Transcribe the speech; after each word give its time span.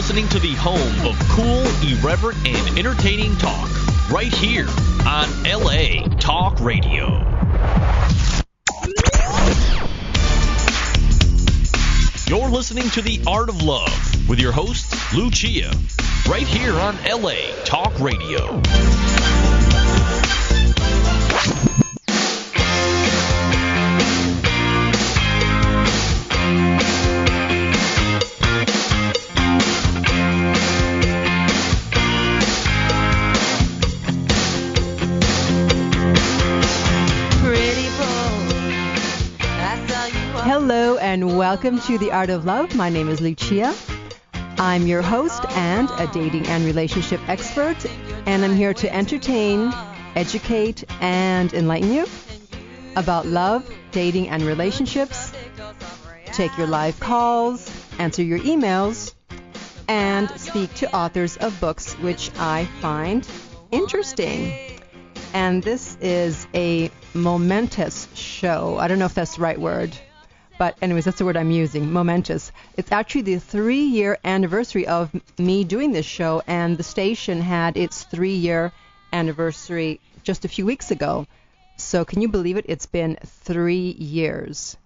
listening 0.00 0.28
to 0.28 0.38
the 0.38 0.54
home 0.54 1.06
of 1.06 1.14
cool, 1.28 1.62
irreverent, 1.86 2.38
and 2.46 2.78
entertaining 2.78 3.36
talk 3.36 3.68
right 4.10 4.32
here 4.32 4.66
on 5.06 5.28
LA 5.44 6.08
Talk 6.18 6.58
Radio. 6.58 7.18
You're 12.26 12.48
listening 12.48 12.88
to 12.92 13.02
The 13.02 13.20
Art 13.26 13.50
of 13.50 13.60
Love 13.60 14.26
with 14.26 14.40
your 14.40 14.52
host, 14.52 14.90
Lucia, 15.14 15.70
right 16.26 16.46
here 16.46 16.72
on 16.76 16.96
LA 17.04 17.52
Talk 17.66 17.92
Radio. 18.00 18.62
Welcome 41.40 41.80
to 41.80 41.96
The 41.96 42.12
Art 42.12 42.28
of 42.28 42.44
Love. 42.44 42.76
My 42.76 42.90
name 42.90 43.08
is 43.08 43.22
Lucia. 43.22 43.74
I'm 44.58 44.86
your 44.86 45.00
host 45.00 45.42
and 45.52 45.88
a 45.92 46.06
dating 46.08 46.46
and 46.48 46.66
relationship 46.66 47.18
expert, 47.30 47.78
and 48.26 48.44
I'm 48.44 48.54
here 48.54 48.74
to 48.74 48.94
entertain, 48.94 49.72
educate, 50.16 50.84
and 51.00 51.50
enlighten 51.54 51.94
you 51.94 52.06
about 52.94 53.24
love, 53.24 53.66
dating, 53.90 54.28
and 54.28 54.42
relationships, 54.42 55.32
take 56.26 56.54
your 56.58 56.66
live 56.66 57.00
calls, 57.00 57.72
answer 57.98 58.22
your 58.22 58.40
emails, 58.40 59.14
and 59.88 60.28
speak 60.38 60.74
to 60.74 60.94
authors 60.94 61.38
of 61.38 61.58
books 61.58 61.94
which 62.00 62.30
I 62.36 62.66
find 62.82 63.26
interesting. 63.70 64.78
And 65.32 65.62
this 65.62 65.96
is 66.02 66.46
a 66.54 66.90
momentous 67.14 68.08
show. 68.14 68.76
I 68.76 68.88
don't 68.88 68.98
know 68.98 69.06
if 69.06 69.14
that's 69.14 69.36
the 69.36 69.40
right 69.40 69.58
word, 69.58 69.96
but 70.60 70.76
anyways, 70.82 71.06
that's 71.06 71.16
the 71.16 71.24
word 71.24 71.38
I'm 71.38 71.50
using. 71.50 71.90
Momentous. 71.90 72.52
It's 72.76 72.92
actually 72.92 73.22
the 73.22 73.38
three-year 73.38 74.18
anniversary 74.22 74.86
of 74.86 75.10
me 75.38 75.64
doing 75.64 75.92
this 75.92 76.04
show, 76.04 76.42
and 76.46 76.76
the 76.76 76.82
station 76.82 77.40
had 77.40 77.78
its 77.78 78.02
three-year 78.02 78.70
anniversary 79.10 80.00
just 80.22 80.44
a 80.44 80.48
few 80.48 80.66
weeks 80.66 80.90
ago. 80.90 81.26
So 81.78 82.04
can 82.04 82.20
you 82.20 82.28
believe 82.28 82.58
it? 82.58 82.66
It's 82.68 82.84
been 82.84 83.16
three 83.24 83.92
years. 83.92 84.76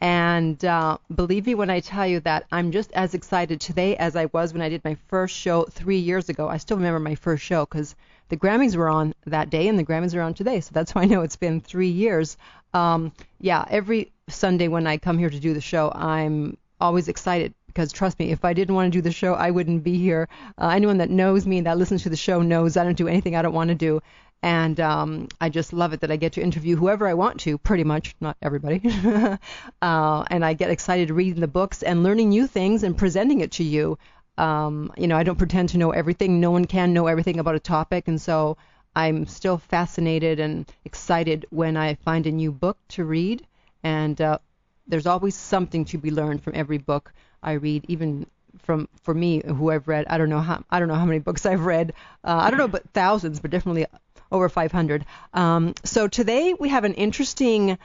And 0.00 0.64
uh, 0.64 0.96
believe 1.14 1.46
me 1.46 1.54
when 1.54 1.68
I 1.68 1.80
tell 1.80 2.06
you 2.06 2.20
that 2.20 2.46
I'm 2.50 2.72
just 2.72 2.90
as 2.92 3.12
excited 3.12 3.60
today 3.60 3.96
as 3.96 4.16
I 4.16 4.30
was 4.32 4.54
when 4.54 4.62
I 4.62 4.70
did 4.70 4.82
my 4.82 4.96
first 5.08 5.36
show 5.36 5.64
three 5.64 5.98
years 5.98 6.30
ago. 6.30 6.48
I 6.48 6.56
still 6.56 6.78
remember 6.78 7.00
my 7.00 7.16
first 7.16 7.44
show 7.44 7.66
because 7.66 7.94
the 8.30 8.38
Grammys 8.38 8.76
were 8.76 8.88
on 8.88 9.14
that 9.26 9.50
day 9.50 9.68
and 9.68 9.78
the 9.78 9.84
Grammys 9.84 10.14
are 10.14 10.22
on 10.22 10.32
today. 10.32 10.60
So 10.60 10.70
that's 10.72 10.94
why 10.94 11.02
I 11.02 11.04
know 11.04 11.20
it's 11.20 11.36
been 11.36 11.60
three 11.60 11.90
years. 11.90 12.38
Um, 12.72 13.12
yeah, 13.40 13.66
every 13.68 14.10
Sunday 14.28 14.68
when 14.68 14.86
I 14.86 14.98
come 14.98 15.18
here 15.18 15.30
to 15.30 15.40
do 15.40 15.54
the 15.54 15.60
show, 15.60 15.90
I'm 15.94 16.56
always 16.80 17.08
excited 17.08 17.54
because 17.66 17.92
trust 17.92 18.18
me, 18.18 18.30
if 18.30 18.44
I 18.44 18.52
didn't 18.52 18.74
want 18.74 18.92
to 18.92 18.96
do 18.96 19.02
the 19.02 19.12
show, 19.12 19.34
I 19.34 19.50
wouldn't 19.50 19.84
be 19.84 19.98
here. 19.98 20.28
Uh, 20.56 20.68
anyone 20.68 20.98
that 20.98 21.10
knows 21.10 21.46
me 21.46 21.60
that 21.62 21.78
listens 21.78 22.02
to 22.04 22.08
the 22.08 22.16
show 22.16 22.42
knows 22.42 22.76
I 22.76 22.84
don't 22.84 22.96
do 22.96 23.08
anything 23.08 23.36
I 23.36 23.42
don't 23.42 23.54
want 23.54 23.68
to 23.68 23.74
do 23.74 24.00
and 24.42 24.78
um, 24.78 25.28
I 25.40 25.48
just 25.48 25.72
love 25.72 25.92
it 25.92 26.00
that 26.00 26.10
I 26.10 26.16
get 26.16 26.34
to 26.34 26.42
interview 26.42 26.76
whoever 26.76 27.08
I 27.08 27.14
want 27.14 27.40
to, 27.40 27.58
pretty 27.58 27.84
much, 27.84 28.14
not 28.20 28.36
everybody. 28.40 28.80
uh, 29.82 30.24
and 30.30 30.44
I 30.44 30.54
get 30.54 30.70
excited 30.70 31.10
reading 31.10 31.40
the 31.40 31.48
books 31.48 31.82
and 31.82 32.02
learning 32.02 32.28
new 32.28 32.46
things 32.46 32.84
and 32.84 32.96
presenting 32.96 33.40
it 33.40 33.52
to 33.52 33.64
you. 33.64 33.98
Um, 34.36 34.92
you 34.96 35.08
know, 35.08 35.16
I 35.16 35.24
don't 35.24 35.38
pretend 35.38 35.70
to 35.70 35.78
know 35.78 35.90
everything. 35.90 36.38
No 36.38 36.52
one 36.52 36.66
can 36.66 36.92
know 36.92 37.08
everything 37.08 37.40
about 37.40 37.56
a 37.56 37.60
topic, 37.60 38.06
and 38.06 38.20
so 38.20 38.56
I'm 38.94 39.26
still 39.26 39.58
fascinated 39.58 40.38
and 40.38 40.70
excited 40.84 41.46
when 41.50 41.76
I 41.76 41.94
find 41.94 42.24
a 42.26 42.32
new 42.32 42.52
book 42.52 42.78
to 42.90 43.04
read. 43.04 43.44
And 43.82 44.20
uh, 44.20 44.38
there's 44.86 45.06
always 45.06 45.34
something 45.34 45.84
to 45.86 45.98
be 45.98 46.10
learned 46.10 46.42
from 46.42 46.54
every 46.56 46.78
book 46.78 47.12
I 47.42 47.52
read, 47.52 47.84
even 47.88 48.26
from 48.62 48.88
for 49.02 49.14
me 49.14 49.42
who 49.46 49.70
I've 49.70 49.88
read. 49.88 50.06
I 50.08 50.18
don't 50.18 50.30
know 50.30 50.40
how 50.40 50.64
I 50.70 50.78
don't 50.78 50.88
know 50.88 50.94
how 50.94 51.04
many 51.04 51.20
books 51.20 51.46
I've 51.46 51.64
read. 51.64 51.92
Uh, 52.24 52.38
I 52.40 52.50
don't 52.50 52.58
know, 52.58 52.68
but 52.68 52.88
thousands, 52.92 53.40
but 53.40 53.50
definitely 53.50 53.86
over 54.30 54.48
500. 54.48 55.04
Um, 55.32 55.74
so 55.84 56.08
today 56.08 56.54
we 56.58 56.68
have 56.68 56.84
an 56.84 56.94
interesting 56.94 57.78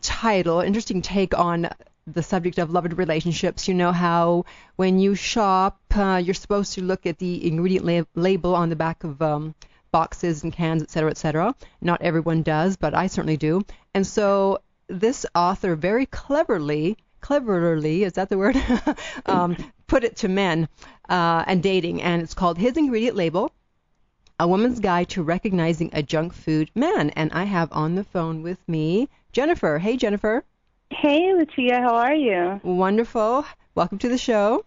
title, 0.00 0.60
interesting 0.60 1.02
take 1.02 1.36
on 1.36 1.68
the 2.06 2.22
subject 2.22 2.58
of 2.58 2.70
loved 2.70 2.96
relationships. 2.96 3.66
You 3.66 3.74
know 3.74 3.92
how 3.92 4.44
when 4.76 4.98
you 4.98 5.14
shop, 5.14 5.80
uh, 5.94 6.22
you're 6.24 6.34
supposed 6.34 6.74
to 6.74 6.82
look 6.82 7.04
at 7.06 7.18
the 7.18 7.46
ingredient 7.46 7.84
lab- 7.84 8.08
label 8.14 8.54
on 8.54 8.70
the 8.70 8.76
back 8.76 9.04
of 9.04 9.20
um, 9.20 9.54
boxes 9.90 10.44
and 10.44 10.52
cans, 10.52 10.82
etc., 10.82 11.10
etc. 11.10 11.54
Not 11.80 12.02
everyone 12.02 12.42
does, 12.42 12.76
but 12.76 12.94
I 12.94 13.08
certainly 13.08 13.36
do. 13.36 13.64
And 13.92 14.06
so 14.06 14.60
this 14.88 15.26
author 15.34 15.74
very 15.74 16.06
cleverly, 16.06 16.96
cleverly, 17.20 18.04
is 18.04 18.14
that 18.14 18.28
the 18.28 18.38
word? 18.38 18.56
um, 19.26 19.56
put 19.86 20.04
it 20.04 20.16
to 20.16 20.28
men 20.28 20.68
uh, 21.08 21.44
and 21.46 21.62
dating, 21.62 22.02
and 22.02 22.22
it's 22.22 22.34
called 22.34 22.58
His 22.58 22.76
Ingredient 22.76 23.16
Label 23.16 23.52
a 24.38 24.46
Woman's 24.46 24.80
Guide 24.80 25.08
to 25.10 25.22
Recognizing 25.22 25.90
a 25.92 26.02
Junk 26.02 26.34
Food 26.34 26.70
Man. 26.74 27.10
And 27.10 27.32
I 27.32 27.44
have 27.44 27.72
on 27.72 27.94
the 27.94 28.04
phone 28.04 28.42
with 28.42 28.58
me 28.68 29.08
Jennifer. 29.32 29.78
Hey, 29.78 29.96
Jennifer. 29.96 30.44
Hey, 30.90 31.32
Lucia. 31.34 31.80
How 31.80 31.94
are 31.94 32.14
you? 32.14 32.60
Wonderful. 32.62 33.44
Welcome 33.74 33.98
to 33.98 34.08
the 34.08 34.18
show. 34.18 34.64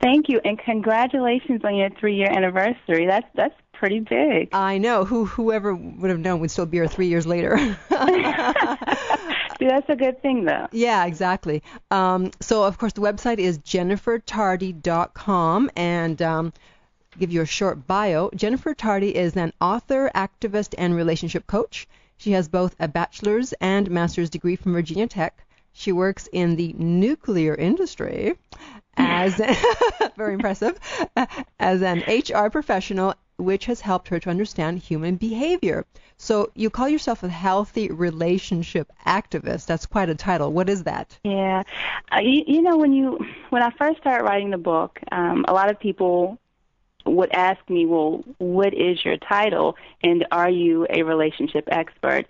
Thank 0.00 0.28
you, 0.28 0.40
and 0.44 0.56
congratulations 0.60 1.62
on 1.64 1.74
your 1.74 1.90
three-year 1.98 2.30
anniversary. 2.30 3.06
That's 3.06 3.26
that's 3.34 3.54
pretty 3.72 3.98
big. 3.98 4.50
I 4.52 4.78
know. 4.78 5.04
Who 5.04 5.24
whoever 5.24 5.74
would 5.74 6.10
have 6.10 6.20
known 6.20 6.38
we'd 6.38 6.52
still 6.52 6.66
be 6.66 6.76
here 6.76 6.86
three 6.86 7.08
years 7.08 7.26
later. 7.26 7.56
See, 9.58 9.66
that's 9.66 9.88
a 9.88 9.96
good 9.96 10.22
thing, 10.22 10.44
though. 10.44 10.68
Yeah, 10.70 11.06
exactly. 11.06 11.62
Um, 11.90 12.30
so, 12.40 12.64
of 12.64 12.78
course, 12.78 12.92
the 12.92 13.00
website 13.00 13.38
is 13.38 13.58
jennifertardy.com, 13.58 15.70
and 15.74 16.22
um, 16.22 16.52
give 17.18 17.32
you 17.32 17.42
a 17.42 17.46
short 17.46 17.86
bio. 17.86 18.30
Jennifer 18.34 18.74
Tardy 18.74 19.16
is 19.16 19.36
an 19.36 19.52
author, 19.60 20.10
activist, 20.14 20.74
and 20.78 20.94
relationship 20.94 21.46
coach. 21.46 21.88
She 22.18 22.32
has 22.32 22.48
both 22.48 22.76
a 22.78 22.88
bachelor's 22.88 23.52
and 23.54 23.90
master's 23.90 24.30
degree 24.30 24.56
from 24.56 24.72
Virginia 24.72 25.06
Tech. 25.06 25.44
She 25.72 25.92
works 25.92 26.28
in 26.32 26.56
the 26.56 26.74
nuclear 26.76 27.54
industry 27.54 28.36
as 28.96 29.36
very 30.16 30.34
impressive 30.34 30.78
as 31.60 31.82
an 31.82 32.02
HR 32.06 32.50
professional, 32.50 33.14
which 33.38 33.66
has 33.66 33.80
helped 33.80 34.08
her 34.08 34.20
to 34.20 34.30
understand 34.30 34.78
human 34.78 35.16
behavior. 35.16 35.86
So 36.16 36.50
you 36.54 36.68
call 36.68 36.88
yourself 36.88 37.22
a 37.22 37.28
healthy 37.28 37.88
relationship 37.90 38.92
activist. 39.06 39.66
That's 39.66 39.86
quite 39.86 40.10
a 40.10 40.14
title. 40.14 40.52
What 40.52 40.68
is 40.68 40.82
that? 40.84 41.18
Yeah, 41.24 41.62
uh, 42.12 42.20
you, 42.20 42.42
you 42.46 42.62
know 42.62 42.76
when 42.76 42.92
you 42.92 43.24
when 43.50 43.62
I 43.62 43.70
first 43.70 43.98
started 43.98 44.24
writing 44.24 44.50
the 44.50 44.58
book, 44.58 45.00
um, 45.12 45.44
a 45.48 45.52
lot 45.52 45.70
of 45.70 45.78
people 45.78 46.38
would 47.10 47.32
ask 47.32 47.58
me, 47.68 47.86
well, 47.86 48.24
what 48.38 48.74
is 48.74 49.04
your 49.04 49.16
title 49.16 49.76
and 50.02 50.24
are 50.30 50.50
you 50.50 50.86
a 50.90 51.02
relationship 51.02 51.64
expert? 51.70 52.26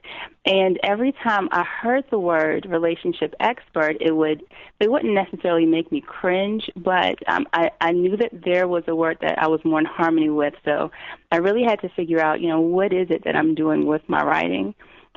And 0.47 0.79
every 0.83 1.13
time 1.13 1.49
I 1.53 1.65
heard 1.65 2.05
the 2.11 2.19
word 2.19 2.67
relationship 2.69 3.35
expert, 3.41 3.97
it 4.01 4.13
would 4.13 4.43
it 4.81 4.91
wouldn't 4.91 5.13
necessarily 5.15 5.67
make 5.67 5.91
me 5.93 6.01
cringe, 6.01 6.71
but 6.77 7.17
um, 7.29 7.47
I, 7.53 7.71
I 7.81 7.93
knew 7.93 8.17
that 8.17 8.31
there 8.45 8.69
was 8.69 8.85
a 8.87 8.95
word 8.95 9.19
that 9.21 9.39
I 9.39 9.49
was 9.49 9.61
more 9.65 9.81
in 9.81 9.87
harmony 9.87 10.31
with. 10.31 10.55
So 10.65 10.91
I 11.33 11.37
really 11.37 11.65
had 11.65 11.81
to 11.81 11.89
figure 11.91 12.21
out, 12.21 12.41
you 12.41 12.49
know, 12.49 12.61
what 12.61 12.93
is 12.93 13.09
it 13.11 13.25
that 13.25 13.37
I'm 13.37 13.55
doing 13.55 13.87
with 13.87 14.03
my 14.09 14.23
writing, 14.23 14.75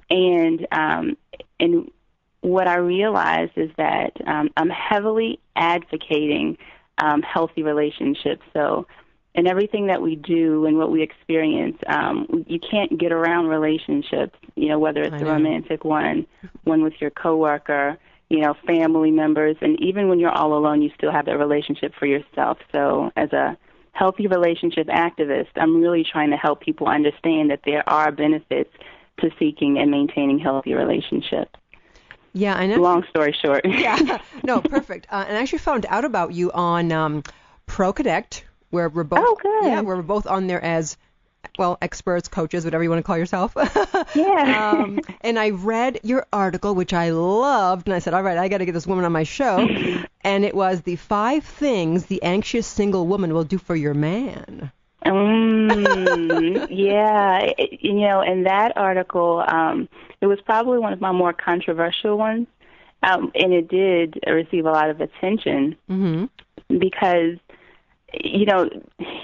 and 0.09 0.67
um, 0.71 1.17
and 1.59 1.91
what 2.41 2.67
I 2.67 2.77
realized 2.77 3.53
is 3.55 3.69
that 3.77 4.13
um, 4.25 4.49
I'm 4.57 4.69
heavily 4.69 5.39
advocating 5.55 6.57
um, 6.97 7.21
healthy 7.21 7.63
relationships. 7.63 8.41
So 8.53 8.87
and 9.33 9.47
everything 9.47 9.87
that 9.87 10.01
we 10.01 10.15
do 10.15 10.65
and 10.65 10.77
what 10.77 10.91
we 10.91 11.01
experience, 11.01 11.77
um, 11.87 12.45
you 12.47 12.59
can't 12.59 12.97
get 12.97 13.11
around 13.11 13.47
relationships. 13.47 14.37
You 14.55 14.69
know, 14.69 14.79
whether 14.79 15.01
it's 15.01 15.21
a 15.21 15.25
romantic 15.25 15.85
one, 15.85 16.27
one 16.65 16.83
with 16.83 16.93
your 16.99 17.11
coworker, 17.11 17.97
you 18.29 18.39
know, 18.39 18.55
family 18.67 19.11
members, 19.11 19.55
and 19.61 19.79
even 19.81 20.09
when 20.09 20.19
you're 20.19 20.31
all 20.31 20.53
alone, 20.53 20.81
you 20.81 20.91
still 20.97 21.11
have 21.11 21.25
that 21.25 21.37
relationship 21.37 21.93
for 21.97 22.05
yourself. 22.05 22.57
So, 22.71 23.11
as 23.15 23.31
a 23.33 23.57
healthy 23.93 24.27
relationship 24.27 24.87
activist, 24.87 25.49
I'm 25.55 25.81
really 25.81 26.05
trying 26.09 26.31
to 26.31 26.37
help 26.37 26.61
people 26.61 26.87
understand 26.87 27.51
that 27.51 27.61
there 27.65 27.87
are 27.89 28.11
benefits 28.11 28.71
to 29.19 29.29
seeking 29.37 29.77
and 29.77 29.91
maintaining 29.91 30.39
healthy 30.39 30.73
relationships. 30.73 31.51
Yeah, 32.33 32.55
I 32.55 32.65
know. 32.65 32.77
Long 32.77 33.03
story 33.09 33.35
short. 33.43 33.65
yeah, 33.65 34.19
no, 34.43 34.61
perfect. 34.61 35.07
Uh, 35.09 35.25
and 35.27 35.37
I 35.37 35.41
actually 35.41 35.59
found 35.59 35.85
out 35.89 36.05
about 36.05 36.33
you 36.33 36.51
on 36.53 36.91
um, 36.91 37.23
ProConnect, 37.67 38.43
where 38.71 38.89
we're 38.89 39.03
both 39.03 39.19
oh, 39.21 39.37
good. 39.41 39.67
yeah, 39.67 39.81
where 39.81 39.95
we're 39.95 40.01
both 40.01 40.25
on 40.27 40.47
there 40.47 40.63
as 40.63 40.97
well, 41.57 41.77
experts, 41.81 42.27
coaches, 42.27 42.65
whatever 42.65 42.83
you 42.83 42.89
want 42.89 42.99
to 42.99 43.03
call 43.03 43.17
yourself. 43.17 43.55
Yeah. 44.15 44.73
um, 44.73 44.99
and 45.21 45.39
I 45.39 45.51
read 45.51 45.99
your 46.03 46.25
article, 46.33 46.75
which 46.75 46.93
I 46.93 47.11
loved, 47.11 47.87
and 47.87 47.93
I 47.95 47.99
said, 47.99 48.13
all 48.13 48.23
right, 48.23 48.37
I 48.37 48.49
got 48.49 48.57
to 48.57 48.65
get 48.65 48.73
this 48.73 48.85
woman 48.85 49.05
on 49.05 49.11
my 49.13 49.23
show. 49.23 49.65
and 50.21 50.43
it 50.43 50.53
was 50.53 50.81
the 50.81 50.97
five 50.97 51.45
things 51.45 52.07
the 52.07 52.21
anxious 52.23 52.67
single 52.67 53.07
woman 53.07 53.33
will 53.33 53.45
do 53.45 53.57
for 53.57 53.75
your 53.75 53.93
man. 53.93 54.71
Mm, 55.05 56.67
yeah, 56.69 57.39
it, 57.57 57.81
you 57.81 57.93
know, 58.01 58.21
in 58.21 58.43
that 58.43 58.73
article, 58.75 59.43
um, 59.47 59.87
it 60.19 60.27
was 60.27 60.39
probably 60.41 60.77
one 60.79 60.93
of 60.93 60.99
my 61.01 61.11
more 61.11 61.33
controversial 61.33 62.17
ones, 62.17 62.47
um, 63.03 63.31
and 63.33 63.53
it 63.53 63.67
did 63.69 64.19
receive 64.27 64.65
a 64.65 64.71
lot 64.71 64.89
of 64.89 64.99
attention 65.01 65.75
Mm-hmm. 65.89 66.77
because, 66.79 67.37
you 68.13 68.45
know, 68.45 68.69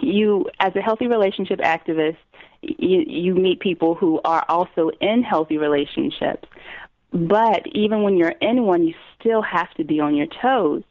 you 0.01 0.49
as 0.59 0.75
a 0.75 0.81
healthy 0.81 1.07
relationship 1.07 1.59
activist, 1.59 2.17
you 2.61 3.03
you 3.07 3.35
meet 3.35 3.59
people 3.59 3.95
who 3.95 4.19
are 4.23 4.45
also 4.49 4.89
in 5.01 5.23
healthy 5.23 5.57
relationships, 5.57 6.47
but 7.11 7.65
even 7.73 8.03
when 8.03 8.17
you're 8.17 8.35
in 8.41 8.63
one, 8.63 8.83
you 8.83 8.93
still 9.19 9.41
have 9.41 9.73
to 9.75 9.83
be 9.83 9.99
on 9.99 10.15
your 10.15 10.27
toes. 10.41 10.83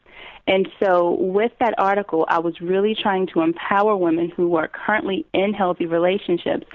And 0.48 0.68
so, 0.80 1.16
with 1.18 1.50
that 1.58 1.74
article, 1.76 2.24
I 2.28 2.38
was 2.38 2.60
really 2.60 2.94
trying 2.94 3.26
to 3.28 3.40
empower 3.40 3.96
women 3.96 4.30
who 4.30 4.54
are 4.56 4.68
currently 4.68 5.26
in 5.32 5.52
healthy 5.52 5.86
relationships 5.86 6.66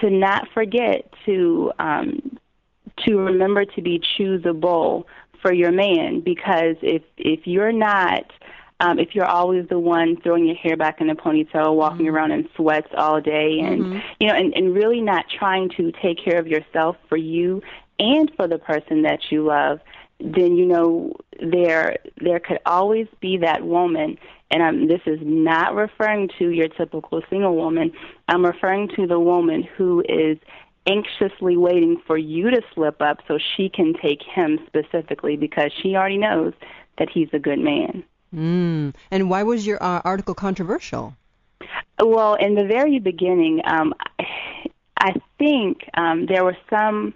to 0.00 0.08
not 0.08 0.48
forget 0.54 1.12
to 1.26 1.70
um, 1.78 2.38
to 3.06 3.16
remember 3.16 3.66
to 3.66 3.82
be 3.82 4.00
choosable 4.18 5.04
for 5.42 5.52
your 5.52 5.72
man. 5.72 6.20
Because 6.20 6.76
if 6.80 7.02
if 7.18 7.46
you're 7.46 7.72
not 7.72 8.24
um, 8.80 8.98
if 8.98 9.14
you're 9.14 9.26
always 9.26 9.68
the 9.68 9.78
one 9.78 10.20
throwing 10.22 10.46
your 10.46 10.56
hair 10.56 10.76
back 10.76 11.00
in 11.00 11.10
a 11.10 11.16
ponytail, 11.16 11.74
walking 11.74 12.06
Mm-hmm. 12.06 12.14
around 12.14 12.30
in 12.32 12.48
sweats 12.54 12.88
all 12.96 13.20
day, 13.20 13.58
and 13.60 14.02
you 14.20 14.28
know, 14.28 14.34
and, 14.34 14.54
and 14.54 14.74
really 14.74 15.00
not 15.00 15.24
trying 15.28 15.68
to 15.70 15.92
take 16.02 16.22
care 16.22 16.38
of 16.38 16.46
yourself 16.46 16.96
for 17.08 17.16
you 17.16 17.62
and 17.98 18.30
for 18.36 18.46
the 18.46 18.58
person 18.58 19.02
that 19.02 19.18
you 19.30 19.44
love, 19.44 19.80
then 20.20 20.56
you 20.56 20.64
know 20.66 21.12
there 21.40 21.96
there 22.20 22.38
could 22.38 22.58
always 22.66 23.08
be 23.20 23.36
that 23.38 23.64
woman. 23.64 24.16
And 24.50 24.62
I'm, 24.62 24.88
this 24.88 25.02
is 25.06 25.18
not 25.22 25.74
referring 25.74 26.30
to 26.38 26.50
your 26.50 26.68
typical 26.68 27.22
single 27.28 27.54
woman. 27.56 27.92
I'm 28.28 28.44
referring 28.46 28.88
to 28.96 29.06
the 29.06 29.20
woman 29.20 29.62
who 29.62 30.02
is 30.08 30.38
anxiously 30.86 31.56
waiting 31.56 32.00
for 32.06 32.16
you 32.16 32.50
to 32.50 32.62
slip 32.74 33.02
up 33.02 33.18
so 33.28 33.38
she 33.56 33.68
can 33.68 33.92
take 34.00 34.22
him 34.22 34.58
specifically 34.66 35.36
because 35.36 35.70
she 35.82 35.96
already 35.96 36.16
knows 36.16 36.54
that 36.96 37.10
he's 37.10 37.28
a 37.34 37.38
good 37.38 37.58
man. 37.58 38.04
Mm. 38.34 38.94
And 39.10 39.30
why 39.30 39.42
was 39.42 39.66
your 39.66 39.82
uh, 39.82 40.00
article 40.04 40.34
controversial? 40.34 41.14
Well, 42.00 42.34
in 42.34 42.54
the 42.54 42.64
very 42.64 42.98
beginning, 42.98 43.60
um, 43.64 43.94
I 44.98 45.14
think 45.38 45.78
um, 45.94 46.26
there 46.26 46.44
were 46.44 46.56
some 46.70 47.14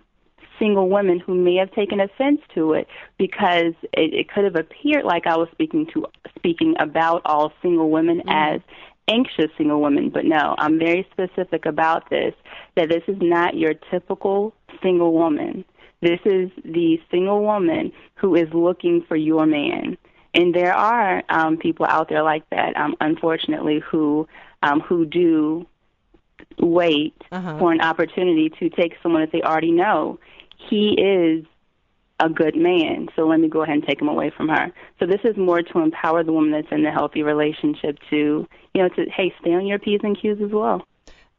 single 0.59 0.88
women 0.88 1.19
who 1.19 1.35
may 1.35 1.56
have 1.56 1.73
taken 1.73 2.00
offense 2.00 2.41
to 2.55 2.73
it 2.75 2.87
because 3.19 3.75
it, 3.93 4.14
it 4.14 4.29
could 4.29 4.44
have 4.44 4.56
appeared 4.56 5.05
like 5.05 5.26
I 5.26 5.37
was 5.37 5.49
speaking 5.53 5.87
to 5.94 6.06
speaking 6.37 6.75
about 6.79 7.23
all 7.25 7.53
single 7.62 7.91
women 7.91 8.23
as 8.29 8.61
anxious 9.09 9.50
single 9.56 9.81
women. 9.81 10.11
But 10.11 10.25
no, 10.25 10.55
I'm 10.59 10.79
very 10.79 11.06
specific 11.12 11.67
about 11.67 12.11
this. 12.11 12.35
That 12.76 12.88
this 12.88 13.03
is 13.09 13.17
not 13.20 13.56
your 13.56 13.75
typical 13.91 14.55
single 14.82 15.12
woman. 15.12 15.64
This 16.00 16.20
is 16.25 16.50
the 16.64 17.00
single 17.11 17.43
woman 17.43 17.93
who 18.17 18.35
is 18.35 18.49
looking 18.53 19.05
for 19.06 19.17
your 19.17 19.47
man. 19.47 19.97
And 20.34 20.55
there 20.55 20.75
are 20.75 21.23
um, 21.29 21.56
people 21.58 21.87
out 21.87 22.08
there 22.08 22.23
like 22.23 22.49
that, 22.50 22.76
um, 22.76 22.96
unfortunately, 23.00 23.81
who 23.81 24.26
um, 24.62 24.81
who 24.81 25.05
do 25.05 25.67
wait 26.58 27.14
Uh-huh. 27.32 27.58
for 27.58 27.73
an 27.73 27.81
opportunity 27.81 28.50
to 28.50 28.69
take 28.70 28.94
someone 29.02 29.23
that 29.23 29.32
they 29.32 29.43
already 29.43 29.73
know. 29.73 30.19
He 30.70 30.93
is 31.00 31.44
a 32.20 32.29
good 32.29 32.55
man, 32.55 33.08
so 33.17 33.26
let 33.26 33.40
me 33.40 33.49
go 33.49 33.62
ahead 33.62 33.75
and 33.75 33.87
take 33.87 34.00
him 34.00 34.08
away 34.08 34.31
from 34.31 34.49
her. 34.49 34.73
So 35.00 35.06
this 35.06 35.20
is 35.25 35.37
more 35.37 35.61
to 35.62 35.79
empower 35.81 36.23
the 36.23 36.32
woman 36.32 36.52
that's 36.52 36.70
in 36.70 36.82
the 36.85 36.90
healthy 36.90 37.23
relationship 37.23 37.99
to, 38.11 38.46
you 38.75 38.82
know, 38.82 38.88
to 38.90 39.11
hey, 39.11 39.35
stay 39.40 39.52
on 39.55 39.67
your 39.67 39.78
p's 39.78 40.00
and 40.05 40.17
q's 40.17 40.40
as 40.40 40.50
well. 40.52 40.87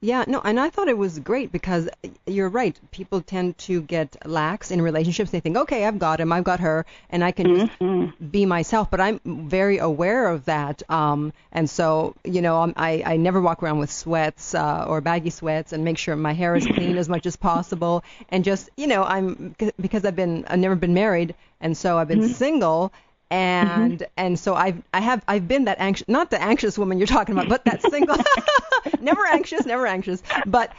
Yeah, 0.03 0.25
no, 0.27 0.41
and 0.44 0.59
I 0.59 0.69
thought 0.69 0.89
it 0.89 0.97
was 0.97 1.17
great 1.17 1.50
because 1.53 1.88
you're 2.27 2.50
right. 2.50 2.77
People 2.91 3.21
tend 3.21 3.57
to 3.59 3.81
get 3.81 4.17
lax 4.25 4.69
in 4.69 4.81
relationships. 4.81 5.31
They 5.31 5.39
think, 5.39 5.55
okay, 5.55 5.85
I've 5.85 5.97
got 5.97 6.19
him, 6.19 6.33
I've 6.33 6.44
got 6.44 6.59
her, 6.59 6.85
and 7.09 7.23
I 7.23 7.31
can 7.31 7.55
just 7.55 8.21
be 8.31 8.45
myself. 8.45 8.91
But 8.91 9.00
I'm 9.00 9.21
very 9.23 9.77
aware 9.77 10.27
of 10.27 10.44
that. 10.44 10.83
Um, 10.89 11.31
and 11.53 11.69
so, 11.69 12.15
you 12.25 12.41
know, 12.41 12.61
I'm, 12.63 12.73
I, 12.75 13.01
I 13.05 13.15
never 13.15 13.39
walk 13.39 13.63
around 13.63 13.79
with 13.79 13.94
sweats 13.94 14.53
uh, 14.53 14.85
or 14.89 15.00
baggy 15.00 15.29
sweats 15.29 15.71
and 15.71 15.85
make 15.85 15.97
sure 15.97 16.17
my 16.17 16.33
hair 16.33 16.53
is 16.57 16.65
clean 16.65 16.97
as 16.97 17.07
much 17.07 17.25
as 17.25 17.38
possible. 17.38 18.03
And 18.27 18.44
just, 18.44 18.69
you 18.75 18.88
know, 18.88 19.05
I'm 19.05 19.55
because 19.79 20.03
I've 20.03 20.17
been, 20.17 20.44
I've 20.50 20.59
never 20.59 20.75
been 20.75 20.94
married, 20.94 21.33
and 21.61 21.77
so 21.77 21.97
I've 21.97 22.09
been 22.09 22.27
single 22.33 22.91
and 23.33 24.06
and 24.15 24.38
so 24.38 24.53
I've 24.53 24.81
I 24.94 25.00
have 25.01 25.24
I've 25.27 25.47
been 25.47 25.65
that 25.65 25.80
anxious 25.80 26.07
not 26.07 26.30
the 26.30 26.41
anxious 26.41 26.77
woman 26.77 26.97
you're 27.00 27.07
talking 27.07 27.33
about 27.33 27.50
but 27.50 27.65
that 27.65 27.81
single 27.81 28.15
never 29.01 29.25
anxious 29.25 29.65
never 29.65 29.88
anxious 29.88 30.21
but 30.45 30.71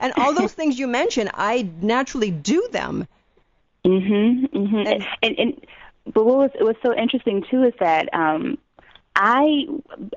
and 0.00 0.12
all 0.18 0.34
those 0.34 0.52
things 0.52 0.78
you 0.78 0.86
mentioned 0.86 1.30
I 1.34 1.68
naturally 1.80 2.30
do 2.30 2.68
them 2.72 3.08
Mhm. 3.84 4.50
Mhm. 4.52 4.86
And- 4.92 5.06
And, 5.22 5.38
and 5.38 5.66
but 6.12 6.24
what 6.26 6.36
was 6.38 6.50
it 6.58 6.64
was 6.64 6.76
so 6.84 6.94
interesting 6.94 7.44
too 7.50 7.62
is 7.64 7.72
that 7.80 8.12
um 8.12 8.58
I 9.16 9.64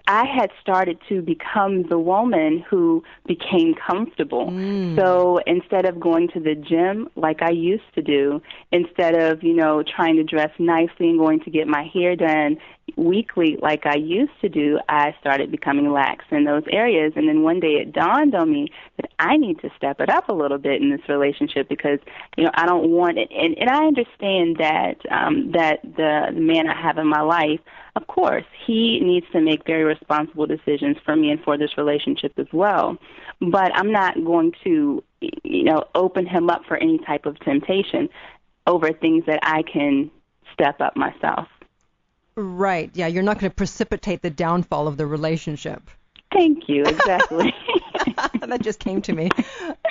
I 0.07 0.25
had 0.25 0.49
started 0.61 0.99
to 1.07 1.21
become 1.21 1.83
the 1.83 1.97
woman 1.97 2.63
who 2.69 3.01
became 3.25 3.73
comfortable. 3.73 4.47
Mm. 4.47 4.99
So 4.99 5.39
instead 5.47 5.85
of 5.85 5.99
going 6.01 6.27
to 6.33 6.39
the 6.41 6.53
gym 6.53 7.09
like 7.15 7.41
I 7.41 7.51
used 7.51 7.89
to 7.95 8.01
do, 8.01 8.41
instead 8.73 9.15
of 9.15 9.41
you 9.41 9.53
know 9.53 9.83
trying 9.83 10.17
to 10.17 10.23
dress 10.23 10.51
nicely 10.59 11.09
and 11.09 11.17
going 11.17 11.39
to 11.41 11.49
get 11.49 11.67
my 11.67 11.89
hair 11.93 12.17
done 12.17 12.57
weekly 12.97 13.57
like 13.61 13.85
I 13.85 13.95
used 13.95 14.31
to 14.41 14.49
do, 14.49 14.79
I 14.87 15.15
started 15.19 15.51
becoming 15.51 15.91
lax 15.91 16.25
in 16.31 16.45
those 16.45 16.63
areas. 16.71 17.13
And 17.15 17.27
then 17.27 17.43
one 17.43 17.59
day 17.59 17.73
it 17.73 17.93
dawned 17.93 18.35
on 18.35 18.51
me 18.51 18.71
that 18.97 19.11
I 19.19 19.37
need 19.37 19.59
to 19.61 19.69
step 19.77 19.99
it 19.99 20.09
up 20.09 20.29
a 20.29 20.33
little 20.33 20.57
bit 20.57 20.81
in 20.81 20.89
this 20.89 21.07
relationship 21.07 21.69
because 21.69 21.99
you 22.37 22.43
know 22.43 22.51
I 22.53 22.65
don't 22.65 22.89
want 22.89 23.17
it. 23.17 23.29
And, 23.31 23.57
and 23.57 23.69
I 23.69 23.85
understand 23.85 24.57
that 24.57 24.95
um, 25.11 25.51
that 25.53 25.81
the, 25.83 26.27
the 26.33 26.41
man 26.41 26.67
I 26.67 26.79
have 26.79 26.97
in 26.97 27.07
my 27.07 27.21
life, 27.21 27.59
of 27.95 28.07
course, 28.07 28.45
he 28.65 28.99
needs 28.99 29.25
to 29.31 29.41
make 29.41 29.65
very 29.65 29.83
responsible 29.83 30.45
decisions 30.45 30.97
for 31.03 31.15
me 31.15 31.31
and 31.31 31.41
for 31.43 31.57
this 31.57 31.77
relationship 31.77 32.33
as 32.37 32.47
well. 32.53 32.97
But 33.41 33.75
I'm 33.75 33.91
not 33.91 34.15
going 34.23 34.53
to 34.63 35.03
you 35.43 35.63
know 35.63 35.83
open 35.95 36.25
him 36.25 36.49
up 36.49 36.63
for 36.67 36.77
any 36.77 36.99
type 36.99 37.25
of 37.25 37.39
temptation 37.39 38.09
over 38.67 38.93
things 38.93 39.25
that 39.25 39.39
I 39.43 39.63
can 39.63 40.11
step 40.53 40.79
up 40.81 40.95
myself. 40.95 41.47
Right 42.35 42.91
yeah 42.93 43.07
you're 43.07 43.23
not 43.23 43.39
going 43.39 43.49
to 43.49 43.55
precipitate 43.55 44.21
the 44.21 44.29
downfall 44.29 44.87
of 44.87 44.97
the 44.97 45.05
relationship 45.05 45.89
Thank 46.31 46.69
you. 46.69 46.83
Exactly. 46.83 47.53
that 48.41 48.61
just 48.61 48.79
came 48.79 49.01
to 49.01 49.13
me 49.13 49.29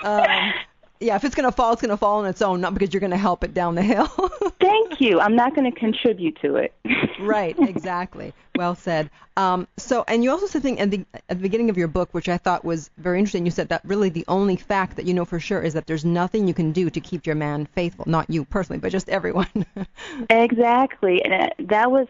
um, 0.04 0.52
yeah 1.00 1.16
if 1.16 1.24
it's 1.24 1.34
going 1.34 1.48
to 1.48 1.52
fall 1.52 1.72
it's 1.72 1.82
going 1.82 1.90
to 1.90 1.96
fall 1.96 2.18
on 2.18 2.26
its 2.26 2.42
own 2.42 2.60
not 2.60 2.74
because 2.74 2.92
you're 2.92 3.00
going 3.00 3.10
to 3.10 3.16
help 3.16 3.44
it 3.44 3.54
down 3.54 3.74
the 3.74 3.82
hill 3.82 4.06
Thank 4.60 5.00
you. 5.00 5.20
I'm 5.20 5.36
not 5.36 5.54
going 5.54 5.70
to 5.70 5.78
contribute 5.78 6.38
to 6.42 6.56
it. 6.56 6.74
right, 7.20 7.56
exactly. 7.58 8.34
Well 8.56 8.74
said. 8.74 9.08
Um, 9.36 9.68
so, 9.76 10.04
and 10.08 10.24
you 10.24 10.30
also 10.30 10.46
said 10.46 10.62
something 10.62 10.80
at 10.80 10.90
the, 10.90 11.06
at 11.14 11.28
the 11.28 11.42
beginning 11.42 11.70
of 11.70 11.78
your 11.78 11.88
book, 11.88 12.08
which 12.12 12.28
I 12.28 12.38
thought 12.38 12.64
was 12.64 12.90
very 12.98 13.18
interesting. 13.18 13.44
You 13.44 13.52
said 13.52 13.68
that 13.68 13.82
really 13.84 14.08
the 14.08 14.24
only 14.26 14.56
fact 14.56 14.96
that 14.96 15.06
you 15.06 15.14
know 15.14 15.24
for 15.24 15.38
sure 15.38 15.62
is 15.62 15.74
that 15.74 15.86
there's 15.86 16.04
nothing 16.04 16.48
you 16.48 16.54
can 16.54 16.72
do 16.72 16.90
to 16.90 17.00
keep 17.00 17.24
your 17.24 17.36
man 17.36 17.66
faithful. 17.66 18.04
Not 18.08 18.28
you 18.28 18.44
personally, 18.44 18.80
but 18.80 18.92
just 18.92 19.08
everyone. 19.08 19.48
Exactly, 20.30 21.24
and 21.24 21.32
uh, 21.32 21.48
that 21.60 21.90
was. 21.90 22.08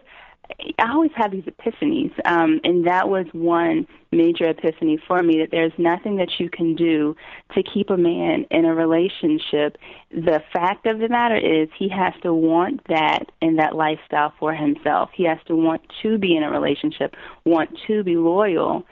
I 0.78 0.92
always 0.92 1.10
have 1.14 1.30
these 1.30 1.44
epiphanies, 1.44 2.12
um, 2.24 2.60
and 2.64 2.86
that 2.86 3.08
was 3.08 3.26
one 3.32 3.86
major 4.10 4.48
epiphany 4.48 4.98
for 5.06 5.22
me. 5.22 5.38
That 5.40 5.50
there's 5.50 5.72
nothing 5.76 6.16
that 6.16 6.30
you 6.38 6.48
can 6.48 6.74
do 6.74 7.16
to 7.54 7.62
keep 7.62 7.90
a 7.90 7.96
man 7.96 8.46
in 8.50 8.64
a 8.64 8.74
relationship. 8.74 9.76
The 10.10 10.42
fact 10.52 10.86
of 10.86 11.00
the 11.00 11.08
matter 11.08 11.36
is, 11.36 11.68
he 11.78 11.88
has 11.90 12.14
to 12.22 12.32
want 12.32 12.80
that 12.88 13.30
and 13.42 13.58
that 13.58 13.76
lifestyle 13.76 14.32
for 14.38 14.54
himself. 14.54 15.10
He 15.14 15.24
has 15.24 15.38
to 15.46 15.56
want 15.56 15.82
to 16.02 16.18
be 16.18 16.36
in 16.36 16.42
a 16.42 16.50
relationship, 16.50 17.14
want 17.44 17.70
to 17.86 18.02
be 18.02 18.16
loyal, 18.16 18.86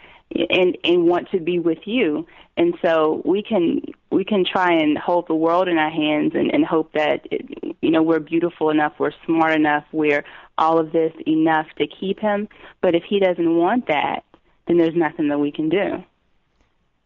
and 0.50 0.76
and 0.84 1.06
want 1.06 1.30
to 1.30 1.40
be 1.40 1.58
with 1.58 1.86
you. 1.86 2.26
And 2.56 2.74
so 2.82 3.22
we 3.24 3.42
can 3.42 3.80
we 4.10 4.24
can 4.24 4.44
try 4.44 4.72
and 4.72 4.96
hold 4.98 5.28
the 5.28 5.34
world 5.34 5.68
in 5.68 5.78
our 5.78 5.90
hands 5.90 6.32
and, 6.34 6.52
and 6.52 6.64
hope 6.64 6.92
that 6.94 7.26
it, 7.30 7.76
you 7.80 7.90
know 7.90 8.02
we're 8.02 8.20
beautiful 8.20 8.70
enough, 8.70 8.94
we're 8.98 9.12
smart 9.24 9.54
enough, 9.54 9.84
we're 9.92 10.24
all 10.58 10.78
of 10.78 10.92
this 10.92 11.12
enough 11.26 11.66
to 11.78 11.86
keep 11.86 12.18
him. 12.20 12.48
But 12.80 12.94
if 12.94 13.04
he 13.04 13.18
doesn't 13.20 13.56
want 13.56 13.86
that, 13.88 14.24
then 14.66 14.78
there's 14.78 14.94
nothing 14.96 15.28
that 15.28 15.38
we 15.38 15.52
can 15.52 15.68
do. 15.68 16.02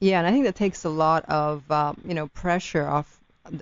yeah, 0.01 0.19
and 0.19 0.27
I 0.27 0.31
think 0.31 0.45
that 0.45 0.55
takes 0.55 0.85
a 0.85 0.89
lot 0.91 1.25
of 1.29 1.71
um, 1.71 2.01
you 2.07 2.15
know 2.15 2.29
pressure 2.29 2.87
off 2.87 3.19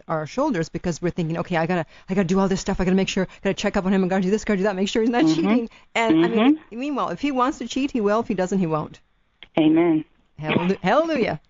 our 0.06 0.26
shoulders 0.26 0.68
because 0.68 1.00
we're 1.00 1.10
thinking, 1.10 1.38
okay, 1.38 1.56
I 1.56 1.66
gotta 1.66 1.86
I 2.08 2.14
gotta 2.14 2.26
do 2.28 2.38
all 2.38 2.48
this 2.48 2.60
stuff. 2.60 2.80
I 2.80 2.84
gotta 2.84 2.96
make 2.96 3.08
sure, 3.08 3.26
gotta 3.42 3.54
check 3.54 3.76
up 3.76 3.86
on 3.86 3.92
him. 3.94 4.04
I 4.04 4.08
gotta 4.08 4.22
do 4.22 4.30
this, 4.30 4.44
gotta 4.44 4.58
do 4.58 4.62
that. 4.64 4.76
Make 4.76 4.88
sure 4.88 5.02
he's 5.02 5.10
not 5.10 5.24
cheating. 5.26 5.68
And 5.94 6.24
I 6.24 6.28
mean, 6.28 6.60
meanwhile, 6.70 7.08
if 7.10 7.20
he 7.20 7.30
wants 7.32 7.58
to 7.58 7.68
cheat, 7.68 7.90
he 7.90 8.00
will. 8.00 8.20
If 8.20 8.28
he 8.28 8.34
doesn't, 8.34 8.58
he 8.58 8.66
won't. 8.66 9.00
Amen. 9.58 10.04
Hallelu- 10.40 10.78
Hallelujah. 10.82 11.40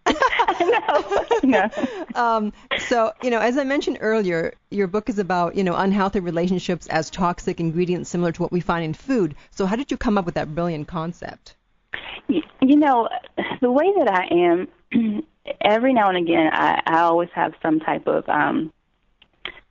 no, 0.65 1.27
no. 1.43 1.71
Um, 2.15 2.53
so, 2.79 3.13
you 3.23 3.31
know, 3.31 3.39
as 3.39 3.57
I 3.57 3.65
mentioned 3.65 3.99
earlier, 4.01 4.55
your 4.71 4.87
book 4.87 5.09
is 5.09 5.19
about, 5.19 5.55
you 5.55 5.63
know, 5.63 5.77
unhealthy 5.77 6.21
relationships 6.21 6.87
as 6.89 7.11
toxic 7.11 7.61
ingredients 7.61 8.11
similar 8.11 8.33
to 8.33 8.43
what 8.43 8.51
we 8.51 8.61
find 8.61 8.85
in 8.85 8.95
food. 8.95 9.37
So, 9.51 9.67
how 9.67 9.77
did 9.77 9.91
you 9.91 9.97
come 9.97 10.19
up 10.19 10.27
with 10.27 10.35
that 10.35 10.55
brilliant 10.55 10.89
concept? 10.89 11.55
You, 12.27 12.43
you 12.61 12.77
know, 12.77 13.09
the 13.61 13.71
way 13.71 13.93
that 13.99 14.09
I 14.11 14.27
am, 14.35 15.23
every 15.61 15.93
now 15.95 16.09
and 16.09 16.19
again, 16.19 16.51
I, 16.53 16.83
I 16.87 17.01
always 17.01 17.31
have 17.35 17.55
some 17.63 17.79
type 17.81 18.07
of 18.07 18.29
um, 18.29 18.73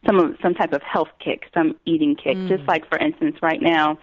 some 0.05 0.37
some 0.41 0.53
type 0.53 0.73
of 0.73 0.81
health 0.83 1.09
kick, 1.19 1.43
some 1.53 1.75
eating 1.85 2.15
kick. 2.15 2.37
Mm. 2.37 2.47
Just 2.47 2.67
like, 2.67 2.87
for 2.87 2.97
instance, 2.97 3.37
right 3.41 3.61
now, 3.61 3.97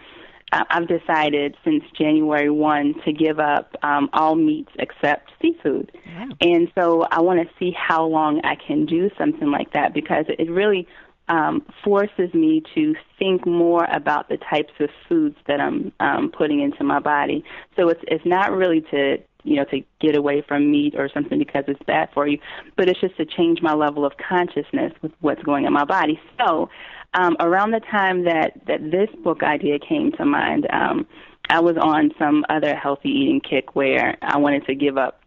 I've 0.51 0.87
decided 0.87 1.57
since 1.63 1.83
January 1.97 2.49
1 2.49 3.01
to 3.03 3.11
give 3.11 3.39
up 3.39 3.75
um, 3.83 4.09
all 4.13 4.35
meats 4.35 4.71
except 4.79 5.31
seafood. 5.41 5.91
Wow. 6.05 6.29
And 6.39 6.71
so 6.75 7.07
I 7.11 7.19
want 7.21 7.39
to 7.39 7.53
see 7.59 7.71
how 7.71 8.05
long 8.05 8.41
I 8.43 8.55
can 8.55 8.85
do 8.85 9.09
something 9.17 9.51
like 9.51 9.73
that 9.73 9.93
because 9.93 10.25
it 10.29 10.49
really 10.49 10.87
um, 11.27 11.65
forces 11.83 12.33
me 12.33 12.61
to 12.75 12.95
think 13.17 13.45
more 13.45 13.85
about 13.85 14.29
the 14.29 14.37
types 14.37 14.73
of 14.79 14.89
foods 15.09 15.35
that 15.47 15.59
I'm 15.59 15.91
um, 15.99 16.31
putting 16.31 16.61
into 16.61 16.83
my 16.83 16.99
body. 16.99 17.43
So 17.75 17.89
it's 17.89 18.01
it's 18.07 18.25
not 18.25 18.51
really 18.51 18.81
to 18.91 19.17
you 19.43 19.55
know 19.55 19.65
to 19.65 19.83
get 19.99 20.15
away 20.15 20.43
from 20.47 20.69
meat 20.69 20.93
or 20.95 21.09
something 21.09 21.39
because 21.39 21.63
it's 21.67 21.81
bad 21.83 22.09
for 22.13 22.27
you, 22.27 22.37
but 22.75 22.87
it's 22.89 22.99
just 23.01 23.17
to 23.17 23.25
change 23.25 23.61
my 23.61 23.73
level 23.73 24.05
of 24.05 24.13
consciousness 24.17 24.93
with 25.01 25.11
what's 25.21 25.41
going 25.41 25.65
in 25.65 25.73
my 25.73 25.85
body. 25.85 26.19
So 26.37 26.69
um, 27.15 27.35
around 27.39 27.71
the 27.71 27.79
time 27.79 28.25
that 28.25 28.53
that 28.67 28.91
this 28.91 29.09
book 29.23 29.41
idea 29.41 29.79
came 29.79 30.11
to 30.13 30.25
mind, 30.25 30.67
um, 30.71 31.07
I 31.49 31.59
was 31.59 31.77
on 31.77 32.11
some 32.19 32.45
other 32.49 32.75
healthy 32.75 33.09
eating 33.09 33.41
kick 33.41 33.75
where 33.75 34.17
I 34.21 34.37
wanted 34.37 34.65
to 34.67 34.75
give 34.75 34.97
up 34.97 35.21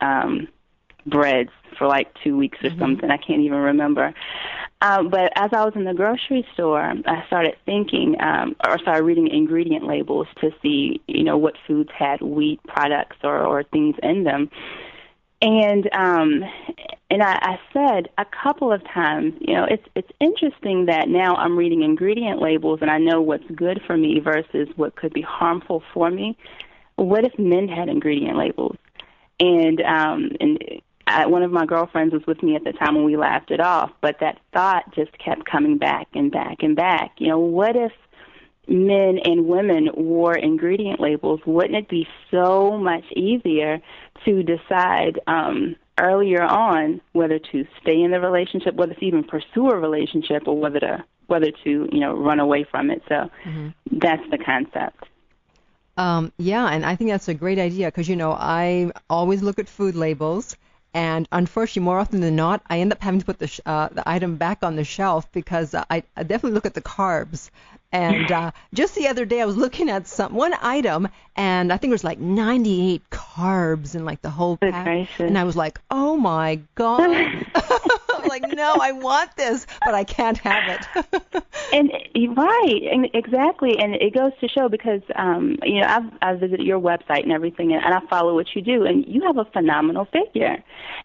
um, 0.00 0.48
breads 1.06 1.50
for 1.78 1.86
like 1.86 2.14
two 2.22 2.36
weeks 2.36 2.58
or 2.62 2.70
mm-hmm. 2.70 2.78
something. 2.78 3.10
I 3.10 3.16
can't 3.16 3.40
even 3.40 3.58
remember. 3.58 4.14
Um, 4.82 5.10
but 5.10 5.32
as 5.36 5.50
I 5.52 5.64
was 5.64 5.74
in 5.76 5.84
the 5.84 5.94
grocery 5.94 6.46
store, 6.54 6.92
I 7.06 7.26
started 7.28 7.54
thinking, 7.64 8.16
um, 8.20 8.56
or 8.66 8.78
started 8.78 9.04
reading 9.04 9.28
ingredient 9.28 9.86
labels 9.86 10.26
to 10.40 10.50
see, 10.60 11.00
you 11.06 11.22
know, 11.22 11.38
what 11.38 11.54
foods 11.66 11.90
had 11.96 12.20
wheat 12.20 12.60
products 12.64 13.16
or, 13.22 13.44
or 13.44 13.62
things 13.62 13.94
in 14.02 14.24
them. 14.24 14.50
And 15.42 15.92
um, 15.92 16.44
and 17.10 17.20
I, 17.20 17.32
I 17.42 17.58
said 17.72 18.08
a 18.16 18.24
couple 18.24 18.72
of 18.72 18.82
times, 18.84 19.34
you 19.40 19.54
know, 19.54 19.66
it's 19.68 19.84
it's 19.96 20.10
interesting 20.20 20.86
that 20.86 21.08
now 21.08 21.34
I'm 21.34 21.58
reading 21.58 21.82
ingredient 21.82 22.40
labels 22.40 22.78
and 22.80 22.90
I 22.90 22.98
know 22.98 23.20
what's 23.20 23.44
good 23.54 23.82
for 23.84 23.96
me 23.96 24.20
versus 24.20 24.68
what 24.76 24.94
could 24.94 25.12
be 25.12 25.20
harmful 25.20 25.82
for 25.92 26.10
me. 26.10 26.38
What 26.94 27.24
if 27.24 27.36
men 27.40 27.66
had 27.66 27.88
ingredient 27.88 28.38
labels? 28.38 28.76
And 29.40 29.80
um, 29.80 30.30
and 30.40 30.62
I, 31.08 31.26
one 31.26 31.42
of 31.42 31.50
my 31.50 31.66
girlfriends 31.66 32.14
was 32.14 32.24
with 32.24 32.40
me 32.44 32.54
at 32.54 32.62
the 32.62 32.72
time 32.72 32.94
when 32.94 33.04
we 33.04 33.16
laughed 33.16 33.50
it 33.50 33.60
off, 33.60 33.90
but 34.00 34.20
that 34.20 34.38
thought 34.52 34.94
just 34.94 35.10
kept 35.18 35.44
coming 35.44 35.76
back 35.76 36.06
and 36.14 36.30
back 36.30 36.58
and 36.62 36.76
back. 36.76 37.14
You 37.18 37.28
know, 37.28 37.40
what 37.40 37.74
if 37.74 37.92
men 38.68 39.18
and 39.24 39.46
women 39.46 39.90
wore 39.94 40.36
ingredient 40.36 41.00
labels? 41.00 41.40
Wouldn't 41.44 41.74
it 41.74 41.88
be 41.88 42.06
so 42.30 42.78
much 42.78 43.04
easier 43.16 43.80
to 44.24 44.42
decide 44.42 45.20
um, 45.26 45.76
earlier 45.98 46.42
on 46.42 47.00
whether 47.12 47.38
to 47.38 47.66
stay 47.80 48.00
in 48.00 48.10
the 48.10 48.20
relationship, 48.20 48.74
whether 48.74 48.94
to 48.94 49.04
even 49.04 49.24
pursue 49.24 49.70
a 49.70 49.76
relationship, 49.76 50.46
or 50.46 50.58
whether 50.58 50.80
to 50.80 51.04
whether 51.26 51.50
to 51.64 51.88
you 51.90 52.00
know 52.00 52.14
run 52.14 52.40
away 52.40 52.64
from 52.64 52.90
it. 52.90 53.02
So 53.08 53.30
mm-hmm. 53.44 53.68
that's 53.90 54.28
the 54.30 54.38
concept. 54.38 55.04
Um, 55.96 56.32
yeah, 56.38 56.66
and 56.66 56.84
I 56.84 56.96
think 56.96 57.10
that's 57.10 57.28
a 57.28 57.34
great 57.34 57.58
idea 57.58 57.88
because 57.88 58.08
you 58.08 58.16
know 58.16 58.32
I 58.32 58.92
always 59.10 59.42
look 59.42 59.58
at 59.58 59.68
food 59.68 59.94
labels, 59.94 60.56
and 60.94 61.26
unfortunately, 61.32 61.82
more 61.82 61.98
often 61.98 62.20
than 62.20 62.36
not, 62.36 62.62
I 62.68 62.80
end 62.80 62.92
up 62.92 63.02
having 63.02 63.20
to 63.20 63.26
put 63.26 63.38
the 63.38 63.46
sh- 63.46 63.60
uh, 63.64 63.88
the 63.90 64.06
item 64.08 64.36
back 64.36 64.62
on 64.62 64.76
the 64.76 64.84
shelf 64.84 65.30
because 65.32 65.74
uh, 65.74 65.84
I, 65.90 66.02
I 66.16 66.22
definitely 66.22 66.52
look 66.52 66.66
at 66.66 66.74
the 66.74 66.82
carbs. 66.82 67.50
And 67.92 68.30
uh, 68.30 68.52
just 68.72 68.94
the 68.94 69.08
other 69.08 69.24
day, 69.24 69.40
I 69.40 69.44
was 69.44 69.56
looking 69.56 69.90
at 69.90 70.06
some 70.06 70.34
one 70.34 70.54
item, 70.60 71.08
and 71.36 71.72
I 71.72 71.76
think 71.76 71.90
it 71.90 71.94
was 71.94 72.04
like 72.04 72.18
98 72.18 73.02
carbs 73.10 73.94
in 73.94 74.04
like 74.04 74.22
the 74.22 74.30
whole 74.30 74.56
pack, 74.56 75.08
and 75.18 75.38
I 75.38 75.44
was 75.44 75.56
like, 75.56 75.78
"Oh 75.90 76.16
my 76.16 76.60
god!" 76.74 77.44
Like, 78.32 78.50
"No, 78.54 78.76
I 78.80 78.92
want 78.92 79.36
this, 79.36 79.66
but 79.84 79.94
I 79.94 80.04
can't 80.04 80.38
have 80.38 80.64
it." 80.68 81.44
and 81.72 81.92
right, 82.34 82.80
and 82.90 83.08
exactly, 83.12 83.78
and 83.78 83.94
it 83.94 84.14
goes 84.14 84.32
to 84.40 84.48
show 84.48 84.70
because 84.70 85.02
um, 85.16 85.58
you 85.62 85.82
know 85.82 85.86
I've 85.86 86.10
I've 86.22 86.40
visited 86.40 86.66
your 86.66 86.80
website 86.80 87.24
and 87.24 87.32
everything, 87.32 87.74
and, 87.74 87.84
and 87.84 87.92
I 87.94 88.00
follow 88.08 88.34
what 88.34 88.46
you 88.54 88.62
do, 88.62 88.86
and 88.86 89.04
you 89.06 89.20
have 89.26 89.36
a 89.36 89.44
phenomenal 89.44 90.06
figure, 90.06 90.56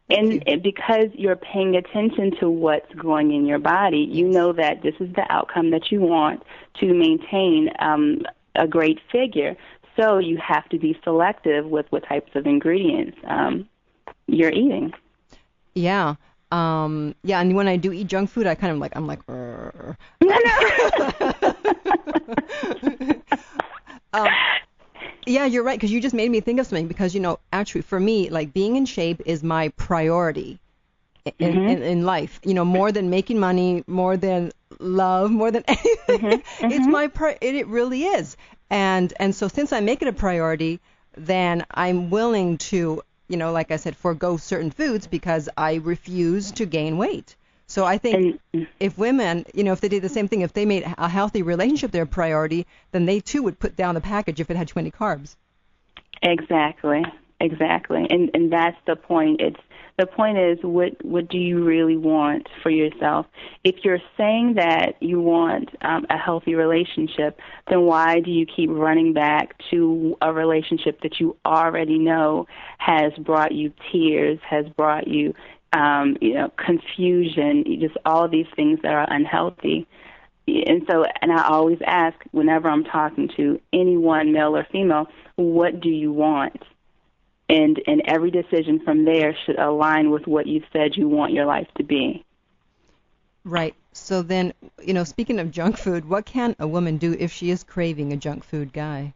and 0.09 0.41
you. 0.47 0.57
because 0.63 1.07
you're 1.15 1.35
paying 1.35 1.75
attention 1.75 2.31
to 2.39 2.49
what's 2.49 2.93
going 2.93 3.33
in 3.33 3.45
your 3.45 3.59
body, 3.59 4.07
you 4.09 4.29
know 4.29 4.53
that 4.53 4.81
this 4.81 4.95
is 5.01 5.13
the 5.13 5.25
outcome 5.29 5.71
that 5.71 5.91
you 5.91 5.99
want 5.99 6.43
to 6.79 6.93
maintain 6.93 7.69
um, 7.79 8.21
a 8.55 8.67
great 8.67 8.99
figure. 9.11 9.57
So 9.97 10.19
you 10.19 10.37
have 10.37 10.69
to 10.69 10.79
be 10.79 10.97
selective 11.03 11.65
with 11.65 11.87
what 11.89 12.07
types 12.07 12.31
of 12.35 12.45
ingredients 12.45 13.17
um, 13.25 13.67
you're 14.27 14.51
eating. 14.51 14.93
Yeah. 15.73 16.15
Um, 16.51 17.13
yeah, 17.23 17.39
and 17.41 17.55
when 17.55 17.67
I 17.67 17.75
do 17.77 17.91
eat 17.91 18.07
junk 18.07 18.29
food, 18.29 18.47
I 18.47 18.55
kind 18.55 18.71
of 18.71 18.79
like 18.79 18.95
I'm 18.95 19.07
like. 19.07 19.27
No 19.27 20.05
no 20.21 20.33
Um, 24.13 24.29
yeah, 25.25 25.45
you're 25.45 25.63
right 25.63 25.77
because 25.77 25.91
you 25.91 25.99
just 25.99 26.15
made 26.15 26.31
me 26.31 26.39
think 26.39 26.59
of 26.59 26.65
something 26.65 26.87
because 26.87 27.13
you 27.13 27.19
know 27.19 27.39
actually 27.51 27.81
for 27.81 27.99
me 27.99 28.29
like 28.29 28.53
being 28.53 28.77
in 28.77 28.85
shape 28.85 29.21
is 29.25 29.43
my 29.43 29.67
priority 29.69 30.59
in, 31.25 31.33
mm-hmm. 31.53 31.67
in, 31.67 31.83
in 31.83 32.05
life. 32.05 32.39
You 32.43 32.53
know 32.53 32.65
more 32.65 32.91
than 32.91 33.09
making 33.09 33.39
money, 33.39 33.83
more 33.85 34.15
than 34.15 34.51
love 34.79 35.31
more 35.31 35.51
than 35.51 35.63
anything. 35.67 36.19
Mm-hmm, 36.19 36.25
mm-hmm. 36.25 36.71
It's 36.71 36.87
my 36.87 37.07
pri- 37.07 37.37
it, 37.41 37.55
it 37.55 37.67
really 37.67 38.03
is. 38.03 38.37
And 38.69 39.13
and 39.19 39.35
so 39.35 39.47
since 39.47 39.71
I 39.73 39.79
make 39.79 40.01
it 40.01 40.07
a 40.07 40.13
priority, 40.13 40.79
then 41.15 41.65
I'm 41.71 42.09
willing 42.09 42.57
to, 42.57 43.01
you 43.27 43.37
know, 43.37 43.51
like 43.51 43.71
I 43.71 43.77
said, 43.77 43.95
forego 43.95 44.37
certain 44.37 44.71
foods 44.71 45.07
because 45.07 45.49
I 45.57 45.75
refuse 45.75 46.51
to 46.53 46.65
gain 46.65 46.97
weight. 46.97 47.35
So 47.67 47.83
I 47.83 47.97
think 47.97 48.39
and, 48.53 48.67
if 48.79 48.97
women, 48.97 49.45
you 49.53 49.63
know, 49.63 49.73
if 49.73 49.81
they 49.81 49.89
did 49.89 50.01
the 50.01 50.09
same 50.09 50.29
thing, 50.29 50.41
if 50.41 50.53
they 50.53 50.65
made 50.65 50.83
a 50.97 51.09
healthy 51.09 51.41
relationship 51.41 51.91
their 51.91 52.05
priority, 52.05 52.65
then 52.91 53.05
they 53.05 53.19
too 53.19 53.43
would 53.43 53.59
put 53.59 53.75
down 53.75 53.95
the 53.95 54.01
package 54.01 54.39
if 54.39 54.49
it 54.49 54.55
had 54.55 54.69
too 54.69 54.73
many 54.77 54.91
carbs. 54.91 55.35
Exactly. 56.21 57.03
Exactly. 57.39 58.07
And 58.09 58.31
and 58.33 58.51
that's 58.51 58.77
the 58.85 58.95
point. 58.95 59.41
It's 59.41 59.59
the 59.97 60.05
point 60.05 60.37
is 60.37 60.59
what 60.61 61.03
what 61.03 61.27
do 61.27 61.37
you 61.37 61.63
really 61.63 61.97
want 61.97 62.47
for 62.61 62.69
yourself? 62.69 63.25
If 63.63 63.83
you're 63.83 64.01
saying 64.15 64.53
that 64.55 65.01
you 65.01 65.19
want 65.19 65.69
um, 65.81 66.05
a 66.09 66.17
healthy 66.17 66.53
relationship 66.53 67.39
then 67.67 67.81
why 67.81 68.19
do 68.19 68.29
you 68.29 68.45
keep 68.45 68.69
running 68.69 69.13
back 69.13 69.55
to 69.71 70.15
a 70.21 70.31
relationship 70.31 71.01
that 71.01 71.19
you 71.19 71.35
already 71.45 71.97
know 71.97 72.45
has 72.77 73.11
brought 73.13 73.53
you 73.53 73.73
tears 73.91 74.39
has 74.47 74.67
brought 74.69 75.07
you 75.07 75.33
um, 75.73 76.15
you 76.21 76.35
know 76.35 76.51
confusion 76.63 77.63
just 77.79 77.97
all 78.05 78.25
of 78.25 78.31
these 78.31 78.47
things 78.55 78.79
that 78.83 78.93
are 78.93 79.07
unhealthy? 79.09 79.87
And 80.47 80.83
so 80.89 81.05
and 81.21 81.31
I 81.31 81.47
always 81.47 81.79
ask 81.85 82.15
whenever 82.31 82.69
I'm 82.69 82.83
talking 82.83 83.29
to 83.35 83.59
anyone 83.73 84.31
male 84.31 84.55
or 84.55 84.65
female 84.71 85.07
what 85.37 85.81
do 85.81 85.89
you 85.89 86.11
want 86.13 86.61
and 87.49 87.81
and 87.87 88.01
every 88.05 88.31
decision 88.31 88.79
from 88.83 89.05
there 89.05 89.35
should 89.45 89.57
align 89.59 90.11
with 90.11 90.27
what 90.27 90.47
you 90.47 90.61
said 90.73 90.95
you 90.95 91.07
want 91.07 91.33
your 91.33 91.45
life 91.45 91.67
to 91.77 91.83
be. 91.83 92.23
Right. 93.43 93.75
So 93.93 94.21
then, 94.21 94.53
you 94.83 94.93
know, 94.93 95.03
speaking 95.03 95.39
of 95.39 95.51
junk 95.51 95.77
food, 95.77 96.07
what 96.07 96.25
can 96.25 96.55
a 96.59 96.67
woman 96.67 96.97
do 96.97 97.15
if 97.17 97.31
she 97.31 97.49
is 97.49 97.63
craving 97.63 98.11
a 98.11 98.17
junk 98.17 98.43
food 98.43 98.73
guy? 98.73 99.13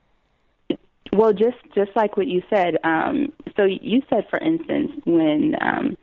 Well, 1.14 1.34
just 1.34 1.58
just 1.76 1.92
like 1.96 2.16
what 2.16 2.28
you 2.28 2.42
said. 2.50 2.78
Um, 2.84 3.34
so 3.58 3.66
you 3.66 4.02
said, 4.10 4.28
for 4.30 4.40
instance, 4.40 4.92
when 5.04 5.56
um, 5.60 5.98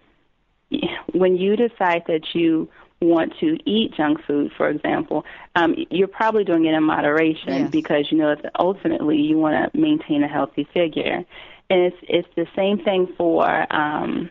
when 1.13 1.37
you 1.37 1.57
decide 1.57 2.03
that 2.09 2.35
you 2.35 2.69
want 3.01 3.33
to 3.41 3.59
eat 3.65 3.95
junk 3.95 4.19
food, 4.27 4.51
for 4.57 4.69
example, 4.69 5.25
um, 5.55 5.75
you're 5.91 6.09
probably 6.09 6.45
doing 6.45 6.65
it 6.67 6.75
in 6.75 6.83
moderation 6.83 7.63
yes. 7.63 7.71
because 7.71 8.11
you 8.11 8.19
know 8.19 8.35
that 8.35 8.53
ultimately 8.59 9.17
you 9.17 9.39
want 9.39 9.73
to 9.73 9.79
maintain 9.79 10.23
a 10.25 10.29
healthy 10.29 10.67
figure 10.75 11.25
and 11.71 11.81
it's 11.81 11.97
it's 12.03 12.29
the 12.35 12.47
same 12.57 12.79
thing 12.79 13.13
for 13.17 13.73
um, 13.75 14.31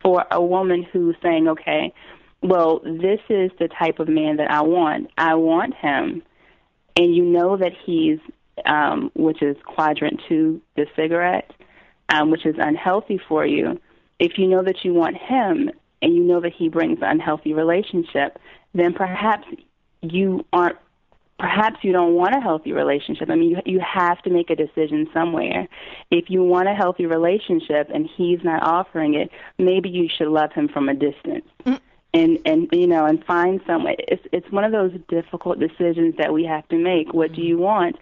for 0.00 0.24
a 0.30 0.42
woman 0.42 0.82
who's 0.82 1.16
saying, 1.22 1.48
okay, 1.48 1.92
well, 2.42 2.80
this 2.80 3.20
is 3.28 3.50
the 3.58 3.68
type 3.68 3.98
of 3.98 4.08
man 4.08 4.36
that 4.36 4.50
I 4.50 4.62
want. 4.62 5.10
I 5.16 5.34
want 5.34 5.74
him, 5.74 6.22
and 6.96 7.14
you 7.14 7.24
know 7.24 7.56
that 7.56 7.72
he's, 7.84 8.18
um, 8.66 9.10
which 9.14 9.42
is 9.42 9.56
quadrant 9.64 10.20
two, 10.28 10.60
the 10.76 10.86
cigarette, 10.96 11.50
um, 12.08 12.30
which 12.30 12.46
is 12.46 12.56
unhealthy 12.58 13.20
for 13.28 13.46
you. 13.46 13.80
If 14.18 14.38
you 14.38 14.46
know 14.48 14.62
that 14.62 14.84
you 14.84 14.94
want 14.94 15.16
him, 15.16 15.70
and 16.02 16.14
you 16.14 16.22
know 16.22 16.40
that 16.40 16.52
he 16.52 16.68
brings 16.68 16.98
an 16.98 17.08
unhealthy 17.08 17.54
relationship, 17.54 18.38
then 18.74 18.92
perhaps 18.92 19.46
you 20.02 20.44
aren't 20.52 20.76
perhaps 21.38 21.78
you 21.82 21.92
don't 21.92 22.14
want 22.14 22.34
a 22.36 22.40
healthy 22.40 22.72
relationship. 22.72 23.28
I 23.30 23.34
mean, 23.34 23.50
you 23.50 23.58
you 23.64 23.80
have 23.80 24.20
to 24.22 24.30
make 24.30 24.50
a 24.50 24.56
decision 24.56 25.08
somewhere. 25.12 25.68
If 26.10 26.28
you 26.28 26.42
want 26.44 26.68
a 26.68 26.74
healthy 26.74 27.06
relationship 27.06 27.88
and 27.92 28.08
he's 28.16 28.38
not 28.44 28.62
offering 28.62 29.14
it, 29.14 29.30
maybe 29.58 29.88
you 29.88 30.08
should 30.08 30.28
love 30.28 30.52
him 30.52 30.68
from 30.68 30.88
a 30.88 30.94
distance. 30.94 31.46
Mm. 31.64 31.80
And 32.14 32.38
and 32.44 32.68
you 32.72 32.86
know, 32.86 33.06
and 33.06 33.24
find 33.24 33.60
some 33.66 33.84
way. 33.84 33.96
It's 33.98 34.22
it's 34.32 34.50
one 34.50 34.64
of 34.64 34.72
those 34.72 34.92
difficult 35.08 35.58
decisions 35.58 36.16
that 36.18 36.32
we 36.32 36.44
have 36.44 36.68
to 36.68 36.76
make. 36.76 37.12
What 37.12 37.32
do 37.32 37.42
you 37.42 37.58
want? 37.58 37.96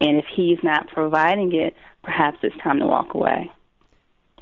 And 0.00 0.18
if 0.18 0.26
he's 0.26 0.58
not 0.62 0.88
providing 0.88 1.54
it, 1.54 1.74
perhaps 2.02 2.38
it's 2.42 2.56
time 2.58 2.78
to 2.80 2.86
walk 2.86 3.14
away. 3.14 3.50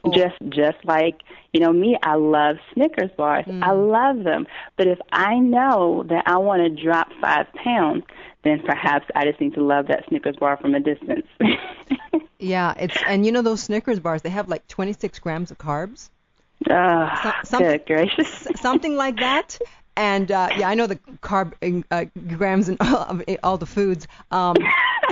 Oh. 0.05 0.11
Just 0.11 0.37
just 0.49 0.85
like 0.85 1.23
you 1.53 1.61
know 1.61 1.73
me, 1.73 1.97
I 2.03 2.17
love 2.17 2.57
Snickers 2.75 3.11
bars. 3.17 3.45
Mm. 3.47 3.63
I 3.63 3.71
love 3.71 4.25
them. 4.25 4.47
But 4.77 4.89
if 4.89 4.99
I 5.13 5.39
know 5.39 6.05
that 6.09 6.25
I 6.27 6.39
want 6.39 6.63
to 6.63 6.83
drop 6.83 7.09
five 7.21 7.47
pounds, 7.55 8.05
then 8.43 8.63
perhaps 8.65 9.07
I 9.15 9.25
just 9.25 9.41
need 9.41 9.55
to 9.55 9.63
love 9.63 9.87
that 9.89 10.05
Snickers 10.09 10.37
bar 10.37 10.57
from 10.57 10.75
a 10.75 10.81
distance. 10.81 11.27
yeah, 12.39 12.75
it's 12.79 12.97
and 13.07 13.25
you 13.25 13.33
know 13.33 13.43
those 13.43 13.63
Snickers 13.63 14.01
bars, 14.01 14.23
they 14.23 14.31
have 14.31 14.49
like 14.49 14.67
26 14.69 15.19
grams 15.21 15.51
of 15.51 15.59
carbs. 15.59 16.11
Oh, 16.71 17.33
so, 17.45 17.59
good 17.59 17.87
gracious. 17.87 18.47
something 18.57 18.97
like 18.97 19.17
that. 19.17 19.59
And 19.97 20.33
uh, 20.33 20.49
yeah, 20.57 20.69
I 20.69 20.75
know 20.75 20.87
the 20.87 20.97
carb 21.23 21.53
uh, 21.91 22.05
grams 22.37 22.69
and 22.69 22.79
all, 22.81 23.21
all 23.43 23.59
the 23.59 23.67
foods. 23.67 24.09
Um, 24.31 24.57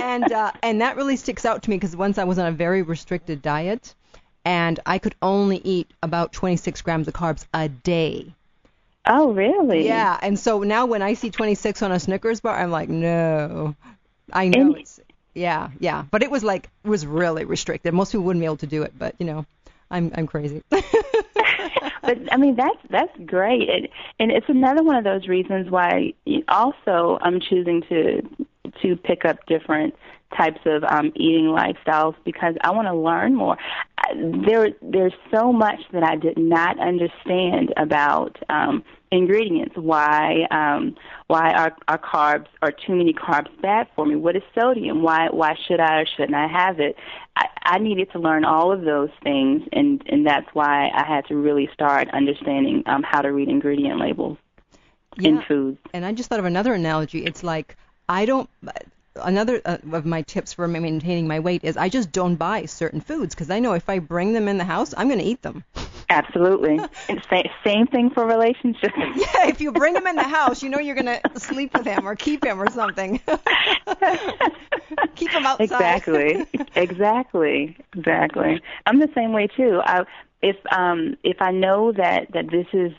and 0.01 0.31
uh, 0.31 0.51
and 0.63 0.81
that 0.81 0.97
really 0.97 1.15
sticks 1.15 1.45
out 1.45 1.63
to 1.63 1.69
me 1.69 1.77
because 1.77 1.95
once 1.95 2.17
I 2.17 2.23
was 2.23 2.39
on 2.39 2.47
a 2.47 2.51
very 2.51 2.81
restricted 2.81 3.41
diet, 3.41 3.93
and 4.45 4.79
I 4.85 4.97
could 4.99 5.15
only 5.21 5.57
eat 5.63 5.91
about 6.01 6.33
26 6.33 6.81
grams 6.81 7.07
of 7.07 7.13
carbs 7.13 7.45
a 7.53 7.69
day. 7.69 8.33
Oh, 9.05 9.31
really? 9.31 9.85
Yeah. 9.85 10.17
And 10.21 10.37
so 10.37 10.61
now 10.63 10.85
when 10.85 11.01
I 11.01 11.15
see 11.15 11.29
26 11.31 11.81
on 11.81 11.91
a 11.91 11.99
Snickers 11.99 12.39
bar, 12.39 12.55
I'm 12.55 12.71
like, 12.71 12.89
no. 12.89 13.75
I 14.31 14.47
know 14.47 14.61
and, 14.61 14.77
it's 14.77 14.99
yeah, 15.33 15.69
yeah. 15.79 16.05
But 16.11 16.23
it 16.23 16.31
was 16.31 16.43
like 16.43 16.69
it 16.83 16.89
was 16.89 17.05
really 17.05 17.45
restricted. 17.45 17.93
Most 17.93 18.11
people 18.11 18.25
wouldn't 18.25 18.41
be 18.41 18.45
able 18.45 18.57
to 18.57 18.67
do 18.67 18.83
it, 18.83 18.93
but 18.97 19.15
you 19.17 19.25
know, 19.25 19.45
I'm 19.89 20.11
I'm 20.15 20.27
crazy. 20.27 20.61
but 20.69 20.83
I 22.31 22.37
mean 22.37 22.55
that's 22.55 22.77
that's 22.89 23.17
great, 23.25 23.69
and 23.69 23.87
and 24.19 24.31
it's 24.31 24.49
another 24.49 24.83
one 24.83 24.95
of 24.95 25.03
those 25.03 25.27
reasons 25.27 25.69
why 25.69 26.13
also 26.47 27.17
I'm 27.21 27.39
choosing 27.39 27.81
to 27.83 28.21
to 28.81 28.95
pick 28.97 29.25
up 29.25 29.45
different 29.45 29.95
types 30.37 30.59
of 30.65 30.83
um, 30.83 31.11
eating 31.15 31.45
lifestyles 31.45 32.15
because 32.25 32.55
I 32.61 32.71
want 32.71 32.87
to 32.87 32.95
learn 32.95 33.35
more. 33.35 33.57
There, 34.15 34.69
there's 34.81 35.13
so 35.33 35.53
much 35.53 35.79
that 35.93 36.03
I 36.03 36.15
did 36.15 36.37
not 36.37 36.79
understand 36.79 37.73
about 37.77 38.37
um, 38.49 38.83
ingredients. 39.11 39.75
Why, 39.75 40.47
um, 40.51 40.95
why 41.27 41.51
are, 41.51 41.75
are 41.87 41.97
carbs 41.97 42.47
are 42.61 42.71
too 42.71 42.95
many 42.95 43.13
carbs 43.13 43.49
bad 43.61 43.87
for 43.95 44.05
me? 44.05 44.15
What 44.15 44.35
is 44.35 44.43
sodium? 44.57 45.01
Why, 45.03 45.29
why 45.29 45.55
should 45.67 45.79
I 45.79 46.01
or 46.01 46.05
shouldn't 46.05 46.35
I 46.35 46.47
have 46.47 46.79
it? 46.79 46.95
I, 47.35 47.47
I 47.63 47.77
needed 47.77 48.11
to 48.11 48.19
learn 48.19 48.43
all 48.43 48.71
of 48.71 48.81
those 48.81 49.11
things, 49.23 49.63
and 49.71 50.03
and 50.07 50.25
that's 50.25 50.47
why 50.53 50.89
I 50.93 51.05
had 51.05 51.25
to 51.27 51.35
really 51.35 51.69
start 51.73 52.09
understanding 52.11 52.83
um, 52.87 53.03
how 53.03 53.21
to 53.21 53.31
read 53.31 53.47
ingredient 53.47 53.99
labels 53.99 54.37
yeah. 55.17 55.29
in 55.29 55.41
foods. 55.43 55.77
And 55.93 56.05
I 56.05 56.11
just 56.11 56.29
thought 56.29 56.39
of 56.39 56.45
another 56.45 56.73
analogy. 56.73 57.23
It's 57.23 57.43
like 57.43 57.77
I 58.09 58.25
don't 58.25 58.49
another 59.15 59.61
uh, 59.65 59.77
of 59.91 60.05
my 60.05 60.21
tips 60.21 60.53
for 60.53 60.67
maintaining 60.67 61.27
my 61.27 61.39
weight 61.39 61.63
is 61.63 61.77
I 61.77 61.89
just 61.89 62.11
don't 62.11 62.35
buy 62.35 62.65
certain 62.65 63.01
foods 63.01 63.35
because 63.35 63.49
I 63.49 63.59
know 63.59 63.73
if 63.73 63.89
I 63.89 63.99
bring 63.99 64.33
them 64.33 64.47
in 64.47 64.57
the 64.57 64.63
house, 64.63 64.93
I'm 64.95 65.07
going 65.07 65.19
to 65.19 65.25
eat 65.25 65.41
them. 65.41 65.63
Absolutely. 66.09 66.79
same, 67.29 67.49
same 67.65 67.87
thing 67.87 68.09
for 68.09 68.25
relationships. 68.25 68.93
yeah, 68.97 69.47
if 69.47 69.61
you 69.61 69.71
bring 69.71 69.95
him 69.95 70.07
in 70.07 70.15
the 70.15 70.23
house, 70.23 70.61
you 70.61 70.69
know 70.69 70.79
you're 70.79 70.95
going 70.95 71.05
to 71.05 71.39
sleep 71.39 71.73
with 71.73 71.85
him 71.85 72.07
or 72.07 72.15
keep 72.15 72.45
him 72.45 72.61
or 72.61 72.69
something. 72.69 73.19
keep 75.15 75.31
him 75.31 75.45
outside. 75.45 75.61
Exactly. 75.61 76.45
exactly. 76.75 77.77
Exactly. 77.95 78.61
I'm 78.85 78.99
the 78.99 79.09
same 79.15 79.31
way 79.31 79.47
too. 79.47 79.81
I 79.83 80.03
if 80.41 80.57
um 80.71 81.17
if 81.23 81.41
I 81.41 81.51
know 81.51 81.91
that 81.91 82.31
that 82.33 82.49
this 82.49 82.67
is 82.73 82.91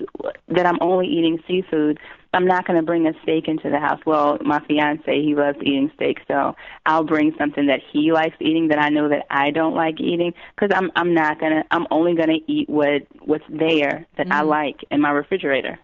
that 0.48 0.66
I'm 0.66 0.78
only 0.80 1.06
eating 1.06 1.42
seafood, 1.46 1.98
I'm 2.34 2.46
not 2.46 2.66
going 2.66 2.78
to 2.78 2.84
bring 2.84 3.06
a 3.06 3.12
steak 3.22 3.46
into 3.46 3.68
the 3.68 3.78
house. 3.78 4.00
Well, 4.06 4.38
my 4.42 4.60
fiance, 4.66 5.22
he 5.22 5.34
loves 5.34 5.58
eating 5.60 5.90
steak, 5.94 6.18
so 6.26 6.56
I'll 6.86 7.04
bring 7.04 7.34
something 7.36 7.66
that 7.66 7.80
he 7.92 8.12
likes 8.12 8.36
eating 8.40 8.68
that 8.68 8.78
I 8.78 8.88
know 8.88 9.08
that 9.08 9.26
I 9.30 9.50
don't 9.50 9.74
like 9.74 10.00
eating 10.00 10.32
because 10.54 10.74
I'm 10.74 10.90
I'm 10.96 11.14
not 11.14 11.38
going 11.38 11.52
to 11.52 11.64
I'm 11.70 11.86
only 11.90 12.14
going 12.14 12.30
to 12.30 12.52
eat 12.52 12.68
what 12.68 13.02
what's 13.20 13.44
there 13.48 14.06
that 14.16 14.28
mm. 14.28 14.32
I 14.32 14.42
like 14.42 14.84
in 14.90 15.00
my 15.00 15.10
refrigerator. 15.10 15.78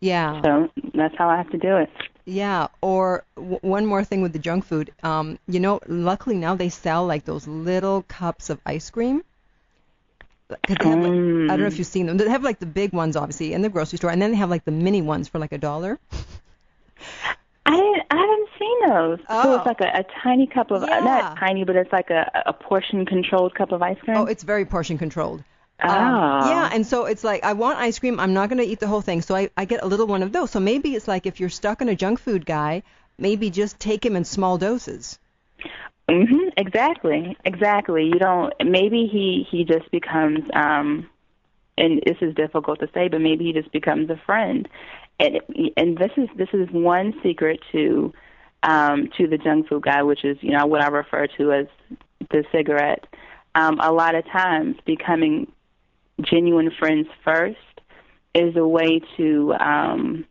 Yeah. 0.00 0.42
So 0.42 0.68
that's 0.94 1.16
how 1.16 1.30
I 1.30 1.36
have 1.36 1.50
to 1.50 1.58
do 1.58 1.76
it. 1.76 1.90
Yeah, 2.26 2.66
or 2.82 3.24
w- 3.36 3.60
one 3.62 3.86
more 3.86 4.04
thing 4.04 4.20
with 4.20 4.32
the 4.32 4.38
junk 4.38 4.64
food. 4.64 4.92
Um, 5.02 5.38
you 5.46 5.60
know, 5.60 5.80
luckily 5.86 6.36
now 6.36 6.54
they 6.54 6.68
sell 6.68 7.06
like 7.06 7.24
those 7.24 7.46
little 7.46 8.02
cups 8.02 8.50
of 8.50 8.60
ice 8.66 8.90
cream 8.90 9.22
because 10.48 10.78
they 10.78 10.90
have 10.90 10.98
like, 11.00 11.10
I 11.10 11.12
don't 11.12 11.60
know 11.60 11.66
if 11.66 11.74
mm. 11.74 11.78
you've 11.78 11.86
seen 11.86 12.06
them. 12.06 12.16
They 12.16 12.28
have 12.28 12.42
like 12.42 12.58
the 12.58 12.66
big 12.66 12.92
ones 12.92 13.16
obviously 13.16 13.52
in 13.52 13.62
the 13.62 13.68
grocery 13.68 13.98
store, 13.98 14.10
and 14.10 14.20
then 14.20 14.30
they 14.30 14.36
have 14.36 14.50
like 14.50 14.64
the 14.64 14.70
mini 14.70 15.02
ones 15.02 15.28
for 15.28 15.38
like 15.38 15.52
a 15.52 15.58
dollar. 15.58 15.98
I 17.66 17.76
didn't, 17.76 18.02
I 18.10 18.16
haven't 18.16 18.48
seen 18.58 18.88
those. 18.88 19.18
Oh. 19.28 19.42
So 19.42 19.56
it's 19.56 19.66
like 19.66 19.80
a, 19.80 20.00
a 20.00 20.04
tiny 20.22 20.46
cup 20.46 20.70
of 20.70 20.82
yeah. 20.82 21.00
not 21.00 21.36
tiny, 21.38 21.64
but 21.64 21.76
it's 21.76 21.92
like 21.92 22.10
a, 22.10 22.30
a 22.46 22.52
portion 22.52 23.04
controlled 23.06 23.54
cup 23.54 23.72
of 23.72 23.82
ice 23.82 23.98
cream. 24.00 24.16
Oh, 24.16 24.24
it's 24.24 24.44
very 24.44 24.64
portion 24.64 24.98
controlled. 24.98 25.42
Um, 25.78 25.90
yeah, 25.90 26.70
and 26.72 26.86
so 26.86 27.04
it's 27.04 27.22
like 27.22 27.44
I 27.44 27.52
want 27.52 27.78
ice 27.78 27.98
cream. 27.98 28.18
I'm 28.18 28.32
not 28.32 28.48
going 28.48 28.58
to 28.58 28.64
eat 28.64 28.80
the 28.80 28.86
whole 28.86 29.02
thing, 29.02 29.20
so 29.20 29.34
I 29.34 29.50
I 29.56 29.66
get 29.66 29.82
a 29.82 29.86
little 29.86 30.06
one 30.06 30.22
of 30.22 30.32
those. 30.32 30.50
So 30.50 30.60
maybe 30.60 30.94
it's 30.94 31.06
like 31.06 31.26
if 31.26 31.38
you're 31.38 31.50
stuck 31.50 31.82
on 31.82 31.88
a 31.88 31.96
junk 31.96 32.18
food 32.18 32.46
guy, 32.46 32.82
maybe 33.18 33.50
just 33.50 33.78
take 33.78 34.04
him 34.04 34.16
in 34.16 34.24
small 34.24 34.56
doses. 34.56 35.18
Mhm. 36.10 36.52
Exactly. 36.56 37.36
Exactly. 37.44 38.04
You 38.04 38.18
don't. 38.18 38.52
Maybe 38.64 39.06
he 39.06 39.46
he 39.50 39.64
just 39.64 39.90
becomes. 39.90 40.44
um 40.54 41.08
and 41.78 42.02
this 42.06 42.16
is 42.22 42.34
difficult 42.34 42.80
to 42.80 42.88
say, 42.94 43.08
but 43.08 43.20
maybe 43.20 43.44
he 43.46 43.52
just 43.52 43.72
becomes 43.72 44.10
a 44.10 44.16
friend. 44.26 44.68
And 45.20 45.40
and 45.76 45.98
this 45.98 46.12
is 46.16 46.28
this 46.36 46.48
is 46.52 46.68
one 46.70 47.14
secret 47.22 47.60
to 47.72 48.12
um 48.62 49.08
to 49.18 49.26
the 49.28 49.38
junk 49.38 49.68
food 49.68 49.82
guy, 49.84 50.02
which 50.02 50.24
is 50.24 50.38
you 50.42 50.52
know 50.52 50.66
what 50.66 50.82
I 50.82 50.88
refer 50.88 51.26
to 51.38 51.52
as 51.52 51.66
the 52.30 52.44
cigarette. 52.52 53.06
Um, 53.54 53.80
a 53.80 53.92
lot 53.92 54.14
of 54.14 54.24
times, 54.26 54.76
becoming 54.86 55.50
genuine 56.22 56.70
friends 56.78 57.08
first 57.24 57.58
is 58.34 58.56
a 58.56 58.66
way 58.66 59.00
to 59.16 59.54
um, 59.54 60.26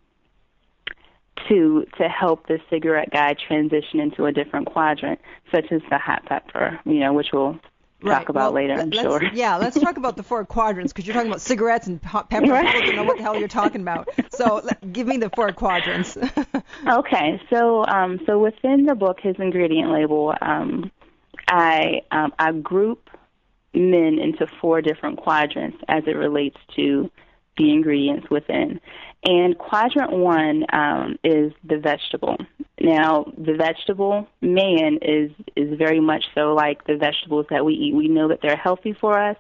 to 1.50 1.86
to 1.98 2.10
help 2.10 2.48
the 2.48 2.60
cigarette 2.70 3.10
guy 3.12 3.34
transition 3.34 4.00
into 4.00 4.26
a 4.26 4.32
different 4.32 4.68
quadrant, 4.68 5.20
such 5.54 5.72
as 5.72 5.82
the 5.90 5.98
hot 5.98 6.26
pepper, 6.26 6.80
you 6.86 7.00
know, 7.00 7.14
which 7.14 7.28
we'll 7.34 7.60
right. 8.02 8.20
talk 8.20 8.30
about 8.30 8.54
well, 8.54 8.64
later, 8.64 8.74
I'm 8.80 8.92
sure. 8.92 9.24
Yeah, 9.34 9.58
let's 9.58 9.80
talk 9.80 9.98
about 9.98 10.18
the 10.18 10.24
four 10.24 10.46
quadrants 10.46 10.94
because 10.94 11.08
you're 11.08 11.14
talking 11.14 11.30
about 11.30 11.42
cigarettes 11.42 11.88
and 11.88 12.02
hot 12.04 12.30
pepper. 12.30 12.52
Right. 12.52 12.66
People 12.66 12.82
don't 12.88 12.96
know 12.96 13.04
what 13.04 13.18
the 13.18 13.24
hell 13.24 13.38
you're 13.38 13.48
talking 13.48 13.82
about. 13.82 14.10
So 14.30 14.62
let, 14.64 14.92
give 14.94 15.08
me 15.08 15.18
the 15.18 15.30
four 15.30 15.52
quadrants. 15.52 16.18
okay, 16.88 17.42
so 17.50 17.86
um, 17.86 18.20
so 18.26 18.40
within 18.40 18.86
the 18.86 18.96
book, 18.96 19.20
his 19.22 19.36
ingredient 19.40 19.92
label, 19.92 20.34
um, 20.42 20.92
I 21.48 22.02
um, 22.12 22.34
I 22.40 22.52
group 22.52 23.10
men 23.74 24.20
into 24.20 24.48
four 24.62 24.82
different 24.82 25.18
quadrants 25.18 25.78
as 25.88 26.04
it 26.08 26.16
relates 26.16 26.58
to 26.76 27.12
the 27.58 27.72
ingredients 27.72 28.30
within. 28.30 28.80
And 29.26 29.58
quadrant 29.58 30.12
one 30.12 30.66
um, 30.72 31.18
is 31.24 31.52
the 31.64 31.78
vegetable. 31.78 32.38
Now, 32.80 33.26
the 33.38 33.54
vegetable 33.54 34.28
man 34.42 35.00
is 35.02 35.32
is 35.56 35.78
very 35.78 36.00
much 36.00 36.26
so 36.36 36.54
like 36.54 36.86
the 36.86 36.96
vegetables 36.96 37.48
that 37.50 37.66
we 37.66 37.74
eat. 37.74 37.96
We 37.96 38.08
know 38.08 38.28
that 38.28 38.40
they're 38.44 38.56
healthy 38.56 38.94
for 38.94 39.18
us. 39.18 39.38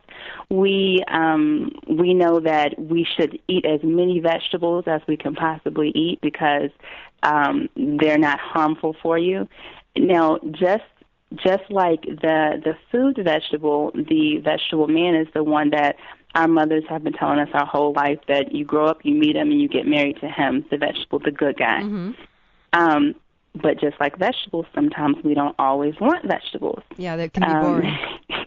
We 0.49 1.03
um, 1.07 1.71
we 1.87 2.15
know 2.15 2.39
that 2.39 2.79
we 2.79 3.05
should 3.15 3.37
eat 3.47 3.65
as 3.65 3.81
many 3.83 4.19
vegetables 4.19 4.85
as 4.87 5.01
we 5.07 5.17
can 5.17 5.35
possibly 5.35 5.89
eat 5.89 6.19
because 6.21 6.71
um, 7.21 7.69
they're 7.75 8.17
not 8.17 8.39
harmful 8.39 8.95
for 9.03 9.19
you. 9.19 9.47
Now, 9.95 10.39
just 10.51 10.83
just 11.35 11.69
like 11.69 12.01
the 12.03 12.61
the 12.63 12.75
food 12.91 13.19
vegetable, 13.23 13.91
the 13.93 14.37
vegetable 14.43 14.87
man 14.87 15.13
is 15.15 15.27
the 15.33 15.43
one 15.43 15.69
that 15.71 15.97
our 16.35 16.47
mothers 16.47 16.83
have 16.89 17.03
been 17.03 17.13
telling 17.13 17.39
us 17.39 17.49
our 17.53 17.65
whole 17.65 17.93
life 17.93 18.19
that 18.27 18.53
you 18.53 18.65
grow 18.65 18.85
up, 18.85 18.99
you 19.03 19.15
meet 19.15 19.35
him, 19.35 19.51
and 19.51 19.61
you 19.61 19.67
get 19.67 19.87
married 19.87 20.17
to 20.19 20.27
him, 20.27 20.65
the 20.69 20.77
vegetable, 20.77 21.19
the 21.19 21.31
good 21.31 21.57
guy. 21.57 21.81
Mm-hmm. 21.81 22.11
Um, 22.73 23.15
but 23.55 23.79
just 23.79 23.99
like 24.01 24.17
vegetables, 24.17 24.65
sometimes 24.75 25.15
we 25.23 25.33
don't 25.33 25.55
always 25.57 25.93
want 25.99 26.25
vegetables. 26.25 26.83
Yeah, 26.97 27.15
that 27.15 27.33
can 27.33 27.43
be 27.43 27.65
boring. 27.65 27.97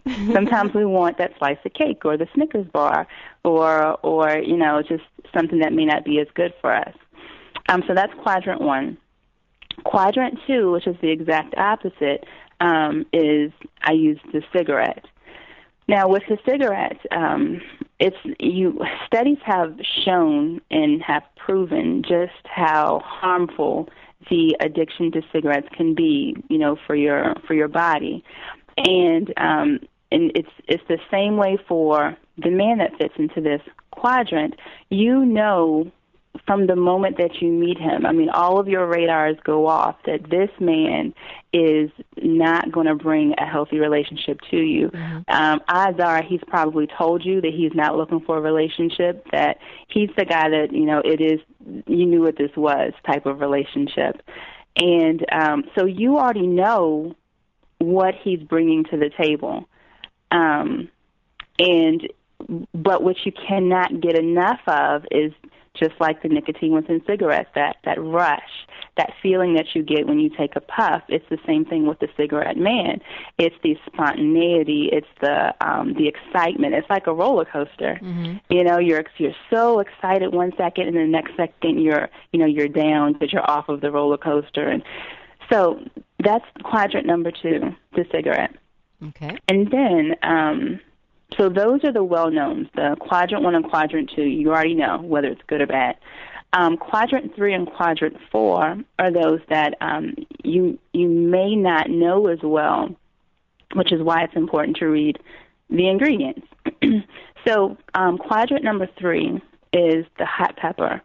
Um, 0.07 0.31
sometimes 0.35 0.75
we 0.75 0.85
want 0.85 1.19
that 1.19 1.33
slice 1.39 1.59
of 1.65 1.73
cake 1.73 2.05
or 2.05 2.17
the 2.17 2.29
Snickers 2.35 2.67
bar, 2.73 3.07
or 3.45 3.99
or 4.03 4.39
you 4.39 4.57
know 4.57 4.83
just 4.83 5.05
something 5.35 5.61
that 5.61 5.73
may 5.73 5.85
not 5.85 6.05
be 6.05 6.21
as 6.21 6.27
good 6.35 6.53
for 6.61 6.75
us. 6.75 6.95
Um, 7.69 7.83
so 7.87 7.95
that's 7.95 8.13
quadrant 8.23 8.61
one. 8.61 8.99
Quadrant 9.85 10.39
two, 10.47 10.73
which 10.73 10.87
is 10.87 10.97
the 11.01 11.11
exact 11.11 11.55
opposite, 11.57 12.25
um, 12.61 13.07
is 13.13 13.53
I 13.83 13.93
use 13.93 14.19
the 14.33 14.43
cigarette. 14.53 15.05
Now, 15.89 16.07
with 16.07 16.23
the 16.29 16.39
cigarette, 16.47 17.01
um, 17.11 17.63
it's 17.99 18.17
you 18.39 18.81
studies 19.07 19.39
have 19.45 19.77
shown 20.05 20.61
and 20.71 21.03
have 21.03 21.23
proven 21.37 22.03
just 22.03 22.45
how 22.45 23.01
harmful 23.05 23.89
the 24.31 24.55
addiction 24.61 25.11
to 25.13 25.23
cigarettes 25.33 25.69
can 25.73 25.95
be, 25.95 26.37
you 26.49 26.59
know, 26.59 26.77
for 26.87 26.95
your 26.95 27.35
for 27.47 27.55
your 27.55 27.69
body. 27.69 28.23
And 28.77 29.33
um 29.39 29.81
and 30.13 30.31
it's 30.35 30.51
it's 30.67 30.83
the 30.89 30.99
same 31.11 31.37
way 31.37 31.59
for 31.67 32.17
the 32.37 32.51
man 32.51 32.79
that 32.79 32.97
fits 32.99 33.15
into 33.17 33.41
this 33.41 33.63
quadrant. 33.91 34.55
You 34.91 35.25
know 35.25 35.91
from 36.47 36.67
the 36.67 36.77
moment 36.77 37.19
that 37.19 37.41
you 37.41 37.51
meet 37.51 37.79
him, 37.79 38.07
I 38.07 38.13
mean, 38.13 38.31
all 38.31 38.59
of 38.59 38.69
your 38.69 38.87
radars 38.87 39.37
go 39.45 39.67
off 39.67 39.97
that 40.07 40.31
this 40.31 40.51
man 40.61 41.15
is 41.53 41.91
not 42.17 42.71
going 42.73 42.87
to 42.87 42.95
bring 42.95 43.35
a 43.39 43.47
healthy 43.47 43.79
relationship 43.79 44.41
to 44.51 44.57
you. 44.57 44.89
Mm-hmm. 44.89 45.19
Um, 45.29 45.61
odds 45.69 46.01
are 46.01 46.23
he's 46.23 46.41
probably 46.47 46.87
told 46.87 47.25
you 47.25 47.41
that 47.41 47.53
he's 47.55 47.73
not 47.75 47.97
looking 47.97 48.21
for 48.21 48.39
a 48.39 48.41
relationship, 48.41 49.27
that 49.33 49.59
he's 49.89 50.11
the 50.17 50.25
guy 50.25 50.49
that, 50.49 50.73
you 50.73 50.87
know, 50.87 51.01
it 51.05 51.21
is, 51.21 51.41
you 51.87 52.07
knew 52.07 52.23
what 52.23 52.37
this 52.37 52.55
was 52.57 52.93
type 53.07 53.27
of 53.27 53.41
relationship. 53.41 54.23
And 54.77 55.25
um, 55.33 55.65
so 55.77 55.87
you 55.87 56.19
already 56.19 56.47
know 56.47 57.17
what 57.79 58.15
he's 58.23 58.41
bringing 58.41 58.85
to 58.85 58.97
the 58.97 59.11
table. 59.21 59.69
Um, 60.31 60.89
and 61.59 62.09
but 62.73 63.03
what 63.03 63.17
you 63.25 63.33
cannot 63.33 64.01
get 64.01 64.17
enough 64.17 64.61
of 64.67 65.05
is 65.11 65.33
just 65.79 65.95
like 66.01 66.23
the 66.23 66.29
nicotine 66.29 66.73
within 66.73 67.03
cigarettes, 67.07 67.51
that, 67.55 67.77
that 67.85 68.03
rush, 68.03 68.67
that 68.97 69.13
feeling 69.23 69.55
that 69.55 69.67
you 69.75 69.83
get 69.83 70.07
when 70.07 70.19
you 70.19 70.29
take 70.29 70.57
a 70.57 70.61
puff. 70.61 71.03
It's 71.09 71.25
the 71.31 71.39
same 71.47 71.65
thing 71.65 71.87
with 71.87 72.01
the 72.01 72.09
cigarette 72.17 72.57
man. 72.57 73.01
It's 73.39 73.55
the 73.63 73.77
spontaneity, 73.87 74.91
it's 74.93 75.07
the 75.21 75.55
um, 75.61 75.95
the 75.95 76.09
excitement. 76.09 76.75
It's 76.75 76.91
like 76.91 77.07
a 77.07 77.15
roller 77.15 77.45
coaster. 77.45 77.99
Mm-hmm. 78.03 78.37
You 78.51 78.65
know, 78.65 78.79
you're 78.79 79.05
you're 79.19 79.33
so 79.51 79.81
excited 79.81 80.35
one 80.35 80.53
second, 80.57 80.89
and 80.89 80.97
the 80.97 81.07
next 81.07 81.37
second 81.37 81.81
you're 81.81 82.09
you 82.33 82.41
know 82.41 82.47
you're 82.47 82.69
down 82.69 83.13
because 83.13 83.33
you're 83.33 83.49
off 83.49 83.69
of 83.69 83.81
the 83.81 83.91
roller 83.91 84.19
coaster. 84.19 84.69
And 84.69 84.83
so 85.51 85.81
that's 86.23 86.45
quadrant 86.65 87.07
number 87.07 87.31
two, 87.31 87.75
the 87.93 88.05
cigarette. 88.13 88.55
Okay. 89.09 89.39
And 89.49 89.71
then 89.71 90.17
um, 90.23 90.81
so 91.37 91.49
those 91.49 91.85
are 91.85 91.93
the 91.93 92.05
well 92.05 92.31
knowns. 92.31 92.69
The 92.75 92.97
quadrant 93.01 93.45
one 93.45 93.55
and 93.55 93.65
quadrant 93.69 94.11
two, 94.15 94.23
you 94.23 94.51
already 94.51 94.75
know 94.75 94.99
whether 95.03 95.29
it's 95.29 95.43
good 95.47 95.61
or 95.61 95.67
bad. 95.67 95.97
Um, 96.55 96.79
quadrant 96.79 97.37
three 97.37 97.53
and 97.53 97.67
quadrant 97.67 98.17
four 98.33 98.79
are 98.99 99.13
those 99.13 99.41
that 99.51 99.75
um, 99.81 100.15
you 100.43 100.79
you 100.93 101.09
may 101.09 101.55
not 101.55 101.91
know 101.91 102.29
as 102.29 102.39
well, 102.43 102.95
which 103.75 103.93
is 103.93 104.03
why 104.03 104.25
it's 104.25 104.37
important 104.37 104.79
to 104.79 104.87
read 104.87 105.19
the 105.69 105.89
ingredients. 105.89 106.47
so 107.47 107.77
um, 107.95 108.17
quadrant 108.17 108.65
number 108.65 108.89
three 108.99 109.41
is 109.75 110.07
the 110.19 110.25
hot 110.25 110.57
pepper. 110.57 111.03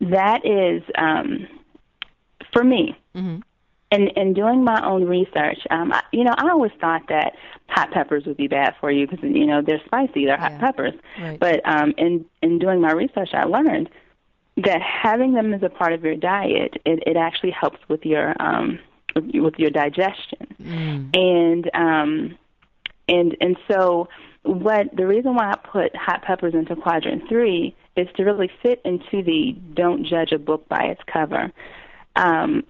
That 0.00 0.46
is 0.46 0.82
um, 0.96 1.46
for 2.52 2.64
me. 2.64 2.96
Mm-hmm 3.14 3.40
in 3.96 4.08
in 4.08 4.34
doing 4.34 4.64
my 4.64 4.84
own 4.86 5.04
research, 5.04 5.58
um, 5.70 5.92
I, 5.92 6.02
you 6.12 6.24
know, 6.24 6.34
I 6.36 6.50
always 6.50 6.72
thought 6.80 7.02
that 7.08 7.34
hot 7.68 7.90
peppers 7.90 8.24
would 8.26 8.36
be 8.36 8.48
bad 8.48 8.74
for 8.80 8.90
you 8.90 9.06
because 9.06 9.22
you 9.22 9.46
know 9.46 9.62
they're 9.62 9.82
spicy, 9.84 10.26
they're 10.26 10.36
hot 10.36 10.52
yeah. 10.52 10.58
peppers. 10.58 10.94
Right. 11.20 11.38
But 11.38 11.60
um, 11.68 11.94
in 11.96 12.24
in 12.42 12.58
doing 12.58 12.80
my 12.80 12.92
research, 12.92 13.30
I 13.32 13.44
learned 13.44 13.88
that 14.58 14.80
having 14.80 15.34
them 15.34 15.52
as 15.52 15.62
a 15.62 15.68
part 15.68 15.92
of 15.92 16.04
your 16.04 16.16
diet, 16.16 16.80
it, 16.84 17.02
it 17.06 17.16
actually 17.16 17.50
helps 17.50 17.78
with 17.88 18.04
your 18.04 18.34
um, 18.40 18.78
with, 19.14 19.24
with 19.34 19.54
your 19.58 19.70
digestion, 19.70 20.54
mm. 20.62 21.16
and 21.16 21.70
um, 21.74 22.38
and 23.08 23.36
and 23.40 23.56
so 23.70 24.08
what 24.42 24.94
the 24.94 25.06
reason 25.06 25.34
why 25.34 25.50
I 25.50 25.56
put 25.56 25.94
hot 25.96 26.22
peppers 26.22 26.54
into 26.54 26.76
quadrant 26.76 27.28
three 27.28 27.74
is 27.96 28.08
to 28.16 28.24
really 28.24 28.50
fit 28.62 28.80
into 28.84 29.22
the 29.22 29.56
don't 29.74 30.04
judge 30.06 30.32
a 30.32 30.38
book 30.38 30.68
by 30.68 30.84
its 30.84 31.00
cover. 31.06 31.50
Um, 32.14 32.64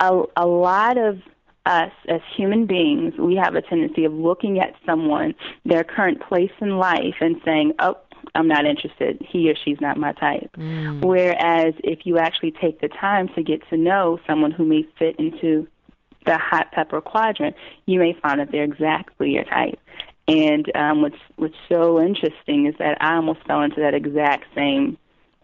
a, 0.00 0.22
a 0.36 0.46
lot 0.46 0.98
of 0.98 1.20
us 1.66 1.92
as 2.08 2.20
human 2.36 2.66
beings, 2.66 3.14
we 3.18 3.36
have 3.36 3.54
a 3.54 3.62
tendency 3.62 4.04
of 4.04 4.12
looking 4.12 4.60
at 4.60 4.74
someone, 4.84 5.34
their 5.64 5.84
current 5.84 6.20
place 6.20 6.52
in 6.60 6.78
life, 6.78 7.14
and 7.20 7.40
saying, 7.44 7.72
oh, 7.78 7.96
I'm 8.34 8.48
not 8.48 8.66
interested. 8.66 9.24
He 9.26 9.50
or 9.50 9.54
she's 9.54 9.80
not 9.80 9.96
my 9.96 10.12
type. 10.12 10.50
Mm. 10.56 11.04
Whereas 11.04 11.74
if 11.84 12.04
you 12.04 12.18
actually 12.18 12.52
take 12.52 12.80
the 12.80 12.88
time 12.88 13.28
to 13.34 13.42
get 13.42 13.66
to 13.70 13.76
know 13.76 14.18
someone 14.26 14.50
who 14.50 14.64
may 14.64 14.86
fit 14.98 15.16
into 15.18 15.66
the 16.26 16.38
hot 16.38 16.72
pepper 16.72 17.00
quadrant, 17.00 17.54
you 17.86 17.98
may 17.98 18.14
find 18.14 18.40
that 18.40 18.50
they're 18.50 18.64
exactly 18.64 19.32
your 19.32 19.44
type. 19.44 19.78
And 20.26 20.74
um, 20.74 21.02
what's 21.02 21.18
what's 21.36 21.54
so 21.68 22.00
interesting 22.00 22.66
is 22.66 22.74
that 22.78 22.96
I 23.00 23.16
almost 23.16 23.40
fell 23.46 23.60
into 23.60 23.80
that 23.80 23.92
exact 23.92 24.46
same 24.54 24.96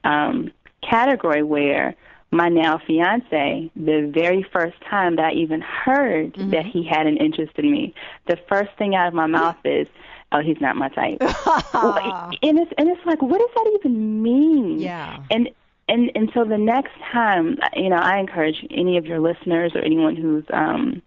um, 0.04 0.52
category 0.82 1.42
where 1.42 1.94
my 2.30 2.48
now 2.48 2.80
fiance, 2.86 3.70
the 3.74 4.10
very 4.12 4.46
first 4.52 4.80
time 4.88 5.16
that 5.16 5.26
I 5.26 5.32
even 5.32 5.60
heard 5.60 6.34
mm-hmm. 6.34 6.50
that 6.50 6.64
he 6.64 6.84
had 6.84 7.06
an 7.06 7.16
interest 7.16 7.52
in 7.56 7.70
me, 7.70 7.94
the 8.26 8.38
first 8.48 8.70
thing 8.78 8.94
out 8.94 9.08
of 9.08 9.14
my 9.14 9.26
mouth 9.26 9.56
is, 9.64 9.88
"Oh, 10.32 10.40
he's 10.40 10.60
not 10.60 10.76
my 10.76 10.88
type." 10.88 11.18
and 11.20 12.58
it's 12.58 12.72
and 12.78 12.88
it's 12.88 13.04
like, 13.04 13.20
what 13.20 13.38
does 13.38 13.50
that 13.54 13.78
even 13.80 14.22
mean? 14.22 14.78
Yeah. 14.78 15.22
And 15.30 15.50
and 15.88 16.12
and 16.14 16.30
so 16.32 16.44
the 16.44 16.58
next 16.58 16.92
time, 17.12 17.58
you 17.74 17.88
know, 17.88 17.96
I 17.96 18.18
encourage 18.18 18.64
any 18.70 18.96
of 18.96 19.06
your 19.06 19.18
listeners 19.18 19.72
or 19.74 19.80
anyone 19.80 20.14
who's 20.14 20.44
um 20.52 21.02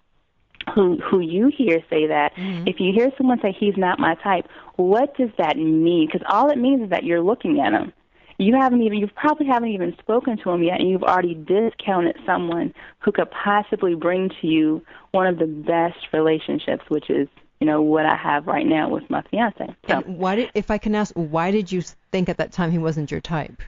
who 0.75 0.97
who 0.97 1.19
you 1.21 1.47
hear 1.55 1.79
say 1.89 2.07
that 2.07 2.35
mm-hmm. 2.35 2.67
if 2.67 2.79
you 2.79 2.91
hear 2.93 3.11
someone 3.17 3.39
say 3.41 3.55
he's 3.57 3.77
not 3.77 3.97
my 3.97 4.15
type, 4.15 4.47
what 4.75 5.15
does 5.15 5.29
that 5.37 5.55
mean? 5.55 6.07
Because 6.07 6.25
all 6.29 6.49
it 6.49 6.57
means 6.57 6.83
is 6.83 6.89
that 6.89 7.05
you're 7.05 7.21
looking 7.21 7.61
at 7.61 7.71
him 7.71 7.93
you 8.37 8.55
haven't 8.55 8.81
even 8.81 8.97
you 8.97 9.07
probably 9.07 9.45
haven't 9.45 9.69
even 9.69 9.95
spoken 9.99 10.37
to 10.37 10.49
him 10.49 10.63
yet 10.63 10.79
and 10.79 10.89
you've 10.89 11.03
already 11.03 11.35
discounted 11.35 12.17
someone 12.25 12.73
who 12.99 13.11
could 13.11 13.29
possibly 13.31 13.95
bring 13.95 14.29
to 14.41 14.47
you 14.47 14.83
one 15.11 15.27
of 15.27 15.37
the 15.37 15.45
best 15.45 15.97
relationships 16.13 16.83
which 16.89 17.09
is 17.09 17.27
you 17.59 17.67
know 17.67 17.81
what 17.81 18.05
I 18.05 18.17
have 18.17 18.47
right 18.47 18.65
now 18.65 18.89
with 18.89 19.09
my 19.09 19.21
fiance. 19.31 19.65
So 19.65 19.73
and 19.87 20.17
why 20.17 20.35
did 20.35 20.51
if 20.53 20.69
I 20.69 20.77
can 20.77 20.95
ask 20.95 21.13
why 21.13 21.51
did 21.51 21.71
you 21.71 21.81
think 22.11 22.27
at 22.27 22.37
that 22.37 22.51
time 22.51 22.71
he 22.71 22.77
wasn't 22.77 23.09
your 23.09 23.21
type? 23.21 23.61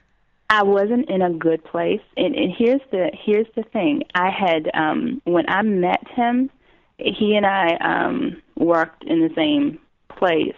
I 0.48 0.62
wasn't 0.62 1.10
in 1.10 1.22
a 1.22 1.30
good 1.30 1.64
place 1.64 2.02
and, 2.16 2.34
and 2.34 2.52
here's 2.56 2.82
the 2.90 3.10
here's 3.24 3.46
the 3.56 3.62
thing. 3.62 4.02
I 4.14 4.30
had 4.30 4.70
um 4.74 5.22
when 5.24 5.48
I 5.48 5.62
met 5.62 6.06
him 6.08 6.50
he 6.98 7.36
and 7.36 7.46
I 7.46 7.76
um 7.76 8.42
worked 8.56 9.04
in 9.04 9.20
the 9.20 9.34
same 9.34 9.78
place 10.08 10.54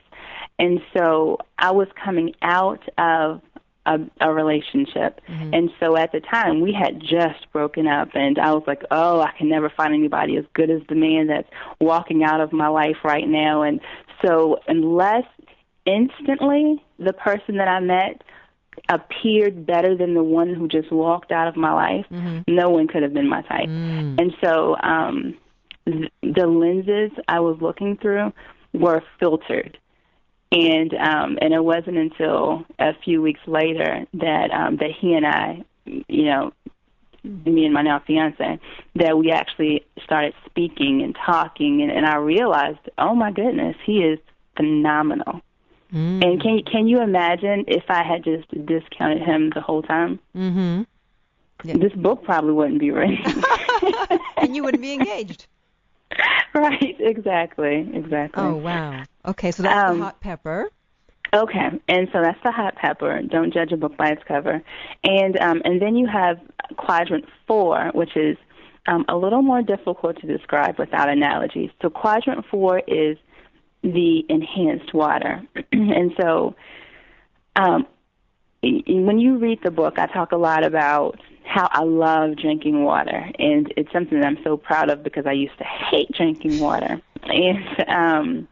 and 0.59 0.81
so 0.97 1.38
I 1.59 1.71
was 1.71 1.88
coming 2.03 2.35
out 2.42 2.83
of 2.99 3.40
a, 3.88 3.98
a 4.20 4.33
relationship. 4.33 5.20
Mm-hmm. 5.29 5.55
And 5.55 5.70
so 5.81 5.96
at 5.96 6.12
the 6.12 6.20
time, 6.20 6.61
we 6.61 6.72
had 6.72 7.01
just 7.01 7.51
broken 7.53 7.87
up, 7.87 8.11
and 8.14 8.38
I 8.38 8.53
was 8.53 8.62
like, 8.66 8.83
oh, 8.90 9.20
I 9.20 9.33
can 9.37 9.48
never 9.48 9.70
find 9.70 9.94
anybody 9.94 10.37
as 10.37 10.44
good 10.53 10.70
as 10.70 10.83
the 10.88 10.94
man 10.94 11.29
that's 11.29 11.48
walking 11.81 12.22
out 12.22 12.40
of 12.40 12.53
my 12.53 12.68
life 12.68 12.98
right 13.03 13.27
now. 13.27 13.62
And 13.62 13.81
so, 14.24 14.59
unless 14.68 15.24
instantly 15.87 16.83
the 16.98 17.14
person 17.14 17.57
that 17.57 17.68
I 17.68 17.81
met 17.81 18.22
appeared 18.88 19.66
better 19.66 19.96
than 19.96 20.14
the 20.14 20.22
one 20.22 20.55
who 20.55 20.68
just 20.68 20.92
walked 20.92 21.33
out 21.33 21.48
of 21.48 21.57
my 21.57 21.72
life, 21.72 22.07
mm-hmm. 22.11 22.40
no 22.46 22.68
one 22.68 22.88
could 22.88 23.03
have 23.03 23.14
been 23.14 23.29
my 23.29 23.42
type. 23.42 23.68
Mm. 23.68 24.20
And 24.20 24.35
so, 24.44 24.77
um, 24.83 25.35
th- 25.87 26.12
the 26.22 26.46
lenses 26.46 27.11
I 27.27 27.40
was 27.40 27.59
looking 27.61 27.96
through 27.96 28.33
were 28.74 29.03
filtered 29.18 29.79
and 30.51 30.95
um, 30.95 31.39
and 31.41 31.53
it 31.53 31.63
wasn't 31.63 31.97
until 31.97 32.65
a 32.79 32.95
few 33.05 33.21
weeks 33.21 33.41
later 33.47 34.07
that 34.15 34.51
um, 34.51 34.77
that 34.77 34.91
he 34.99 35.15
and 35.15 35.27
I, 35.27 35.65
you 35.85 36.25
know, 36.25 36.53
me 37.23 37.65
and 37.65 37.75
my 37.75 37.83
now 37.83 38.03
fiance, 38.07 38.59
that 38.95 39.19
we 39.19 39.31
actually 39.31 39.85
started 40.03 40.35
speaking 40.47 41.03
and 41.03 41.15
talking, 41.15 41.83
and, 41.83 41.91
and 41.91 42.07
I 42.07 42.17
realized, 42.17 42.79
oh 42.97 43.15
my 43.15 43.31
goodness, 43.31 43.77
he 43.85 43.99
is 43.99 44.19
phenomenal. 44.57 45.43
Mm. 45.93 46.25
And 46.25 46.43
can 46.43 46.63
can 46.71 46.87
you 46.87 47.01
imagine 47.01 47.65
if 47.67 47.85
I 47.89 48.03
had 48.03 48.25
just 48.25 48.49
discounted 48.67 49.23
him 49.23 49.51
the 49.55 49.61
whole 49.61 49.83
time? 49.83 50.19
Mm-hmm. 50.37 50.83
Yeah. 51.65 51.77
This 51.77 51.93
book 51.93 52.23
probably 52.25 52.53
wouldn't 52.53 52.79
be 52.79 52.91
written. 52.91 53.19
and 54.37 54.55
you 54.55 54.63
wouldn't 54.63 54.83
be 54.83 54.93
engaged. 54.93 55.47
right, 56.55 56.97
exactly, 56.99 57.88
exactly. 57.92 58.42
Oh 58.42 58.57
wow. 58.57 59.03
Okay, 59.27 59.51
so 59.51 59.62
that's 59.62 59.90
Um, 59.90 59.99
the 59.99 60.05
hot 60.05 60.21
pepper. 60.21 60.71
Okay, 61.35 61.68
and 61.88 62.09
so 62.12 62.23
that's 62.23 62.42
the 62.42 62.51
hot 62.51 62.77
pepper. 62.77 63.21
Don't 63.23 63.53
judge 63.53 63.73
a 63.73 63.77
book 63.77 63.97
by 63.97 64.09
its 64.11 64.23
cover. 64.27 64.62
And 65.05 65.38
um, 65.38 65.61
and 65.64 65.81
then 65.81 65.94
you 65.97 66.07
have 66.07 66.40
quadrant 66.77 67.27
four, 67.47 67.90
which 67.94 68.16
is 68.16 68.37
um, 68.87 69.05
a 69.09 69.16
little 69.16 69.42
more 69.42 69.62
difficult 69.62 70.18
to 70.21 70.27
describe 70.27 70.79
without 70.79 71.11
analogies. 71.11 71.71
So 71.83 71.90
quadrant 71.90 72.47
four 72.51 72.81
is 72.87 73.18
the 73.83 74.25
enhanced 74.29 74.94
water, 74.94 75.42
and 75.73 76.12
so 76.18 76.55
um, 77.57 77.87
when 78.62 79.18
you 79.18 79.37
read 79.37 79.61
the 79.62 79.71
book, 79.71 79.99
I 79.99 80.07
talk 80.07 80.33
a 80.33 80.37
lot 80.37 80.64
about 80.64 81.21
how 81.49 81.69
I 81.73 81.83
love 81.83 82.37
drinking 82.37 82.85
water, 82.85 83.31
and 83.39 83.73
it's 83.77 83.91
something 83.93 84.21
that 84.21 84.27
I'm 84.27 84.39
so 84.45 84.57
proud 84.57 84.91
of 84.91 85.03
because 85.03 85.27
I 85.27 85.33
used 85.33 85.57
to 85.59 85.65
hate 85.65 86.13
drinking 86.13 86.61
water, 86.61 87.01
and 87.25 87.89
um, 87.89 88.49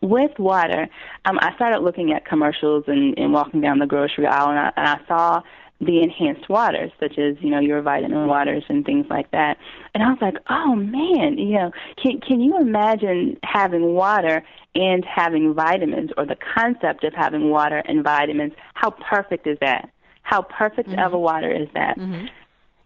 with 0.00 0.36
water, 0.38 0.88
um, 1.24 1.38
I 1.40 1.54
started 1.54 1.80
looking 1.80 2.12
at 2.12 2.26
commercials 2.26 2.84
and, 2.88 3.16
and 3.18 3.32
walking 3.32 3.60
down 3.60 3.78
the 3.78 3.86
grocery 3.86 4.26
aisle, 4.26 4.50
and 4.50 4.58
I, 4.58 4.72
and 4.76 4.88
I 4.88 5.06
saw 5.06 5.42
the 5.80 6.00
enhanced 6.00 6.48
waters, 6.48 6.90
such 6.98 7.18
as 7.18 7.36
you 7.40 7.50
know 7.50 7.60
your 7.60 7.82
vitamin 7.82 8.26
waters 8.26 8.64
and 8.68 8.84
things 8.84 9.06
like 9.10 9.30
that. 9.30 9.58
And 9.94 10.02
I 10.02 10.08
was 10.08 10.18
like, 10.20 10.36
oh 10.48 10.74
man, 10.74 11.38
you 11.38 11.58
know, 11.58 11.70
can 12.02 12.20
can 12.20 12.40
you 12.40 12.58
imagine 12.58 13.38
having 13.44 13.94
water 13.94 14.42
and 14.74 15.04
having 15.04 15.54
vitamins, 15.54 16.10
or 16.16 16.26
the 16.26 16.36
concept 16.54 17.04
of 17.04 17.12
having 17.14 17.50
water 17.50 17.82
and 17.86 18.02
vitamins? 18.02 18.52
How 18.74 18.90
perfect 18.90 19.46
is 19.46 19.58
that? 19.60 19.90
How 20.26 20.42
perfect 20.42 20.88
mm-hmm. 20.88 20.98
of 20.98 21.12
a 21.12 21.18
water 21.18 21.52
is 21.52 21.68
that? 21.74 21.96
Mm-hmm. 21.96 22.26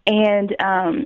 And 0.05 0.55
um, 0.61 1.05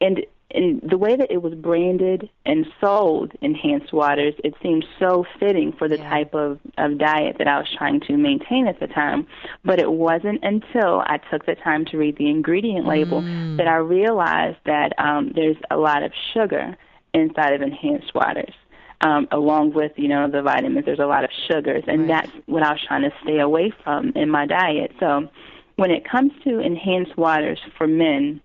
and 0.00 0.24
and 0.54 0.80
the 0.80 0.96
way 0.96 1.16
that 1.16 1.30
it 1.30 1.42
was 1.42 1.52
branded 1.54 2.30
and 2.46 2.66
sold 2.80 3.32
enhanced 3.42 3.92
waters 3.92 4.32
it 4.42 4.54
seemed 4.62 4.86
so 4.98 5.26
fitting 5.38 5.72
for 5.76 5.86
the 5.86 5.98
yeah. 5.98 6.08
type 6.08 6.34
of 6.34 6.58
of 6.78 6.96
diet 6.96 7.36
that 7.38 7.46
I 7.46 7.58
was 7.58 7.68
trying 7.76 8.00
to 8.00 8.16
maintain 8.16 8.66
at 8.66 8.80
the 8.80 8.86
time 8.86 9.26
but 9.64 9.80
it 9.80 9.90
wasn't 9.90 10.42
until 10.44 11.00
I 11.00 11.18
took 11.30 11.44
the 11.44 11.56
time 11.56 11.84
to 11.86 11.98
read 11.98 12.16
the 12.16 12.30
ingredient 12.30 12.86
label 12.86 13.22
mm. 13.22 13.56
that 13.58 13.66
I 13.66 13.76
realized 13.76 14.58
that 14.66 14.92
um 14.98 15.32
there's 15.34 15.58
a 15.70 15.76
lot 15.76 16.02
of 16.02 16.12
sugar 16.32 16.76
inside 17.12 17.52
of 17.52 17.60
enhanced 17.60 18.14
waters 18.14 18.54
um, 19.00 19.28
along 19.30 19.72
with 19.72 19.92
you 19.96 20.08
know 20.08 20.30
the 20.30 20.42
vitamins 20.42 20.84
there's 20.84 21.00
a 21.00 21.06
lot 21.06 21.24
of 21.24 21.30
sugars 21.48 21.84
and 21.86 22.08
right. 22.08 22.08
that's 22.08 22.46
what 22.46 22.62
I 22.62 22.72
was 22.72 22.80
trying 22.86 23.02
to 23.02 23.12
stay 23.22 23.40
away 23.40 23.72
from 23.82 24.12
in 24.14 24.30
my 24.30 24.46
diet 24.46 24.92
so 25.00 25.28
when 25.76 25.90
it 25.90 26.08
comes 26.08 26.32
to 26.44 26.58
enhanced 26.58 27.16
waters 27.16 27.60
for 27.76 27.86
men 27.86 28.40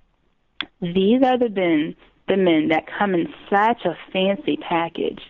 these 0.82 1.22
are 1.24 1.38
the 1.38 1.50
men, 1.50 1.96
the 2.28 2.38
men 2.38 2.70
that 2.70 2.88
come 2.88 3.14
in 3.14 3.34
such 3.50 3.86
a 3.86 3.98
fancy 4.12 4.58
package. 4.58 5.22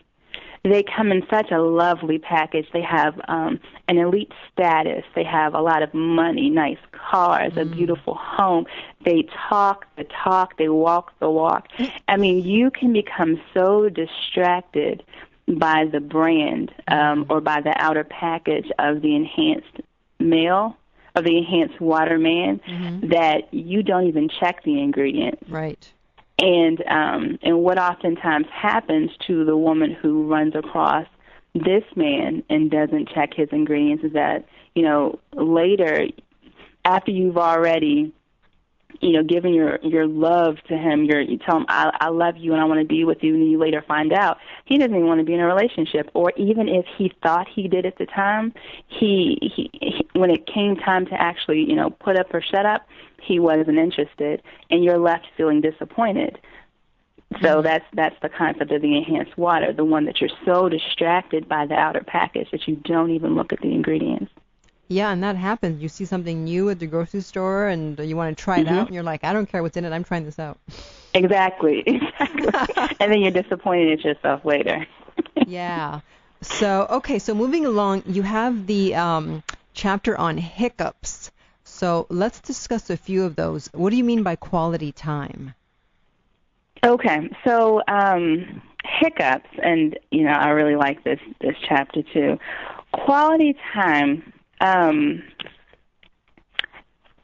They 0.63 0.83
come 0.83 1.11
in 1.11 1.25
such 1.27 1.49
a 1.51 1.59
lovely 1.59 2.19
package. 2.19 2.67
They 2.71 2.83
have 2.83 3.19
um, 3.27 3.59
an 3.87 3.97
elite 3.97 4.31
status. 4.53 5.03
They 5.15 5.23
have 5.23 5.55
a 5.55 5.61
lot 5.61 5.81
of 5.81 5.91
money, 5.93 6.51
nice 6.51 6.77
cars, 6.91 7.53
mm. 7.53 7.61
a 7.61 7.65
beautiful 7.65 8.13
home. 8.13 8.67
They 9.03 9.27
talk 9.49 9.87
the 9.97 10.05
talk. 10.23 10.57
They 10.57 10.69
walk 10.69 11.17
the 11.19 11.31
walk. 11.31 11.67
I 12.07 12.17
mean, 12.17 12.45
you 12.45 12.69
can 12.69 12.93
become 12.93 13.41
so 13.55 13.89
distracted 13.89 15.03
by 15.47 15.85
the 15.91 15.99
brand 15.99 16.71
um, 16.87 17.25
or 17.27 17.41
by 17.41 17.61
the 17.61 17.73
outer 17.81 18.03
package 18.03 18.69
of 18.77 19.01
the 19.01 19.15
enhanced 19.15 19.81
male 20.19 20.77
of 21.15 21.23
the 21.23 21.37
enhanced 21.37 21.79
water 21.81 22.17
man 22.17 22.59
mm-hmm. 22.67 23.09
that 23.09 23.53
you 23.53 23.83
don't 23.83 24.07
even 24.07 24.29
check 24.29 24.63
the 24.63 24.81
ingredients. 24.81 25.43
Right. 25.49 25.91
And 26.39 26.83
um, 26.87 27.39
and 27.43 27.59
what 27.59 27.77
oftentimes 27.77 28.47
happens 28.51 29.11
to 29.27 29.45
the 29.45 29.55
woman 29.55 29.91
who 29.93 30.27
runs 30.27 30.55
across 30.55 31.05
this 31.53 31.83
man 31.95 32.43
and 32.49 32.71
doesn't 32.71 33.09
check 33.09 33.33
his 33.33 33.49
ingredients 33.51 34.03
is 34.03 34.13
that 34.13 34.45
you 34.73 34.83
know 34.83 35.19
later 35.33 36.07
after 36.85 37.11
you've 37.11 37.37
already 37.37 38.13
you 38.99 39.13
know, 39.13 39.23
giving 39.23 39.53
your 39.53 39.79
your 39.83 40.07
love 40.07 40.57
to 40.67 40.77
him, 40.77 41.03
your 41.03 41.21
you 41.21 41.37
tell 41.37 41.57
him 41.57 41.65
I 41.69 41.91
I 41.99 42.09
love 42.09 42.37
you 42.37 42.53
and 42.53 42.61
I 42.61 42.65
want 42.65 42.79
to 42.79 42.85
be 42.85 43.03
with 43.03 43.23
you, 43.23 43.35
and 43.35 43.49
you 43.49 43.57
later 43.57 43.83
find 43.87 44.13
out 44.13 44.37
he 44.65 44.77
doesn't 44.77 44.95
even 44.95 45.07
want 45.07 45.19
to 45.19 45.25
be 45.25 45.33
in 45.33 45.39
a 45.39 45.45
relationship, 45.45 46.09
or 46.13 46.31
even 46.37 46.67
if 46.67 46.85
he 46.97 47.11
thought 47.23 47.47
he 47.47 47.67
did 47.67 47.85
at 47.85 47.97
the 47.97 48.05
time, 48.05 48.53
he 48.87 49.37
he, 49.41 49.69
he 49.73 50.07
when 50.13 50.29
it 50.29 50.45
came 50.45 50.75
time 50.75 51.05
to 51.07 51.13
actually 51.13 51.59
you 51.61 51.75
know 51.75 51.89
put 51.89 52.17
up 52.17 52.33
or 52.33 52.41
shut 52.41 52.65
up, 52.65 52.87
he 53.21 53.39
wasn't 53.39 53.77
interested, 53.77 54.41
and 54.69 54.83
you're 54.83 54.99
left 54.99 55.27
feeling 55.37 55.61
disappointed. 55.61 56.39
So 57.41 57.47
mm-hmm. 57.47 57.63
that's 57.63 57.85
that's 57.93 58.15
the 58.21 58.29
concept 58.29 58.71
of 58.71 58.81
the 58.81 58.97
enhanced 58.97 59.37
water, 59.37 59.71
the 59.71 59.85
one 59.85 60.05
that 60.05 60.19
you're 60.19 60.29
so 60.45 60.67
distracted 60.67 61.47
by 61.47 61.65
the 61.65 61.75
outer 61.75 62.03
package 62.05 62.51
that 62.51 62.67
you 62.67 62.75
don't 62.75 63.11
even 63.11 63.35
look 63.35 63.53
at 63.53 63.61
the 63.61 63.73
ingredients. 63.73 64.31
Yeah, 64.91 65.13
and 65.13 65.23
that 65.23 65.37
happens. 65.37 65.81
You 65.81 65.87
see 65.87 66.03
something 66.03 66.43
new 66.43 66.69
at 66.69 66.79
the 66.79 66.85
grocery 66.85 67.21
store 67.21 67.67
and 67.67 67.97
you 67.97 68.17
want 68.17 68.37
to 68.37 68.43
try 68.43 68.59
it 68.59 68.65
mm-hmm. 68.65 68.75
out, 68.75 68.87
and 68.87 68.93
you're 68.93 69.05
like, 69.05 69.23
I 69.23 69.31
don't 69.31 69.45
care 69.45 69.63
what's 69.63 69.77
in 69.77 69.85
it. 69.85 69.93
I'm 69.93 70.03
trying 70.03 70.25
this 70.25 70.37
out. 70.37 70.59
Exactly. 71.13 71.81
Exactly. 71.85 72.49
and 72.99 73.09
then 73.09 73.21
you're 73.21 73.31
disappointed 73.31 73.99
at 73.99 74.03
yourself 74.03 74.43
later. 74.43 74.85
yeah. 75.47 76.01
So 76.41 76.87
okay, 76.89 77.19
so 77.19 77.33
moving 77.33 77.65
along, 77.65 78.03
you 78.05 78.21
have 78.23 78.67
the 78.67 78.95
um, 78.95 79.43
chapter 79.73 80.17
on 80.17 80.37
hiccups. 80.37 81.31
So 81.63 82.05
let's 82.09 82.41
discuss 82.41 82.89
a 82.89 82.97
few 82.97 83.23
of 83.23 83.37
those. 83.37 83.69
What 83.71 83.91
do 83.91 83.95
you 83.95 84.03
mean 84.03 84.23
by 84.23 84.35
quality 84.35 84.91
time? 84.91 85.53
Okay, 86.83 87.29
so 87.45 87.81
um, 87.87 88.61
hiccups, 88.83 89.49
and 89.63 89.97
you 90.09 90.23
know, 90.23 90.33
I 90.33 90.49
really 90.49 90.75
like 90.75 91.05
this 91.05 91.19
this 91.39 91.55
chapter 91.65 92.03
too. 92.03 92.39
Quality 92.91 93.55
time 93.73 94.33
um, 94.61 95.23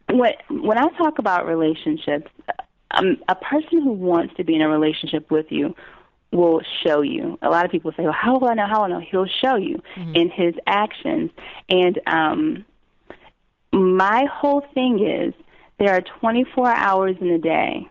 when 0.09 0.33
when 0.49 0.77
I 0.77 0.87
talk 0.97 1.19
about 1.19 1.45
relationships, 1.45 2.29
um, 2.91 3.17
a 3.27 3.35
person 3.35 3.81
who 3.83 3.91
wants 3.91 4.33
to 4.35 4.43
be 4.43 4.55
in 4.55 4.61
a 4.61 4.69
relationship 4.69 5.29
with 5.31 5.45
you 5.49 5.75
will 6.31 6.61
show 6.85 7.01
you. 7.01 7.37
A 7.41 7.49
lot 7.49 7.65
of 7.65 7.71
people 7.71 7.91
say, 7.95 8.03
"Well, 8.03 8.13
how 8.13 8.37
will 8.37 8.49
I 8.49 8.53
know? 8.55 8.67
How 8.67 8.79
will 8.79 8.85
I 8.85 8.99
know?" 8.99 8.99
He'll 8.99 9.27
show 9.27 9.55
you 9.55 9.81
mm-hmm. 9.95 10.15
in 10.15 10.29
his 10.29 10.55
actions. 10.65 11.31
And 11.69 11.99
um, 12.07 12.65
my 13.71 14.25
whole 14.31 14.65
thing 14.73 15.05
is 15.05 15.33
there 15.79 15.93
are 15.93 16.01
24 16.19 16.67
hours 16.69 17.15
in 17.21 17.29
a 17.29 17.37
day, 17.37 17.87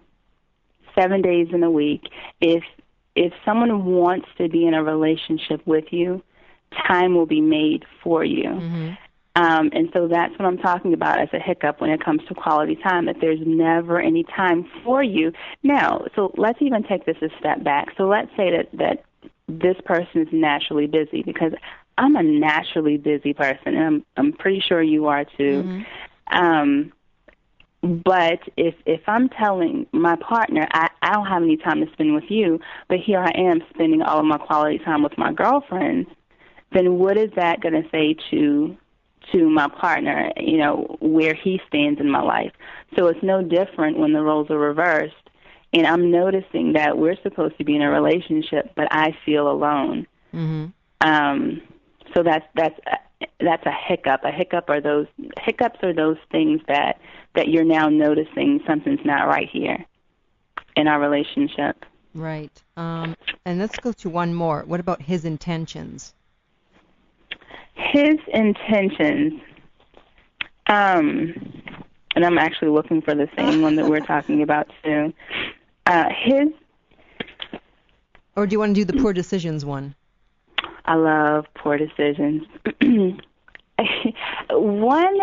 seven 0.98 1.22
days 1.22 1.48
in 1.52 1.62
a 1.62 1.70
week. 1.70 2.08
If 2.40 2.64
if 3.14 3.32
someone 3.44 3.84
wants 3.86 4.28
to 4.38 4.48
be 4.48 4.66
in 4.66 4.74
a 4.74 4.82
relationship 4.82 5.66
with 5.66 5.86
you, 5.90 6.22
time 6.86 7.14
will 7.14 7.26
be 7.26 7.40
made 7.40 7.84
for 8.02 8.24
you. 8.24 8.44
Mm-hmm. 8.44 8.92
Um, 9.36 9.68
and 9.74 9.90
so 9.92 10.08
that's 10.08 10.32
what 10.38 10.46
I'm 10.46 10.56
talking 10.56 10.94
about 10.94 11.20
as 11.20 11.28
a 11.34 11.38
hiccup 11.38 11.80
when 11.80 11.90
it 11.90 12.02
comes 12.02 12.22
to 12.28 12.34
quality 12.34 12.74
time, 12.76 13.04
that 13.04 13.16
there's 13.20 13.38
never 13.44 14.00
any 14.00 14.24
time 14.24 14.66
for 14.82 15.02
you. 15.02 15.30
Now, 15.62 16.06
so 16.16 16.32
let's 16.38 16.60
even 16.62 16.82
take 16.82 17.04
this 17.04 17.18
a 17.20 17.28
step 17.38 17.62
back. 17.62 17.88
So 17.98 18.04
let's 18.04 18.30
say 18.34 18.50
that, 18.50 18.68
that 18.78 19.04
this 19.46 19.76
person 19.84 20.22
is 20.22 20.28
naturally 20.32 20.86
busy 20.86 21.22
because 21.22 21.52
I'm 21.98 22.16
a 22.16 22.22
naturally 22.22 22.96
busy 22.96 23.34
person, 23.34 23.76
and 23.76 23.78
I'm, 23.78 24.04
I'm 24.16 24.32
pretty 24.32 24.62
sure 24.66 24.82
you 24.82 25.06
are 25.06 25.24
too. 25.24 25.62
Mm-hmm. 25.62 26.36
Um, 26.36 26.92
but 27.82 28.40
if 28.56 28.74
if 28.84 29.02
I'm 29.06 29.28
telling 29.28 29.86
my 29.92 30.16
partner 30.16 30.66
I, 30.72 30.88
I 31.02 31.12
don't 31.12 31.26
have 31.26 31.42
any 31.42 31.56
time 31.56 31.84
to 31.84 31.92
spend 31.92 32.14
with 32.14 32.30
you, 32.30 32.58
but 32.88 32.98
here 32.98 33.20
I 33.20 33.32
am 33.36 33.60
spending 33.70 34.02
all 34.02 34.18
of 34.18 34.24
my 34.24 34.38
quality 34.38 34.78
time 34.78 35.02
with 35.02 35.16
my 35.16 35.32
girlfriend, 35.32 36.06
then 36.72 36.98
what 36.98 37.16
is 37.16 37.30
that 37.36 37.60
going 37.60 37.80
to 37.80 37.88
say 37.90 38.16
to 38.30 38.76
to 39.32 39.48
my 39.48 39.68
partner, 39.68 40.30
you 40.36 40.58
know, 40.58 40.96
where 41.00 41.34
he 41.34 41.60
stands 41.68 42.00
in 42.00 42.10
my 42.10 42.22
life. 42.22 42.52
So 42.96 43.06
it's 43.06 43.22
no 43.22 43.42
different 43.42 43.98
when 43.98 44.12
the 44.12 44.22
roles 44.22 44.50
are 44.50 44.58
reversed. 44.58 45.14
And 45.72 45.86
I'm 45.86 46.10
noticing 46.10 46.74
that 46.74 46.96
we're 46.96 47.20
supposed 47.22 47.58
to 47.58 47.64
be 47.64 47.74
in 47.76 47.82
a 47.82 47.90
relationship, 47.90 48.72
but 48.76 48.88
I 48.90 49.16
feel 49.24 49.50
alone. 49.50 50.06
Mm-hmm. 50.32 50.66
Um, 51.00 51.60
so 52.14 52.22
that's 52.22 52.46
that's 52.54 52.78
that's 53.40 53.66
a 53.66 53.72
hiccup. 53.72 54.24
A 54.24 54.30
hiccup 54.30 54.70
are 54.70 54.80
those 54.80 55.06
hiccups 55.38 55.80
are 55.82 55.92
those 55.92 56.18
things 56.30 56.60
that 56.68 57.00
that 57.34 57.48
you're 57.48 57.64
now 57.64 57.88
noticing 57.88 58.60
something's 58.66 59.04
not 59.04 59.26
right 59.26 59.48
here 59.50 59.84
in 60.76 60.88
our 60.88 61.00
relationship. 61.00 61.84
Right. 62.14 62.62
Um, 62.76 63.14
and 63.44 63.58
let's 63.58 63.78
go 63.78 63.92
to 63.92 64.08
one 64.08 64.32
more. 64.32 64.62
What 64.66 64.80
about 64.80 65.02
his 65.02 65.24
intentions? 65.24 66.14
His 67.76 68.16
intentions, 68.32 69.40
um, 70.66 71.34
and 72.14 72.24
I'm 72.24 72.38
actually 72.38 72.70
looking 72.70 73.02
for 73.02 73.14
the 73.14 73.28
same 73.36 73.62
one 73.62 73.76
that 73.76 73.86
we're 73.86 74.00
talking 74.06 74.42
about 74.42 74.70
soon. 74.82 75.14
Uh, 75.84 76.06
his. 76.24 76.48
Or 78.34 78.46
do 78.46 78.52
you 78.52 78.58
want 78.58 78.74
to 78.74 78.84
do 78.84 78.92
the 78.92 79.00
poor 79.00 79.12
decisions 79.12 79.64
one? 79.64 79.94
I 80.84 80.94
love 80.94 81.46
poor 81.54 81.78
decisions. 81.78 82.44
one 84.50 85.18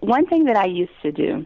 one 0.00 0.26
thing 0.26 0.44
that 0.44 0.56
I 0.56 0.66
used 0.66 0.92
to 1.02 1.12
do, 1.12 1.44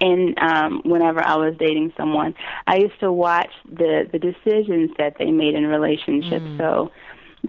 and 0.00 0.38
um, 0.38 0.82
whenever 0.84 1.24
I 1.24 1.36
was 1.36 1.54
dating 1.58 1.92
someone, 1.96 2.34
I 2.66 2.76
used 2.76 2.98
to 3.00 3.12
watch 3.12 3.50
the 3.70 4.08
the 4.10 4.18
decisions 4.18 4.90
that 4.98 5.16
they 5.18 5.30
made 5.30 5.54
in 5.54 5.66
relationships. 5.66 6.44
Mm. 6.44 6.58
So 6.58 6.92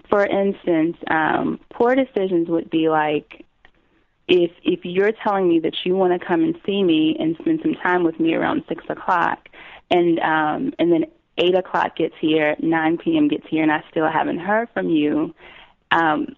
for 0.10 0.26
instance, 0.26 0.98
um, 1.10 1.60
poor 1.70 1.96
decisions 1.96 2.48
would 2.50 2.70
be 2.70 2.90
like 2.90 3.46
if 4.28 4.52
if 4.64 4.84
you're 4.84 5.12
telling 5.24 5.48
me 5.48 5.60
that 5.60 5.74
you 5.86 5.96
want 5.96 6.20
to 6.20 6.26
come 6.26 6.44
and 6.44 6.58
see 6.66 6.84
me 6.84 7.16
and 7.20 7.36
spend 7.40 7.60
some 7.62 7.76
time 7.76 8.04
with 8.04 8.20
me 8.20 8.34
around 8.34 8.64
six 8.68 8.84
o'clock, 8.90 9.50
and 9.90 10.20
um, 10.20 10.74
and 10.80 10.92
then 10.92 11.06
eight 11.38 11.56
o'clock 11.56 11.96
gets 11.96 12.16
here, 12.20 12.56
nine 12.60 12.98
p.m. 12.98 13.28
gets 13.28 13.48
here, 13.48 13.64
and 13.64 13.72
I 13.72 13.84
still 13.92 14.10
haven't 14.10 14.40
heard 14.40 14.70
from 14.74 14.90
you. 14.90 15.34
Um, 15.92 16.36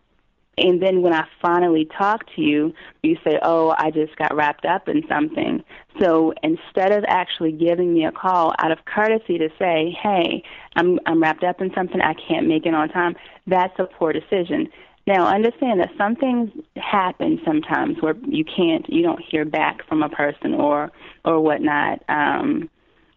and 0.59 0.81
then 0.81 1.01
when 1.01 1.13
I 1.13 1.25
finally 1.41 1.87
talk 1.97 2.23
to 2.35 2.41
you, 2.41 2.73
you 3.03 3.17
say, 3.23 3.39
"Oh, 3.41 3.73
I 3.77 3.91
just 3.91 4.15
got 4.17 4.35
wrapped 4.35 4.65
up 4.65 4.87
in 4.87 5.03
something." 5.07 5.63
So 5.99 6.33
instead 6.43 6.91
of 6.91 7.03
actually 7.07 7.51
giving 7.51 7.93
me 7.93 8.05
a 8.05 8.11
call 8.11 8.53
out 8.59 8.71
of 8.71 8.85
courtesy 8.85 9.37
to 9.37 9.49
say, 9.57 9.95
"Hey, 10.01 10.43
I'm 10.75 10.99
I'm 11.05 11.21
wrapped 11.21 11.43
up 11.43 11.61
in 11.61 11.73
something, 11.73 12.01
I 12.01 12.13
can't 12.13 12.47
make 12.47 12.65
it 12.65 12.73
on 12.73 12.89
time," 12.89 13.15
that's 13.47 13.77
a 13.79 13.85
poor 13.85 14.13
decision. 14.13 14.69
Now, 15.07 15.25
understand 15.25 15.79
that 15.79 15.89
some 15.97 16.15
things 16.15 16.51
happen 16.75 17.41
sometimes 17.43 17.99
where 17.99 18.15
you 18.27 18.45
can't, 18.45 18.87
you 18.89 19.01
don't 19.01 19.19
hear 19.19 19.43
back 19.43 19.87
from 19.87 20.03
a 20.03 20.09
person 20.09 20.53
or 20.53 20.91
or 21.25 21.39
whatnot. 21.39 22.03
Um, 22.07 22.69